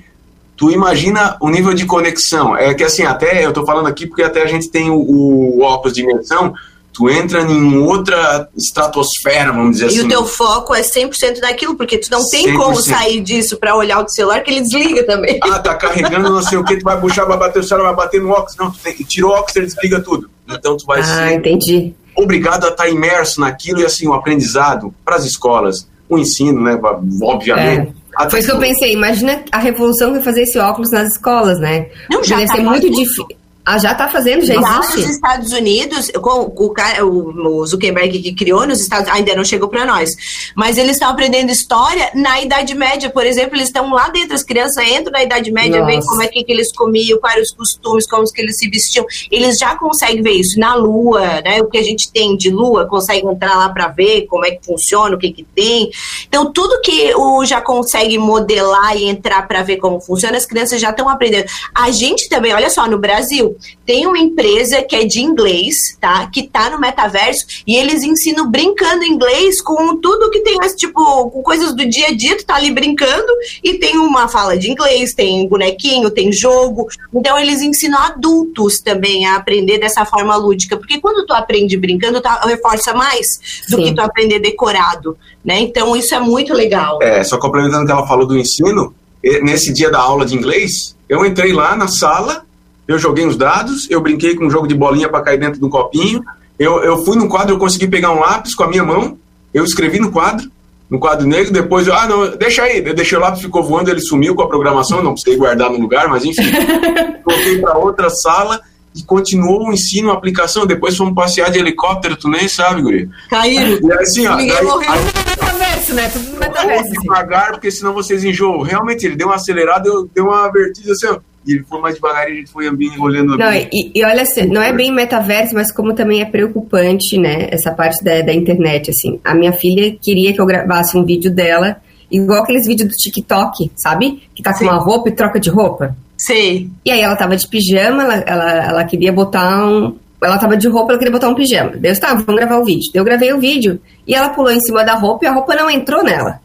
tu 0.56 0.72
imagina 0.72 1.38
o 1.42 1.50
nível 1.50 1.74
de 1.74 1.86
conexão. 1.86 2.56
É 2.56 2.74
que 2.74 2.84
assim, 2.84 3.04
até 3.04 3.44
eu 3.44 3.50
estou 3.50 3.66
falando 3.66 3.88
aqui 3.88 4.08
porque 4.08 4.24
até 4.24 4.42
a 4.42 4.48
gente 4.48 4.70
tem 4.70 4.90
o, 4.90 4.96
o 4.96 5.62
óculos 5.62 5.94
de 5.94 6.02
imersão, 6.02 6.54
tu 6.96 7.10
entra 7.10 7.42
em 7.42 7.78
outra 7.78 8.48
estratosfera, 8.56 9.52
vamos 9.52 9.74
dizer 9.74 9.86
e 9.86 9.88
assim. 9.88 9.98
E 9.98 10.02
o 10.04 10.08
teu 10.08 10.26
foco 10.26 10.74
é 10.74 10.82
100% 10.82 11.40
naquilo, 11.42 11.76
porque 11.76 11.98
tu 11.98 12.10
não 12.10 12.26
tem 12.30 12.48
100%. 12.48 12.58
como 12.58 12.76
sair 12.82 13.20
disso 13.22 13.58
para 13.58 13.76
olhar 13.76 14.02
o 14.02 14.08
celular, 14.08 14.42
que 14.42 14.52
ele 14.52 14.62
desliga 14.62 15.06
também. 15.06 15.38
Ah, 15.44 15.60
tá 15.60 15.76
carregando 15.76 16.30
não 16.30 16.42
sei 16.42 16.58
o 16.58 16.64
que, 16.64 16.78
tu 16.78 16.84
vai 16.84 17.00
puxar, 17.00 17.26
vai 17.26 17.38
bater 17.38 17.60
o 17.60 17.64
celular, 17.64 17.94
vai 17.94 18.06
bater 18.06 18.22
no 18.22 18.30
óculos. 18.30 18.56
Não, 18.56 18.72
tu 18.72 18.80
tem, 18.80 18.94
tira 18.94 19.28
o 19.28 19.32
óculos, 19.32 19.56
ele 19.58 19.66
desliga 19.66 20.00
tudo. 20.00 20.30
Então 20.50 20.78
tu 20.78 20.86
vai 20.86 21.02
ah, 21.02 21.04
ser 21.04 21.34
entendi. 21.34 21.94
obrigado 22.16 22.66
a 22.66 22.70
estar 22.70 22.88
imerso 22.88 23.42
naquilo 23.42 23.82
e 23.82 23.86
assim, 23.86 24.08
o 24.08 24.14
aprendizado 24.14 24.94
para 25.04 25.18
as 25.18 25.26
escolas, 25.26 25.90
o 26.08 26.18
ensino, 26.18 26.62
né, 26.62 26.80
obviamente. 27.22 27.90
É 27.90 28.05
foi 28.30 28.40
isso 28.40 28.50
que 28.50 28.56
eu 28.56 28.60
pensei. 28.60 28.94
Imagina 28.94 29.44
a 29.52 29.60
revolução 29.60 30.10
que 30.10 30.16
vai 30.16 30.24
fazer 30.24 30.44
esse 30.44 30.58
óculos 30.58 30.92
nas 30.92 31.14
escolas, 31.14 31.60
né? 31.60 31.88
Não, 32.10 32.24
já 32.24 32.38
Deve 32.38 32.48
tá 32.48 32.56
ser 32.56 32.64
muito 32.64 32.90
difícil. 32.90 33.26
Ah, 33.66 33.80
já 33.80 33.94
está 33.94 34.08
fazendo, 34.08 34.46
já 34.46 34.60
Lá 34.60 34.80
existe. 34.80 35.02
nos 35.02 35.10
Estados 35.10 35.52
Unidos, 35.52 36.12
o, 36.16 36.64
o, 36.64 37.60
o 37.62 37.66
Zuckerberg 37.66 38.22
que 38.22 38.34
criou 38.34 38.68
nos 38.68 38.80
Estados 38.80 39.10
ainda 39.10 39.36
não 39.36 39.44
chegou 39.44 39.68
para 39.68 39.86
nós, 39.86 40.16
mas 40.56 40.78
eles 40.78 40.94
estão 40.94 41.10
aprendendo 41.10 41.52
história 41.52 42.12
na 42.14 42.40
Idade 42.42 42.76
Média, 42.76 43.10
por 43.10 43.26
exemplo, 43.26 43.56
eles 43.56 43.68
estão 43.68 43.92
lá 43.92 44.10
dentro, 44.10 44.36
as 44.36 44.44
crianças 44.44 44.86
entram 44.88 45.12
na 45.12 45.24
Idade 45.24 45.52
Média, 45.52 45.84
veem 45.84 46.00
como 46.02 46.22
é 46.22 46.28
que, 46.28 46.44
que 46.44 46.52
eles 46.52 46.72
comiam, 46.72 47.20
quais 47.20 47.42
os 47.42 47.56
costumes, 47.56 48.08
como 48.08 48.24
que 48.32 48.42
eles 48.42 48.58
se 48.58 48.70
vestiam, 48.70 49.06
eles 49.32 49.58
já 49.58 49.76
conseguem 49.76 50.22
ver 50.22 50.34
isso 50.34 50.60
na 50.60 50.76
Lua, 50.76 51.42
né? 51.42 51.60
O 51.62 51.68
que 51.68 51.78
a 51.78 51.84
gente 51.84 52.12
tem 52.12 52.38
de 52.38 52.52
Lua, 52.52 52.86
consegue 52.86 53.26
entrar 53.26 53.56
lá 53.58 53.70
para 53.70 53.88
ver 53.88 54.28
como 54.28 54.46
é 54.46 54.52
que 54.52 54.64
funciona, 54.64 55.16
o 55.16 55.20
que 55.20 55.32
que 55.32 55.44
tem. 55.44 55.90
Então, 56.28 56.52
tudo 56.52 56.82
que 56.82 57.16
o 57.16 57.44
já 57.46 57.62
consegue 57.62 58.18
modelar 58.18 58.96
e 58.96 59.06
entrar 59.06 59.48
para 59.48 59.64
ver 59.64 59.78
como 59.78 60.00
funciona, 60.00 60.38
as 60.38 60.46
crianças 60.46 60.80
já 60.80 60.92
estão 60.92 61.10
aprendendo. 61.10 61.48
A 61.74 61.90
gente 61.92 62.30
também, 62.30 62.54
olha 62.54 62.70
só, 62.70 62.88
no 62.88 62.98
Brasil, 62.98 63.55
tem 63.86 64.08
uma 64.08 64.18
empresa 64.18 64.82
que 64.82 64.96
é 64.96 65.04
de 65.06 65.22
inglês, 65.22 65.98
tá? 66.00 66.28
Que 66.28 66.44
tá 66.44 66.70
no 66.70 66.80
metaverso 66.80 67.46
e 67.66 67.76
eles 67.76 68.04
ensinam 68.04 68.50
brincando 68.50 69.04
inglês 69.04 69.62
com 69.62 69.96
tudo 69.98 70.30
que 70.30 70.42
tem, 70.42 70.58
tipo, 70.76 71.30
com 71.30 71.42
coisas 71.42 71.76
do 71.76 71.88
dia 71.88 72.08
a 72.08 72.16
dia, 72.16 72.38
tu 72.38 72.46
tá 72.46 72.56
ali 72.56 72.72
brincando 72.72 73.32
e 73.64 73.76
tem 73.76 73.98
uma 73.98 74.28
fala 74.28 74.58
de 74.58 74.70
inglês, 74.70 75.14
tem 75.14 75.48
bonequinho, 75.48 76.10
tem 76.10 76.32
jogo. 76.32 76.88
Então 77.14 77.38
eles 77.38 77.62
ensinam 77.62 78.00
adultos 78.00 78.80
também 78.80 79.26
a 79.26 79.36
aprender 79.36 79.78
dessa 79.78 80.06
forma 80.06 80.36
lúdica, 80.36 80.78
porque 80.78 81.00
quando 81.00 81.26
tu 81.26 81.34
aprende 81.34 81.78
brincando, 81.78 82.22
tu 82.22 82.30
reforça 82.48 82.94
mais 82.94 83.64
do 83.70 83.78
Sim. 83.78 83.84
que 83.84 83.96
tu 83.96 84.02
aprender 84.02 84.40
decorado, 84.40 85.18
né? 85.44 85.60
Então 85.60 85.96
isso 85.96 86.14
é 86.14 86.20
muito 86.20 86.54
legal. 86.54 87.00
É, 87.02 87.24
só 87.24 87.38
complementando 87.38 87.84
o 87.84 87.86
que 87.86 87.92
ela 87.92 88.08
falou 88.08 88.26
do 88.26 88.38
ensino, 88.38 88.94
nesse 89.42 89.74
dia 89.74 89.90
da 89.90 90.00
aula 90.00 90.26
de 90.26 90.36
inglês, 90.36 90.96
eu 91.10 91.26
entrei 91.26 91.52
lá 91.52 91.76
na 91.76 91.88
sala 91.88 92.45
eu 92.88 93.00
joguei 93.00 93.26
os 93.26 93.36
dados, 93.36 93.90
eu 93.90 94.00
brinquei 94.00 94.36
com 94.36 94.46
um 94.46 94.50
jogo 94.50 94.68
de 94.68 94.76
bolinha 94.76 95.10
para 95.10 95.22
cair 95.22 95.40
dentro 95.40 95.60
de 95.60 95.66
um 95.66 95.70
copinho. 95.70 96.24
Eu, 96.58 96.84
eu 96.84 97.04
fui 97.04 97.18
no 97.18 97.28
quadro, 97.28 97.56
eu 97.56 97.60
consegui 97.60 97.88
pegar 97.88 98.12
um 98.12 98.20
lápis 98.20 98.54
com 98.54 98.64
a 98.64 98.68
minha 98.68 98.84
mão, 98.84 99.18
eu 99.54 99.64
escrevi 99.64 100.00
no 100.00 100.12
quadro, 100.12 100.50
no 100.90 101.00
quadro 101.00 101.28
negro, 101.28 101.52
depois 101.52 101.88
eu, 101.88 101.96
ah, 101.96 102.08
não, 102.08 102.38
deixa 102.38 102.64
aí, 102.64 102.86
eu 102.86 102.94
deixei 102.94 103.18
o 103.18 103.22
lápis, 103.22 103.42
ficou 103.42 103.64
voando, 103.64 103.90
ele 103.90 104.00
sumiu 104.00 104.36
com 104.36 104.44
a 104.44 104.48
programação, 104.48 105.02
não 105.02 105.14
precisei 105.14 105.38
guardar 105.38 105.70
no 105.70 105.80
lugar, 105.80 106.08
mas 106.08 106.24
enfim. 106.24 106.44
Voltei 107.26 107.60
para 107.60 107.78
outra 107.78 108.10
sala 108.10 108.62
e 108.96 109.04
continuou 109.04 109.68
o 109.68 109.74
ensino, 109.74 110.12
a 110.12 110.14
aplicação. 110.14 110.66
Depois 110.66 110.96
fomos 110.96 111.16
passear 111.16 111.50
de 111.50 111.58
helicóptero, 111.58 112.16
tu 112.16 112.30
nem 112.30 112.48
sabe, 112.48 112.84
Guri. 112.84 113.10
Caíram. 113.30 113.80
E 113.82 113.94
assim, 113.94 114.28
ó, 114.28 114.36
Ninguém 114.36 114.56
daí, 114.56 114.64
morreu. 114.64 114.92
Aí, 114.92 115.00
metaverso, 115.28 115.94
né? 115.96 116.10
Tudo 116.10 116.40
metaverso. 116.40 116.92
Devagar, 117.02 117.52
porque 117.52 117.72
senão 117.72 117.94
vocês 117.94 118.24
enjoam. 118.24 118.62
Realmente, 118.62 119.06
ele 119.06 119.16
deu 119.16 119.28
uma 119.28 119.36
acelerada, 119.36 119.84
deu, 119.84 120.10
deu 120.14 120.26
uma 120.26 120.50
vertigem 120.50 120.92
assim, 120.94 121.08
ó 121.08 121.18
e 121.46 121.54
ele 121.54 121.64
foi 121.70 121.80
mais 121.80 121.96
devagar 121.96 122.30
e 122.30 122.34
a 122.34 122.36
gente 122.36 122.52
foi 122.52 122.68
olhando. 122.68 123.38
Não, 123.38 123.54
e, 123.54 123.92
e 123.94 124.04
olha 124.04 124.24
assim, 124.24 124.46
não 124.48 124.62
é 124.62 124.74
bem 124.74 124.92
metaverso, 124.92 125.54
mas 125.54 125.72
como 125.72 125.94
também 125.94 126.22
é 126.22 126.26
preocupante, 126.26 127.18
né, 127.18 127.48
essa 127.52 127.72
parte 127.72 128.04
da, 128.04 128.22
da 128.22 128.34
internet, 128.34 128.90
assim. 128.90 129.20
A 129.24 129.34
minha 129.36 129.54
filha 129.54 129.96
queria 130.02 130.34
que 130.34 130.42
eu 130.42 130.46
gravasse 130.46 130.98
um 130.98 131.06
vídeo 131.06 131.32
dela, 131.32 131.78
igual 132.10 132.42
aqueles 132.42 132.68
vídeos 132.68 132.90
do 132.90 132.96
TikTok, 132.96 133.72
sabe? 133.76 134.24
Que 134.34 134.42
tá 134.42 134.54
Sim. 134.54 134.66
com 134.66 134.72
uma 134.72 134.80
roupa 134.80 135.10
e 135.10 135.12
troca 135.12 135.40
de 135.40 135.50
roupa. 135.50 135.96
Sim. 136.18 136.72
E 136.84 136.92
aí 136.92 137.02
ela 137.02 137.16
tava 137.16 137.36
de 137.36 137.48
pijama, 137.48 138.04
ela, 138.04 138.16
ela, 138.26 138.52
ela 138.66 138.84
queria 138.84 139.12
botar 139.12 139.66
um. 139.66 139.96
Ela 140.22 140.40
tava 140.40 140.58
de 140.58 140.68
roupa, 140.68 140.94
ela 140.94 140.98
queria 140.98 141.12
botar 141.12 141.30
um 141.30 141.36
pijama. 141.36 141.72
Deus, 141.72 142.00
tá, 142.00 142.14
vamos 142.14 142.36
gravar 142.36 142.58
o 142.58 142.66
vídeo. 142.66 142.90
Eu 142.94 143.04
gravei 143.04 143.32
o 143.34 143.40
vídeo 143.40 143.80
e 144.08 144.16
ela 144.16 144.30
pulou 144.30 144.52
em 144.52 144.62
cima 144.62 144.84
da 144.84 144.96
roupa 144.96 145.26
e 145.26 145.28
a 145.28 145.34
roupa 145.34 145.56
não 145.56 145.70
entrou 145.70 146.04
nela. 146.04 146.40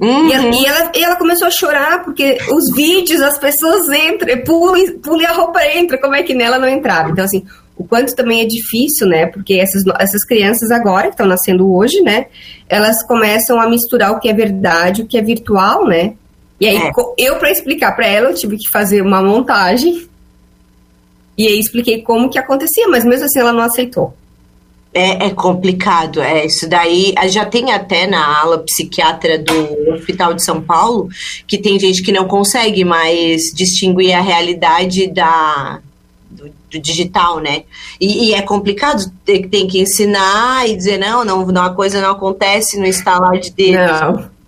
Uhum. 0.00 0.28
E, 0.28 0.32
ela, 0.32 0.54
e, 0.54 0.64
ela, 0.64 0.92
e, 0.94 1.04
ela, 1.04 1.16
começou 1.16 1.48
a 1.48 1.50
chorar 1.50 2.04
porque 2.04 2.38
os 2.52 2.74
vídeos, 2.74 3.20
as 3.20 3.36
pessoas 3.36 3.88
entram, 3.88 4.38
pulam, 4.44 4.98
pulam 5.02 5.22
e 5.22 5.26
a 5.26 5.32
roupa 5.32 5.60
entra, 5.66 5.98
como 5.98 6.14
é 6.14 6.22
que 6.22 6.34
nela 6.34 6.58
não 6.58 6.68
entrava? 6.68 7.10
Então, 7.10 7.24
assim, 7.24 7.44
o 7.76 7.84
quanto 7.84 8.14
também 8.14 8.42
é 8.42 8.44
difícil, 8.44 9.06
né? 9.06 9.26
Porque 9.26 9.54
essas, 9.54 9.84
essas 9.98 10.24
crianças 10.24 10.70
agora, 10.70 11.06
que 11.06 11.14
estão 11.14 11.26
nascendo 11.26 11.72
hoje, 11.72 12.00
né? 12.00 12.26
Elas 12.68 13.04
começam 13.04 13.60
a 13.60 13.68
misturar 13.68 14.12
o 14.12 14.20
que 14.20 14.28
é 14.28 14.32
verdade, 14.32 15.02
o 15.02 15.06
que 15.06 15.18
é 15.18 15.22
virtual, 15.22 15.86
né? 15.86 16.14
E 16.60 16.66
aí, 16.66 16.76
é. 16.76 16.90
eu, 17.16 17.36
para 17.36 17.50
explicar 17.50 17.94
para 17.94 18.06
ela, 18.06 18.30
eu 18.30 18.34
tive 18.34 18.56
que 18.56 18.68
fazer 18.68 19.00
uma 19.00 19.22
montagem. 19.22 20.08
E 21.36 21.46
aí 21.46 21.58
expliquei 21.58 22.02
como 22.02 22.28
que 22.28 22.38
acontecia, 22.38 22.88
mas 22.88 23.04
mesmo 23.04 23.26
assim 23.26 23.38
ela 23.38 23.52
não 23.52 23.62
aceitou. 23.62 24.12
É, 24.92 25.26
é, 25.26 25.30
complicado, 25.30 26.20
é 26.20 26.46
isso 26.46 26.68
daí. 26.68 27.14
Já 27.28 27.44
tem 27.44 27.72
até 27.72 28.06
na 28.06 28.40
ala 28.40 28.58
psiquiatra 28.60 29.38
do 29.38 29.92
Hospital 29.92 30.32
de 30.32 30.42
São 30.42 30.62
Paulo 30.62 31.08
que 31.46 31.58
tem 31.58 31.78
gente 31.78 32.02
que 32.02 32.10
não 32.10 32.26
consegue 32.26 32.84
mais 32.84 33.52
distinguir 33.54 34.14
a 34.14 34.20
realidade 34.20 35.06
da, 35.08 35.80
do, 36.30 36.50
do 36.70 36.78
digital, 36.78 37.38
né? 37.38 37.64
E, 38.00 38.30
e, 38.30 38.34
é 38.34 38.40
complicado, 38.40 39.04
tem, 39.24 39.46
tem 39.46 39.66
que 39.66 39.78
ensinar 39.78 40.68
e 40.68 40.74
dizer, 40.74 40.98
não, 40.98 41.22
não, 41.24 41.46
não, 41.46 41.64
a 41.64 41.74
coisa 41.74 42.00
não 42.00 42.12
acontece 42.12 42.78
no 42.78 42.86
instalar 42.86 43.38
de 43.38 43.50
dedos. 43.50 44.00
Não. 44.00 44.38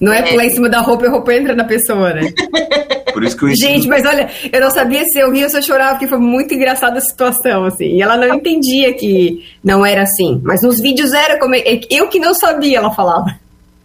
Não 0.00 0.12
é, 0.12 0.18
é 0.18 0.22
pular 0.22 0.44
em 0.46 0.50
cima 0.50 0.68
da 0.68 0.80
roupa 0.80 1.04
e 1.04 1.08
a 1.08 1.10
roupa 1.10 1.34
entra 1.34 1.54
na 1.54 1.64
pessoa, 1.64 2.12
né? 2.12 2.32
Por 3.14 3.24
isso 3.24 3.36
que 3.36 3.44
eu 3.44 3.54
Gente, 3.54 3.88
mas 3.88 4.04
olha, 4.04 4.28
eu 4.52 4.60
não 4.60 4.70
sabia 4.70 5.04
se 5.04 5.18
eu 5.18 5.30
ria 5.30 5.44
ou 5.44 5.50
se 5.50 5.56
eu 5.56 5.62
chorava, 5.62 5.92
porque 5.92 6.08
foi 6.08 6.18
muito 6.18 6.52
engraçada 6.52 6.98
a 6.98 7.00
situação, 7.00 7.64
assim. 7.64 7.96
E 7.96 8.02
ela 8.02 8.16
não 8.16 8.34
entendia 8.34 8.92
que 8.92 9.44
não 9.62 9.86
era 9.86 10.02
assim. 10.02 10.40
Mas 10.44 10.62
nos 10.62 10.80
vídeos 10.80 11.12
era 11.12 11.38
como. 11.38 11.54
Eu 11.88 12.08
que 12.08 12.18
não 12.18 12.34
sabia, 12.34 12.78
ela 12.78 12.90
falava. 12.90 13.34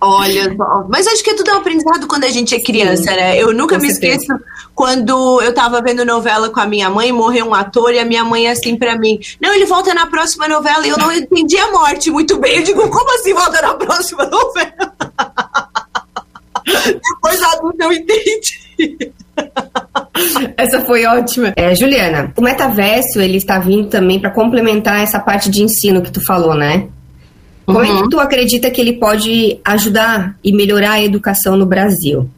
Olha, 0.02 0.56
mas 0.88 1.06
acho 1.08 1.22
que 1.22 1.32
é 1.32 1.36
tudo 1.36 1.52
um 1.52 1.58
aprendizado 1.58 2.08
quando 2.08 2.24
a 2.24 2.30
gente 2.30 2.56
é 2.56 2.60
criança, 2.62 3.12
Sim, 3.12 3.18
né? 3.18 3.38
Eu 3.38 3.54
nunca 3.54 3.78
me 3.78 3.92
certeza. 3.92 4.16
esqueço 4.22 4.44
quando 4.74 5.42
eu 5.42 5.54
tava 5.54 5.82
vendo 5.82 6.06
novela 6.06 6.50
com 6.50 6.60
a 6.62 6.66
minha 6.66 6.90
mãe, 6.90 7.12
morreu 7.12 7.48
um 7.48 7.54
ator 7.54 7.94
e 7.94 8.00
a 8.00 8.06
minha 8.06 8.24
mãe 8.24 8.48
assim 8.48 8.78
para 8.78 8.98
mim, 8.98 9.20
não, 9.42 9.54
ele 9.54 9.66
volta 9.66 9.94
na 9.94 10.06
próxima 10.06 10.48
novela 10.48 10.88
e 10.88 10.90
eu 10.90 10.98
não 10.98 11.12
entendi 11.12 11.58
a 11.58 11.70
morte 11.70 12.10
muito 12.10 12.40
bem. 12.40 12.60
Eu 12.60 12.64
digo, 12.64 12.90
como 12.90 13.14
assim 13.16 13.34
volta 13.34 13.62
na 13.62 13.74
próxima 13.74 14.24
novela? 14.24 14.94
Depois 16.86 17.42
adulto 17.44 17.78
eu 17.80 17.92
entendi. 17.92 19.12
Essa 20.58 20.82
foi 20.82 21.06
ótima. 21.06 21.54
É, 21.56 21.74
Juliana, 21.76 22.34
o 22.36 22.42
metaverso 22.42 23.20
ele 23.20 23.38
está 23.38 23.60
vindo 23.60 23.88
também 23.88 24.20
para 24.20 24.32
complementar 24.32 25.02
essa 25.02 25.20
parte 25.20 25.50
de 25.50 25.64
ensino 25.64 26.02
que 26.02 26.12
tu 26.12 26.24
falou, 26.26 26.56
né? 26.56 26.88
Como 27.66 27.80
uhum. 27.80 27.86
é 27.86 27.88
que 27.88 27.94
uhum. 27.94 28.10
tu 28.10 28.20
acredita 28.20 28.72
que 28.72 28.82
ele 28.82 28.94
pode 28.94 29.60
ajudar 29.64 30.36
e 30.44 30.52
melhorar 30.52 30.94
a 30.94 31.04
educação 31.04 31.56
no 31.56 31.66
Brasil? 31.66 32.30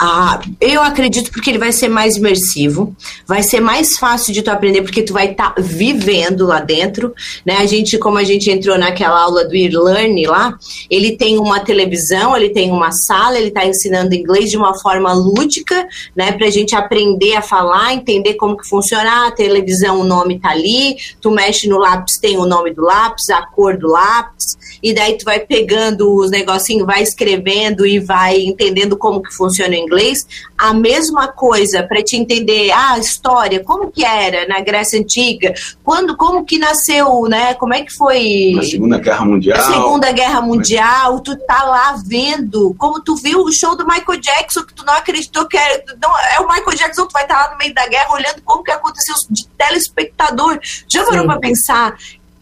Ah, 0.00 0.40
eu 0.60 0.80
acredito 0.80 1.32
porque 1.32 1.50
ele 1.50 1.58
vai 1.58 1.72
ser 1.72 1.88
mais 1.88 2.16
imersivo, 2.16 2.94
vai 3.26 3.42
ser 3.42 3.58
mais 3.58 3.96
fácil 3.96 4.32
de 4.32 4.42
tu 4.42 4.48
aprender 4.48 4.82
porque 4.82 5.02
tu 5.02 5.12
vai 5.12 5.32
estar 5.32 5.50
tá 5.50 5.60
vivendo 5.60 6.46
lá 6.46 6.60
dentro, 6.60 7.12
né? 7.44 7.56
A 7.56 7.66
gente, 7.66 7.98
como 7.98 8.16
a 8.16 8.22
gente 8.22 8.48
entrou 8.48 8.78
naquela 8.78 9.20
aula 9.20 9.44
do 9.44 9.56
e-learn 9.56 10.24
lá, 10.26 10.56
ele 10.88 11.16
tem 11.16 11.36
uma 11.36 11.58
televisão, 11.58 12.36
ele 12.36 12.50
tem 12.50 12.70
uma 12.70 12.92
sala, 12.92 13.36
ele 13.36 13.48
está 13.48 13.66
ensinando 13.66 14.14
inglês 14.14 14.50
de 14.50 14.56
uma 14.56 14.78
forma 14.78 15.12
lúdica, 15.12 15.88
né? 16.14 16.30
Pra 16.30 16.48
gente 16.48 16.76
aprender 16.76 17.34
a 17.34 17.42
falar, 17.42 17.92
entender 17.92 18.34
como 18.34 18.56
que 18.56 18.68
funciona. 18.68 19.26
A 19.26 19.32
televisão, 19.32 20.00
o 20.00 20.04
nome 20.04 20.38
tá 20.38 20.50
ali, 20.50 20.96
tu 21.20 21.32
mexe 21.32 21.68
no 21.68 21.76
lápis, 21.76 22.18
tem 22.18 22.36
o 22.36 22.46
nome 22.46 22.72
do 22.72 22.82
lápis, 22.82 23.30
a 23.30 23.42
cor 23.46 23.76
do 23.76 23.88
lápis, 23.88 24.56
e 24.80 24.94
daí 24.94 25.18
tu 25.18 25.24
vai 25.24 25.40
pegando 25.40 26.14
os 26.14 26.30
negocinhos, 26.30 26.86
vai 26.86 27.02
escrevendo 27.02 27.84
e 27.84 27.98
vai 27.98 28.40
entendendo 28.40 28.96
como 28.96 29.20
que 29.20 29.34
funciona 29.34 29.74
o 29.74 29.74
inglês. 29.74 29.87
A 30.56 30.74
mesma 30.74 31.28
coisa 31.28 31.82
para 31.82 32.02
te 32.02 32.16
entender 32.16 32.70
ah, 32.70 32.94
a 32.94 32.98
história, 32.98 33.62
como 33.62 33.90
que 33.90 34.04
era 34.04 34.46
na 34.46 34.60
Grécia 34.60 35.00
Antiga, 35.00 35.54
quando, 35.84 36.16
como 36.16 36.44
que 36.44 36.58
nasceu, 36.58 37.22
né? 37.28 37.54
Como 37.54 37.74
é 37.74 37.82
que 37.82 37.92
foi... 37.92 38.52
Na 38.54 38.62
Segunda 38.62 38.98
Guerra 38.98 39.24
Mundial. 39.24 39.58
A 39.58 39.62
Segunda 39.62 40.12
Guerra 40.12 40.40
Mundial, 40.40 41.20
tu 41.20 41.36
tá 41.36 41.62
lá 41.64 41.96
vendo, 42.04 42.74
como 42.78 43.00
tu 43.00 43.14
viu 43.16 43.40
o 43.40 43.52
show 43.52 43.76
do 43.76 43.86
Michael 43.86 44.20
Jackson, 44.20 44.64
que 44.64 44.74
tu 44.74 44.84
não 44.84 44.94
acreditou 44.94 45.46
que 45.46 45.56
era, 45.56 45.82
não, 46.00 46.10
é 46.18 46.40
o 46.40 46.48
Michael 46.48 46.76
Jackson, 46.76 47.06
tu 47.06 47.12
vai 47.12 47.22
estar 47.22 47.36
tá 47.36 47.44
lá 47.46 47.52
no 47.52 47.58
meio 47.58 47.74
da 47.74 47.86
guerra 47.86 48.12
olhando 48.12 48.42
como 48.44 48.62
que 48.62 48.70
aconteceu 48.70 49.14
de 49.30 49.46
telespectador. 49.48 50.58
Já 50.88 51.04
parou 51.04 51.26
para 51.26 51.38
pensar 51.38 51.96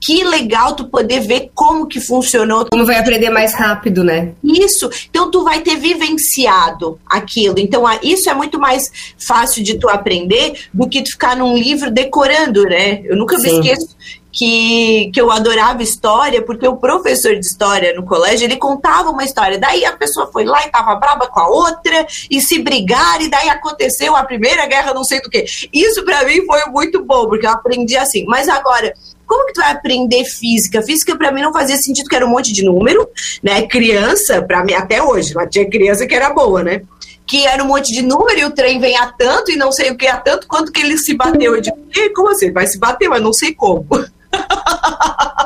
que 0.07 0.23
legal 0.23 0.77
tu 0.77 0.85
poder 0.85 1.19
ver 1.19 1.51
como 1.53 1.89
que 1.89 2.01
funcionou. 2.01 2.65
Como 2.71 2.87
vai 2.87 2.97
aprender 2.97 3.29
mais 3.29 3.53
rápido, 3.55 4.05
né? 4.05 4.35
Isso. 4.45 4.89
Então 5.11 5.33
tu 5.33 5.43
vai 5.43 5.63
ter 5.63 5.75
vivenciado 5.77 7.01
aquilo. 7.05 7.59
Então 7.59 7.83
isso 8.05 8.31
é 8.31 8.35
muito 8.35 8.57
mais 8.57 8.89
fácil 9.19 9.65
de 9.65 9.77
tu 9.77 9.89
aprender 9.89 10.69
do 10.73 10.89
que 10.89 11.03
tu 11.03 11.11
ficar 11.11 11.37
num 11.37 11.57
livro 11.57 11.91
decorando, 11.91 12.63
né? 12.63 13.03
Eu 13.05 13.17
nunca 13.17 13.37
Sim. 13.37 13.43
me 13.43 13.69
esqueço 13.69 13.97
que, 14.31 15.11
que 15.13 15.21
eu 15.21 15.31
adorava 15.31 15.83
história, 15.83 16.43
porque 16.43 16.69
o 16.69 16.77
professor 16.77 17.33
de 17.33 17.41
história 17.41 17.95
no 17.95 18.05
colégio, 18.05 18.45
ele 18.45 18.57
contava 18.57 19.11
uma 19.11 19.25
história, 19.25 19.59
daí 19.59 19.85
a 19.85 19.97
pessoa 19.97 20.31
foi 20.31 20.45
lá 20.45 20.65
e 20.65 20.71
tava 20.71 20.95
braba 20.97 21.27
com 21.27 21.41
a 21.41 21.49
outra, 21.49 22.07
e 22.31 22.41
se 22.43 22.59
brigaram, 22.59 23.23
e 23.23 23.31
daí 23.31 23.49
aconteceu 23.49 24.15
a 24.15 24.23
primeira 24.25 24.67
guerra, 24.67 24.93
não 24.93 25.05
sei 25.05 25.23
do 25.23 25.31
que. 25.31 25.47
Isso 25.73 26.05
para 26.05 26.23
mim 26.25 26.45
foi 26.45 26.67
muito 26.67 27.03
bom, 27.03 27.27
porque 27.27 27.47
eu 27.47 27.51
aprendi 27.51 27.97
assim. 27.97 28.27
Mas 28.27 28.47
agora, 28.47 28.93
como 29.27 29.47
que 29.47 29.53
tu 29.55 29.61
vai 29.61 29.72
aprender 29.72 30.24
física? 30.24 30.83
Física 30.83 31.16
para 31.16 31.33
mim 31.33 31.43
não 31.43 31.53
fazia 31.53 31.77
sentido, 31.77 32.09
que 32.09 32.16
era 32.16 32.24
um 32.27 32.31
monte 32.31 32.53
de 32.53 32.64
número, 32.64 33.09
né? 33.43 33.62
Criança, 33.66 34.43
para 34.43 34.64
mim 34.64 34.74
até 34.74 35.03
hoje, 35.03 35.35
mas 35.35 35.51
tinha 35.51 35.68
criança 35.68 36.07
que 36.07 36.14
era 36.14 36.31
boa, 36.33 36.62
né? 36.62 36.83
Que 37.27 37.47
era 37.47 37.62
um 37.62 37.66
monte 37.66 37.93
de 37.93 38.03
número 38.03 38.39
e 38.39 38.45
o 38.45 38.51
trem 38.53 38.79
vem 38.79 38.97
a 38.97 39.09
tanto 39.09 39.51
e 39.51 39.57
não 39.57 39.72
sei 39.72 39.91
o 39.91 39.97
que 39.97 40.07
a 40.07 40.16
tanto, 40.16 40.47
quanto 40.47 40.70
que 40.70 40.81
ele 40.81 40.97
se 40.97 41.14
bateu. 41.14 41.57
Eu 41.57 41.61
digo, 41.61 41.77
como 42.14 42.31
assim? 42.31 42.53
Vai 42.53 42.66
se 42.66 42.79
bater, 42.79 43.09
mas 43.09 43.20
não 43.20 43.33
sei 43.33 43.53
como. 43.53 43.87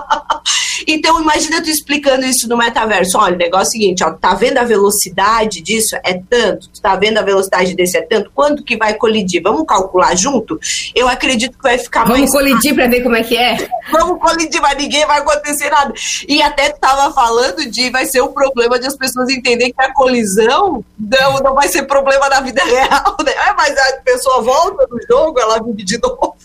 Então, 0.87 1.21
imagina 1.21 1.63
tu 1.63 1.69
explicando 1.69 2.25
isso 2.25 2.49
no 2.49 2.57
metaverso. 2.57 3.19
Olha, 3.19 3.35
o 3.35 3.39
negócio 3.39 3.65
é 3.65 3.69
o 3.69 3.71
seguinte, 3.71 4.05
ó, 4.05 4.13
tá 4.13 4.35
vendo 4.35 4.59
a 4.59 4.65
velocidade 4.65 5.61
disso? 5.61 5.97
É 6.05 6.15
tanto. 6.15 6.69
Tu 6.69 6.81
tá 6.81 6.97
vendo 6.97 7.19
a 7.19 7.23
velocidade 7.23 7.75
desse 7.75 7.99
é 7.99 8.03
tanto? 8.03 8.31
Quanto 8.35 8.65
que 8.65 8.77
vai 8.77 8.95
colidir? 8.95 9.43
Vamos 9.43 9.67
calcular 9.67 10.17
junto? 10.17 10.59
Eu 10.95 11.09
acredito 11.09 11.57
que 11.57 11.63
vai 11.63 11.79
ficar 11.79 12.05
Vamos 12.05 12.19
mais... 12.19 12.33
Vamos 12.33 12.49
colidir 12.49 12.75
para 12.75 12.87
ver 12.89 13.03
como 13.03 13.17
é 13.17 13.23
que 13.23 13.37
é? 13.37 13.69
Vamos 13.91 14.19
colidir, 14.21 14.61
mas 14.61 14.77
ninguém 14.77 15.07
vai 15.07 15.19
acontecer 15.21 15.71
nada. 15.71 15.93
E 16.29 16.43
até 16.43 16.71
tu 16.71 16.81
tava 16.81 17.13
falando 17.13 17.69
de 17.71 17.91
vai 17.91 18.07
ser 18.07 18.23
um 18.23 18.33
problema 18.33 18.79
de 18.79 18.87
as 18.87 18.97
pessoas 18.97 19.29
entenderem 19.29 19.73
que 19.73 19.83
a 19.83 19.93
colisão 19.93 20.85
não, 20.99 21.35
não 21.41 21.55
vai 21.55 21.69
ser 21.69 21.85
problema 21.85 22.29
na 22.29 22.41
vida 22.41 22.63
real, 22.65 23.17
né? 23.25 23.33
Mas 23.57 23.77
a 23.77 24.01
pessoa 24.05 24.43
volta 24.43 24.87
no 24.91 24.99
jogo, 25.09 25.39
ela 25.39 25.63
vive 25.63 25.85
de 25.85 25.99
novo. 25.99 26.37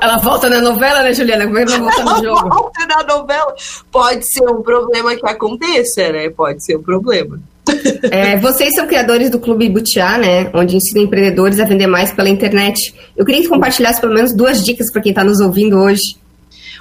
Ela 0.00 0.18
volta 0.18 0.48
na 0.48 0.60
novela, 0.60 1.02
né, 1.02 1.12
Juliana? 1.12 1.46
Como 1.46 1.58
é 1.58 1.64
que 1.64 1.72
ela 1.72 1.90
volta 1.90 2.04
no 2.04 2.24
jogo? 2.24 2.48
volta 2.48 2.86
na 2.86 3.02
novela. 3.02 3.54
Pode 3.90 4.32
ser 4.32 4.48
um 4.48 4.62
problema 4.62 5.14
que 5.14 5.26
aconteça, 5.26 6.12
né? 6.12 6.30
Pode 6.30 6.64
ser 6.64 6.76
um 6.76 6.82
problema. 6.82 7.38
É, 8.10 8.38
vocês 8.38 8.74
são 8.74 8.86
criadores 8.86 9.30
do 9.30 9.38
Clube 9.38 9.68
Butiá, 9.68 10.16
né? 10.18 10.50
Onde 10.54 10.76
ensina 10.76 11.00
empreendedores 11.00 11.60
a 11.60 11.64
vender 11.64 11.86
mais 11.86 12.12
pela 12.12 12.28
internet. 12.28 12.94
Eu 13.16 13.24
queria 13.24 13.42
que 13.42 13.48
compartilhasse 13.48 14.00
pelo 14.00 14.14
menos 14.14 14.32
duas 14.32 14.64
dicas 14.64 14.90
para 14.90 15.02
quem 15.02 15.10
está 15.10 15.22
nos 15.22 15.40
ouvindo 15.40 15.78
hoje. 15.78 16.16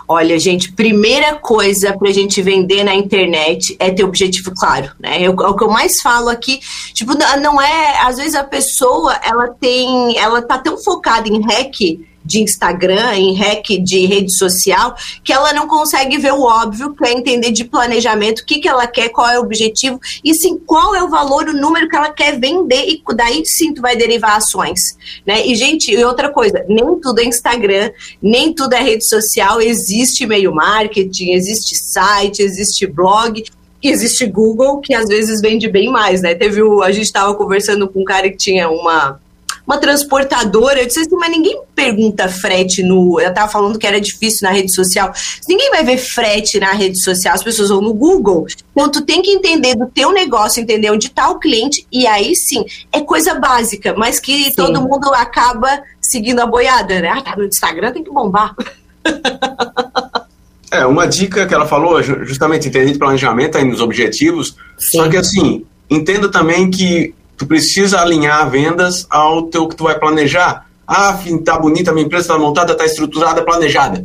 Olha, 0.09 0.39
gente, 0.39 0.71
primeira 0.71 1.35
coisa 1.35 1.93
para 1.97 2.09
a 2.09 2.13
gente 2.13 2.41
vender 2.41 2.81
na 2.85 2.95
internet 2.95 3.75
é 3.77 3.91
ter 3.91 4.05
objetivo 4.05 4.53
claro, 4.55 4.89
né? 4.97 5.17
Eu, 5.21 5.33
é 5.33 5.47
o 5.47 5.55
que 5.55 5.63
eu 5.65 5.69
mais 5.69 5.99
falo 6.01 6.29
aqui, 6.29 6.61
tipo, 6.93 7.13
não 7.41 7.61
é, 7.61 7.99
às 8.05 8.15
vezes 8.15 8.35
a 8.35 8.43
pessoa, 8.43 9.19
ela 9.21 9.49
tem, 9.59 10.17
ela 10.17 10.41
tá 10.41 10.57
tão 10.57 10.77
focada 10.77 11.27
em 11.27 11.41
hack 11.41 11.99
de 12.27 12.41
Instagram, 12.41 13.15
em 13.15 13.33
hack 13.35 13.65
de 13.81 14.05
rede 14.05 14.35
social, 14.37 14.95
que 15.23 15.31
ela 15.31 15.53
não 15.53 15.67
consegue 15.67 16.17
ver 16.17 16.33
o 16.33 16.41
óbvio, 16.41 16.93
que 16.93 17.05
é 17.05 17.13
entender 17.13 17.51
de 17.51 17.63
planejamento, 17.63 18.39
o 18.39 18.45
que, 18.45 18.59
que 18.59 18.67
ela 18.67 18.85
quer, 18.85 19.09
qual 19.09 19.29
é 19.29 19.39
o 19.39 19.43
objetivo, 19.43 19.99
e 20.23 20.33
sim 20.33 20.57
qual 20.57 20.93
é 20.93 21.01
o 21.01 21.09
valor, 21.09 21.47
o 21.47 21.53
número 21.53 21.87
que 21.87 21.95
ela 21.95 22.11
quer 22.11 22.37
vender, 22.37 22.87
e 22.87 23.01
daí 23.15 23.45
sim 23.45 23.73
tu 23.73 23.81
vai 23.81 23.95
derivar 23.95 24.35
ações. 24.35 24.79
Né? 25.25 25.47
E, 25.47 25.55
gente, 25.55 25.91
e 25.91 26.03
outra 26.03 26.29
coisa, 26.29 26.65
nem 26.67 26.99
tudo 26.99 27.21
é 27.21 27.25
Instagram, 27.25 27.89
nem 28.21 28.53
tudo 28.53 28.73
é 28.73 28.81
rede 28.81 29.07
social, 29.07 29.61
existe 29.61 30.25
e-mail 30.25 30.53
marketing, 30.53 31.31
existe 31.31 31.75
site, 31.77 32.41
existe 32.41 32.85
blog, 32.85 33.43
existe 33.81 34.25
Google, 34.25 34.81
que 34.81 34.93
às 34.93 35.07
vezes 35.07 35.41
vende 35.41 35.69
bem 35.69 35.89
mais, 35.89 36.21
né? 36.21 36.35
Teve 36.35 36.61
o, 36.61 36.81
a 36.81 36.91
gente 36.91 37.05
estava 37.05 37.33
conversando 37.35 37.87
com 37.87 38.01
um 38.01 38.05
cara 38.05 38.29
que 38.29 38.37
tinha 38.37 38.69
uma 38.69 39.19
uma 39.67 39.77
transportadora. 39.77 40.81
Eu 40.81 40.87
disse 40.87 41.01
assim, 41.01 41.15
mas 41.15 41.29
ninguém 41.29 41.61
pergunta 41.75 42.29
frete 42.29 42.81
no. 42.81 43.19
Eu 43.19 43.33
tava 43.33 43.51
falando 43.51 43.77
que 43.77 43.85
era 43.85 43.99
difícil 43.99 44.47
na 44.47 44.55
rede 44.55 44.73
social. 44.73 45.11
Ninguém 45.47 45.69
vai 45.69 45.83
ver 45.83 45.97
frete 45.97 46.59
na 46.59 46.71
rede 46.71 46.99
social, 47.03 47.35
as 47.35 47.43
pessoas 47.43 47.69
vão 47.69 47.81
no 47.81 47.93
Google. 47.93 48.47
Então, 48.71 48.89
tu 48.89 49.01
tem 49.01 49.21
que 49.21 49.31
entender 49.31 49.75
do 49.75 49.87
teu 49.87 50.11
negócio, 50.13 50.61
entender 50.61 50.89
onde 50.89 51.07
está 51.07 51.29
o 51.29 51.39
cliente, 51.39 51.85
e 51.91 52.07
aí 52.07 52.33
sim, 52.35 52.63
é 52.91 53.01
coisa 53.01 53.35
básica, 53.35 53.93
mas 53.97 54.19
que 54.19 54.45
sim. 54.45 54.51
todo 54.55 54.81
mundo 54.81 55.13
acaba 55.13 55.81
seguindo 56.01 56.39
a 56.39 56.45
boiada, 56.45 57.01
né? 57.01 57.09
Ah, 57.09 57.21
tá 57.21 57.35
no 57.35 57.43
Instagram, 57.43 57.91
tem 57.91 58.03
que 58.03 58.11
bombar. 58.11 58.55
É, 60.69 60.85
uma 60.85 61.07
dica 61.07 61.47
que 61.47 61.53
ela 61.53 61.65
falou, 61.65 62.03
justamente 62.03 62.67
entender 62.67 62.91
de 62.91 62.99
planejamento 62.99 63.57
aí 63.57 63.63
nos 63.63 63.79
objetivos, 63.79 64.55
Sim. 64.77 64.97
só 64.97 65.09
que 65.09 65.15
assim, 65.15 65.65
entenda 65.89 66.29
também 66.29 66.69
que 66.69 67.13
tu 67.37 67.45
precisa 67.45 68.01
alinhar 68.01 68.49
vendas 68.49 69.05
ao 69.09 69.43
teu 69.43 69.67
que 69.67 69.75
tu 69.75 69.83
vai 69.83 69.97
planejar. 69.97 70.65
Ah, 70.87 71.17
tá 71.45 71.59
bonita, 71.59 71.91
a 71.91 71.93
minha 71.93 72.05
empresa 72.05 72.23
está 72.23 72.37
montada, 72.37 72.71
está 72.71 72.85
estruturada, 72.85 73.43
planejada. 73.43 74.03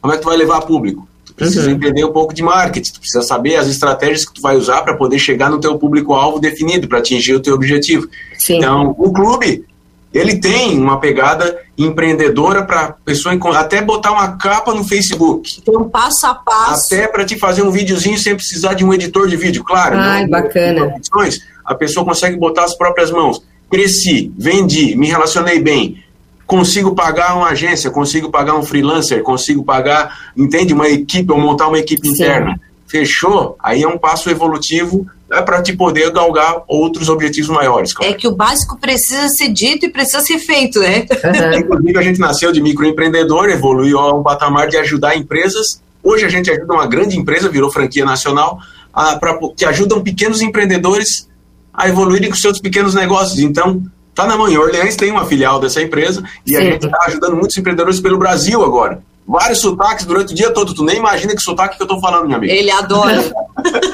Como 0.00 0.12
é 0.12 0.16
que 0.16 0.22
tu 0.22 0.28
vai 0.28 0.36
levar 0.36 0.58
a 0.58 0.62
público? 0.62 1.08
Tu 1.24 1.34
precisa 1.34 1.68
uhum. 1.68 1.74
entender 1.74 2.04
um 2.04 2.12
pouco 2.12 2.32
de 2.32 2.42
marketing, 2.42 2.92
tu 2.92 3.00
precisa 3.00 3.22
saber 3.22 3.56
as 3.56 3.66
estratégias 3.66 4.24
que 4.24 4.34
tu 4.34 4.40
vai 4.40 4.56
usar 4.56 4.82
para 4.82 4.94
poder 4.94 5.18
chegar 5.18 5.50
no 5.50 5.58
teu 5.58 5.76
público-alvo 5.78 6.38
definido, 6.38 6.86
para 6.86 6.98
atingir 6.98 7.34
o 7.34 7.40
teu 7.40 7.54
objetivo. 7.54 8.06
Sim. 8.38 8.58
Então, 8.58 8.94
o 8.98 9.12
clube, 9.12 9.64
ele 10.12 10.38
tem 10.38 10.78
uma 10.78 11.00
pegada 11.00 11.58
empreendedora 11.76 12.62
para 12.62 12.94
pessoa 13.04 13.34
até 13.58 13.80
botar 13.80 14.12
uma 14.12 14.36
capa 14.36 14.74
no 14.74 14.84
Facebook. 14.84 15.62
Tem 15.62 15.76
um 15.76 15.88
passo 15.88 16.26
a 16.26 16.34
passo. 16.34 16.94
Até 16.94 17.08
para 17.08 17.24
te 17.24 17.38
fazer 17.38 17.62
um 17.62 17.70
videozinho 17.70 18.18
sem 18.18 18.34
precisar 18.34 18.74
de 18.74 18.84
um 18.84 18.92
editor 18.92 19.28
de 19.28 19.36
vídeo, 19.36 19.64
claro. 19.64 19.96
Ai, 19.96 20.22
não, 20.22 20.30
bacana 20.30 20.94
a 21.68 21.74
pessoa 21.74 22.04
consegue 22.04 22.36
botar 22.36 22.64
as 22.64 22.74
próprias 22.74 23.10
mãos. 23.10 23.42
Cresci, 23.70 24.32
vendi, 24.36 24.96
me 24.96 25.08
relacionei 25.08 25.60
bem, 25.60 26.02
consigo 26.46 26.94
pagar 26.94 27.36
uma 27.36 27.48
agência, 27.48 27.90
consigo 27.90 28.30
pagar 28.30 28.56
um 28.56 28.62
freelancer, 28.62 29.22
consigo 29.22 29.62
pagar, 29.62 30.32
entende, 30.34 30.72
uma 30.72 30.88
equipe, 30.88 31.30
ou 31.30 31.38
montar 31.38 31.68
uma 31.68 31.78
equipe 31.78 32.08
Sim. 32.08 32.14
interna. 32.14 32.58
Fechou? 32.86 33.54
Aí 33.62 33.82
é 33.82 33.88
um 33.88 33.98
passo 33.98 34.30
evolutivo 34.30 35.06
é 35.30 35.42
para 35.42 35.62
te 35.62 35.74
poder 35.74 36.10
galgar 36.10 36.62
outros 36.66 37.10
objetivos 37.10 37.50
maiores. 37.50 37.92
Claro. 37.92 38.10
É 38.10 38.16
que 38.16 38.26
o 38.26 38.34
básico 38.34 38.78
precisa 38.78 39.28
ser 39.28 39.50
dito 39.50 39.84
e 39.84 39.90
precisa 39.90 40.20
ser 40.20 40.38
feito, 40.38 40.80
né? 40.80 41.04
Uhum. 41.22 41.52
Inclusive, 41.60 41.98
a 41.98 42.02
gente 42.02 42.18
nasceu 42.18 42.50
de 42.50 42.62
microempreendedor, 42.62 43.50
evoluiu 43.50 43.98
a 43.98 44.14
um 44.14 44.22
patamar 44.22 44.68
de 44.68 44.78
ajudar 44.78 45.16
empresas. 45.18 45.82
Hoje 46.02 46.24
a 46.24 46.30
gente 46.30 46.50
ajuda 46.50 46.72
uma 46.72 46.86
grande 46.86 47.18
empresa, 47.18 47.50
virou 47.50 47.70
franquia 47.70 48.06
nacional, 48.06 48.58
a, 48.90 49.16
pra, 49.16 49.38
que 49.54 49.66
ajudam 49.66 50.02
pequenos 50.02 50.40
empreendedores 50.40 51.27
a 51.78 51.88
evoluírem 51.88 52.28
com 52.28 52.34
seus 52.34 52.58
pequenos 52.58 52.92
negócios. 52.92 53.38
Então, 53.38 53.80
tá 54.12 54.26
na 54.26 54.36
mão. 54.36 54.48
Em 54.48 54.58
Orleans 54.58 54.96
tem 54.96 55.12
uma 55.12 55.24
filial 55.24 55.60
dessa 55.60 55.80
empresa 55.80 56.24
e 56.44 56.50
Sim. 56.50 56.56
a 56.56 56.60
gente 56.62 56.86
está 56.86 56.98
ajudando 57.06 57.36
muitos 57.36 57.56
empreendedores 57.56 58.00
pelo 58.00 58.18
Brasil 58.18 58.64
agora. 58.64 59.00
Vários 59.24 59.60
sotaques 59.60 60.04
durante 60.04 60.32
o 60.32 60.34
dia 60.34 60.50
todo. 60.50 60.74
Tu 60.74 60.82
nem 60.82 60.96
imagina 60.96 61.36
que 61.36 61.42
sotaque 61.42 61.76
que 61.76 61.82
eu 61.82 61.86
tô 61.86 62.00
falando, 62.00 62.24
minha 62.24 62.36
amiga. 62.36 62.52
Ele 62.52 62.70
adora. 62.70 63.22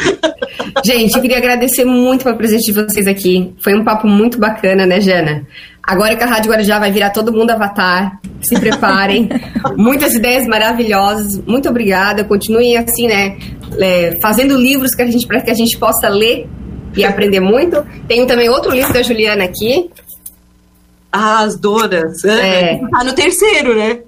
gente, 0.82 1.14
eu 1.14 1.20
queria 1.20 1.37
agradecer 1.37 1.85
muito 1.85 2.24
pela 2.24 2.37
presença 2.37 2.64
de 2.64 2.72
vocês 2.72 3.07
aqui. 3.07 3.53
Foi 3.59 3.74
um 3.74 3.85
papo 3.85 4.07
muito 4.07 4.39
bacana, 4.39 4.87
né, 4.87 5.01
Jana? 5.01 5.47
Agora 5.82 6.16
que 6.16 6.24
a 6.24 6.26
Rádio 6.26 6.53
Guarujá 6.53 6.78
vai 6.78 6.91
virar 6.91 7.11
todo 7.11 7.32
mundo 7.32 7.51
avatar, 7.51 8.18
se 8.41 8.59
preparem. 8.59 9.28
Muitas 9.76 10.14
ideias 10.14 10.47
maravilhosas. 10.47 11.39
Muito 11.45 11.68
obrigada. 11.68 12.24
Continuem 12.24 12.78
assim, 12.78 13.09
né? 13.09 13.37
É, 13.78 14.16
fazendo 14.22 14.57
livros 14.57 14.95
que 14.95 15.03
a 15.03 15.07
gente, 15.07 15.26
para 15.26 15.43
que 15.43 15.51
a 15.51 15.55
gente 15.55 15.76
possa 15.76 16.09
ler 16.09 16.49
e 16.97 17.05
aprender 17.05 17.40
muito. 17.40 17.84
Tenho 18.07 18.26
também 18.26 18.49
outro 18.49 18.70
livro 18.70 18.92
da 18.92 19.03
Juliana 19.03 19.45
aqui. 19.45 19.90
Ah, 21.12 21.40
as 21.42 21.57
donas. 21.57 22.24
É. 22.24 22.80
Tá 22.90 23.05
no 23.05 23.12
terceiro, 23.12 23.76
né? 23.76 24.01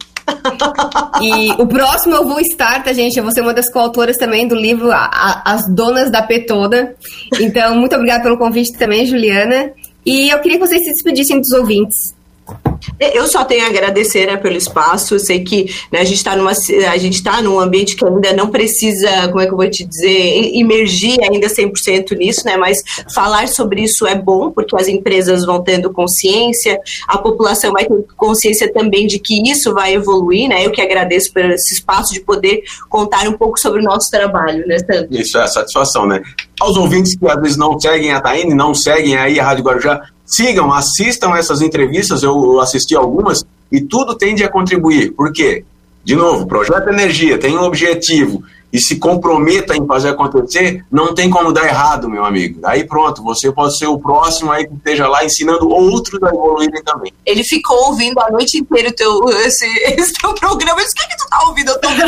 e 1.23 1.53
o 1.53 1.67
próximo 1.67 2.17
eu 2.17 2.27
vou 2.27 2.41
estar, 2.41 2.83
tá, 2.83 2.93
gente? 2.93 3.17
Eu 3.17 3.23
vou 3.23 3.33
ser 3.33 3.43
uma 3.43 3.55
das 3.55 3.71
coautoras 3.71 4.17
também 4.17 4.49
do 4.49 4.57
livro 4.57 4.91
As 4.93 5.69
Donas 5.69 6.11
da 6.11 6.23
P 6.23 6.41
Toda. 6.41 6.97
Então, 7.41 7.77
muito 7.77 7.95
obrigada 7.95 8.25
pelo 8.25 8.39
convite 8.39 8.77
também, 8.77 9.07
Juliana. 9.07 9.71
E 10.05 10.31
eu 10.31 10.39
queria 10.41 10.59
que 10.59 10.67
vocês 10.67 10.83
se 10.83 10.93
despedissem 10.93 11.41
dos 11.41 11.53
ouvintes. 11.53 12.16
Eu 12.99 13.27
só 13.27 13.45
tenho 13.45 13.65
a 13.65 13.69
agradecer 13.69 14.27
né, 14.27 14.37
pelo 14.37 14.57
espaço. 14.57 15.15
Eu 15.15 15.19
sei 15.19 15.43
que 15.43 15.67
né, 15.93 16.01
a 16.01 16.05
gente 16.05 16.17
está 16.17 16.37
numa 16.37 16.53
a 16.53 16.97
gente 16.97 17.23
tá 17.23 17.43
num 17.43 17.59
ambiente 17.59 17.97
que 17.97 18.05
ainda 18.05 18.33
não 18.33 18.49
precisa, 18.49 19.29
como 19.29 19.41
é 19.41 19.47
que 19.47 19.53
eu 19.53 19.57
vou 19.57 19.69
te 19.69 19.85
dizer, 19.85 20.55
imergir 20.55 21.19
ainda 21.23 21.49
100% 21.49 22.17
nisso, 22.17 22.45
né? 22.45 22.57
Mas 22.57 22.83
falar 23.15 23.49
sobre 23.49 23.83
isso 23.83 24.07
é 24.07 24.15
bom, 24.15 24.51
porque 24.51 24.77
as 24.77 24.89
empresas 24.89 25.45
vão 25.45 25.63
tendo 25.63 25.93
consciência, 25.93 26.81
a 27.09 27.19
população 27.19 27.73
vai 27.73 27.85
ter 27.85 28.05
consciência 28.17 28.73
também 28.73 29.07
de 29.07 29.19
que 29.19 29.43
isso 29.51 29.75
vai 29.75 29.95
evoluir, 29.95 30.49
né? 30.49 30.65
Eu 30.65 30.71
que 30.71 30.81
agradeço 30.81 31.33
por 31.33 31.45
esse 31.45 31.75
espaço 31.75 32.15
de 32.15 32.21
poder 32.21 32.63
contar 32.89 33.29
um 33.29 33.33
pouco 33.33 33.59
sobre 33.59 33.81
o 33.81 33.85
nosso 33.85 34.11
trabalho, 34.11 34.67
né? 34.67 34.77
Isso 35.11 35.39
é 35.39 35.47
satisfação, 35.47 36.07
né? 36.07 36.23
Aos 36.61 36.77
ouvintes 36.77 37.17
que 37.17 37.29
às 37.29 37.41
vezes 37.41 37.57
não 37.57 37.79
seguem 37.79 38.13
a 38.13 38.21
Taine, 38.21 38.55
não 38.55 38.75
seguem 38.75 39.17
aí 39.17 39.39
a 39.39 39.45
Rádio 39.45 39.65
Guarujá, 39.65 40.03
sigam, 40.27 40.73
assistam 40.73 41.37
essas 41.37 41.63
entrevistas, 41.63 42.23
eu 42.23 42.61
assisti 42.61 42.95
algumas, 42.97 43.45
e 43.71 43.81
tudo 43.81 44.17
tende 44.17 44.45
a 44.45 44.51
contribuir. 44.51 45.13
Por 45.13 45.33
quê? 45.33 45.65
De 46.05 46.15
novo, 46.15 46.47
Projeto 46.47 46.89
Energia 46.89 47.39
tem 47.39 47.57
um 47.57 47.63
objetivo 47.63 48.43
e 48.77 48.79
se 48.79 48.97
comprometa 48.97 49.75
em 49.75 49.87
fazer 49.87 50.11
acontecer, 50.11 50.85
não 50.93 51.15
tem 51.15 51.31
como 51.31 51.51
dar 51.51 51.65
errado, 51.65 52.11
meu 52.11 52.27
amigo. 52.27 52.61
Aí 52.63 52.85
pronto, 52.85 53.23
você 53.23 53.51
pode 53.51 53.79
ser 53.79 53.87
o 53.87 53.99
próximo 53.99 54.53
aí 54.53 54.67
que 54.67 54.75
esteja 54.75 55.09
lá 55.09 55.25
ensinando 55.25 55.67
outros 55.71 56.23
a 56.23 56.29
evoluírem 56.29 56.83
também. 56.85 57.11
Ele 57.25 57.43
ficou 57.43 57.89
ouvindo 57.89 58.21
a 58.21 58.31
noite 58.31 58.59
inteira 58.59 58.91
o 58.91 58.93
teu, 58.93 59.31
esse, 59.47 59.65
esse 59.99 60.13
teu 60.13 60.35
programa. 60.35 60.79
Eu 60.79 60.85
disse, 60.85 60.93
o 60.93 60.97
que, 60.97 61.05
é 61.05 61.09
que 61.09 61.17
tu 61.17 61.29
tá 61.31 61.45
ouvindo? 61.49 61.71
Eu 61.71 61.81
tô 61.81 61.89
ouvindo 61.89 62.07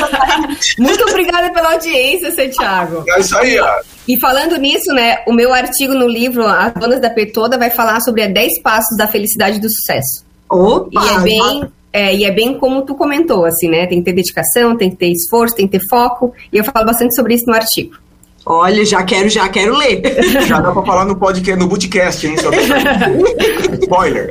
Muito 0.79 1.05
obrigada 1.05 1.51
pela 1.55 1.73
audiência, 1.73 2.35
Santiago. 2.35 3.03
É 3.09 3.21
isso 3.21 3.39
aí, 3.39 3.59
ó. 3.59 3.81
E 4.07 4.21
falando 4.21 4.57
nisso, 4.59 4.93
né, 4.93 5.23
o 5.27 5.33
meu 5.33 5.55
artigo 5.55 5.95
no 5.95 6.07
livro 6.07 6.47
As 6.47 6.75
Donas 6.75 7.01
da 7.01 7.09
Petoda 7.09 7.57
vai 7.57 7.71
falar 7.71 8.01
sobre 8.01 8.29
10 8.29 8.61
passos 8.61 8.95
da 8.97 9.09
felicidade 9.09 9.57
e 9.57 9.61
do 9.61 9.71
sucesso. 9.71 10.23
Opa! 10.51 11.03
E 11.03 11.09
é 11.09 11.21
bem, 11.21 11.73
é, 11.93 12.15
e 12.15 12.25
é 12.25 12.31
bem 12.31 12.59
como 12.59 12.83
tu 12.83 12.95
comentou, 12.95 13.45
assim, 13.45 13.69
né? 13.69 13.87
Tem 13.87 13.99
que 13.99 14.05
ter 14.05 14.13
dedicação, 14.13 14.77
tem 14.77 14.91
que 14.91 14.97
ter 14.97 15.11
esforço, 15.11 15.55
tem 15.57 15.67
que 15.67 15.79
ter 15.79 15.87
foco. 15.89 16.33
E 16.53 16.59
eu 16.59 16.65
falo 16.65 16.87
bastante 16.87 17.15
sobre 17.15 17.35
isso 17.35 17.45
no 17.47 17.55
artigo. 17.55 17.97
Olha, 18.45 18.85
já 18.85 19.03
quero, 19.03 19.29
já 19.29 19.49
quero 19.49 19.77
ler. 19.77 20.01
Já 20.47 20.59
dá 20.59 20.73
pra 20.73 20.83
falar 20.83 21.05
no 21.05 21.17
podcast, 21.17 21.61
no 21.61 21.69
bootcast, 21.69 22.27
hein? 22.27 22.35
Spoiler. 23.83 24.31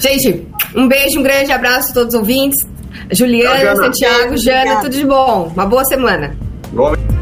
Gente, 0.00 0.48
um 0.74 0.88
beijo, 0.88 1.20
um 1.20 1.22
grande 1.22 1.52
abraço 1.52 1.92
a 1.92 1.94
todos 1.94 2.14
os 2.14 2.20
ouvintes. 2.20 2.58
Juliana, 3.12 3.76
Santiago, 3.76 4.36
Jana, 4.36 4.80
tudo 4.80 4.96
de 4.96 5.06
bom. 5.06 5.52
Uma 5.54 5.66
boa 5.66 5.84
semana. 5.84 6.36
Bom. 6.72 7.13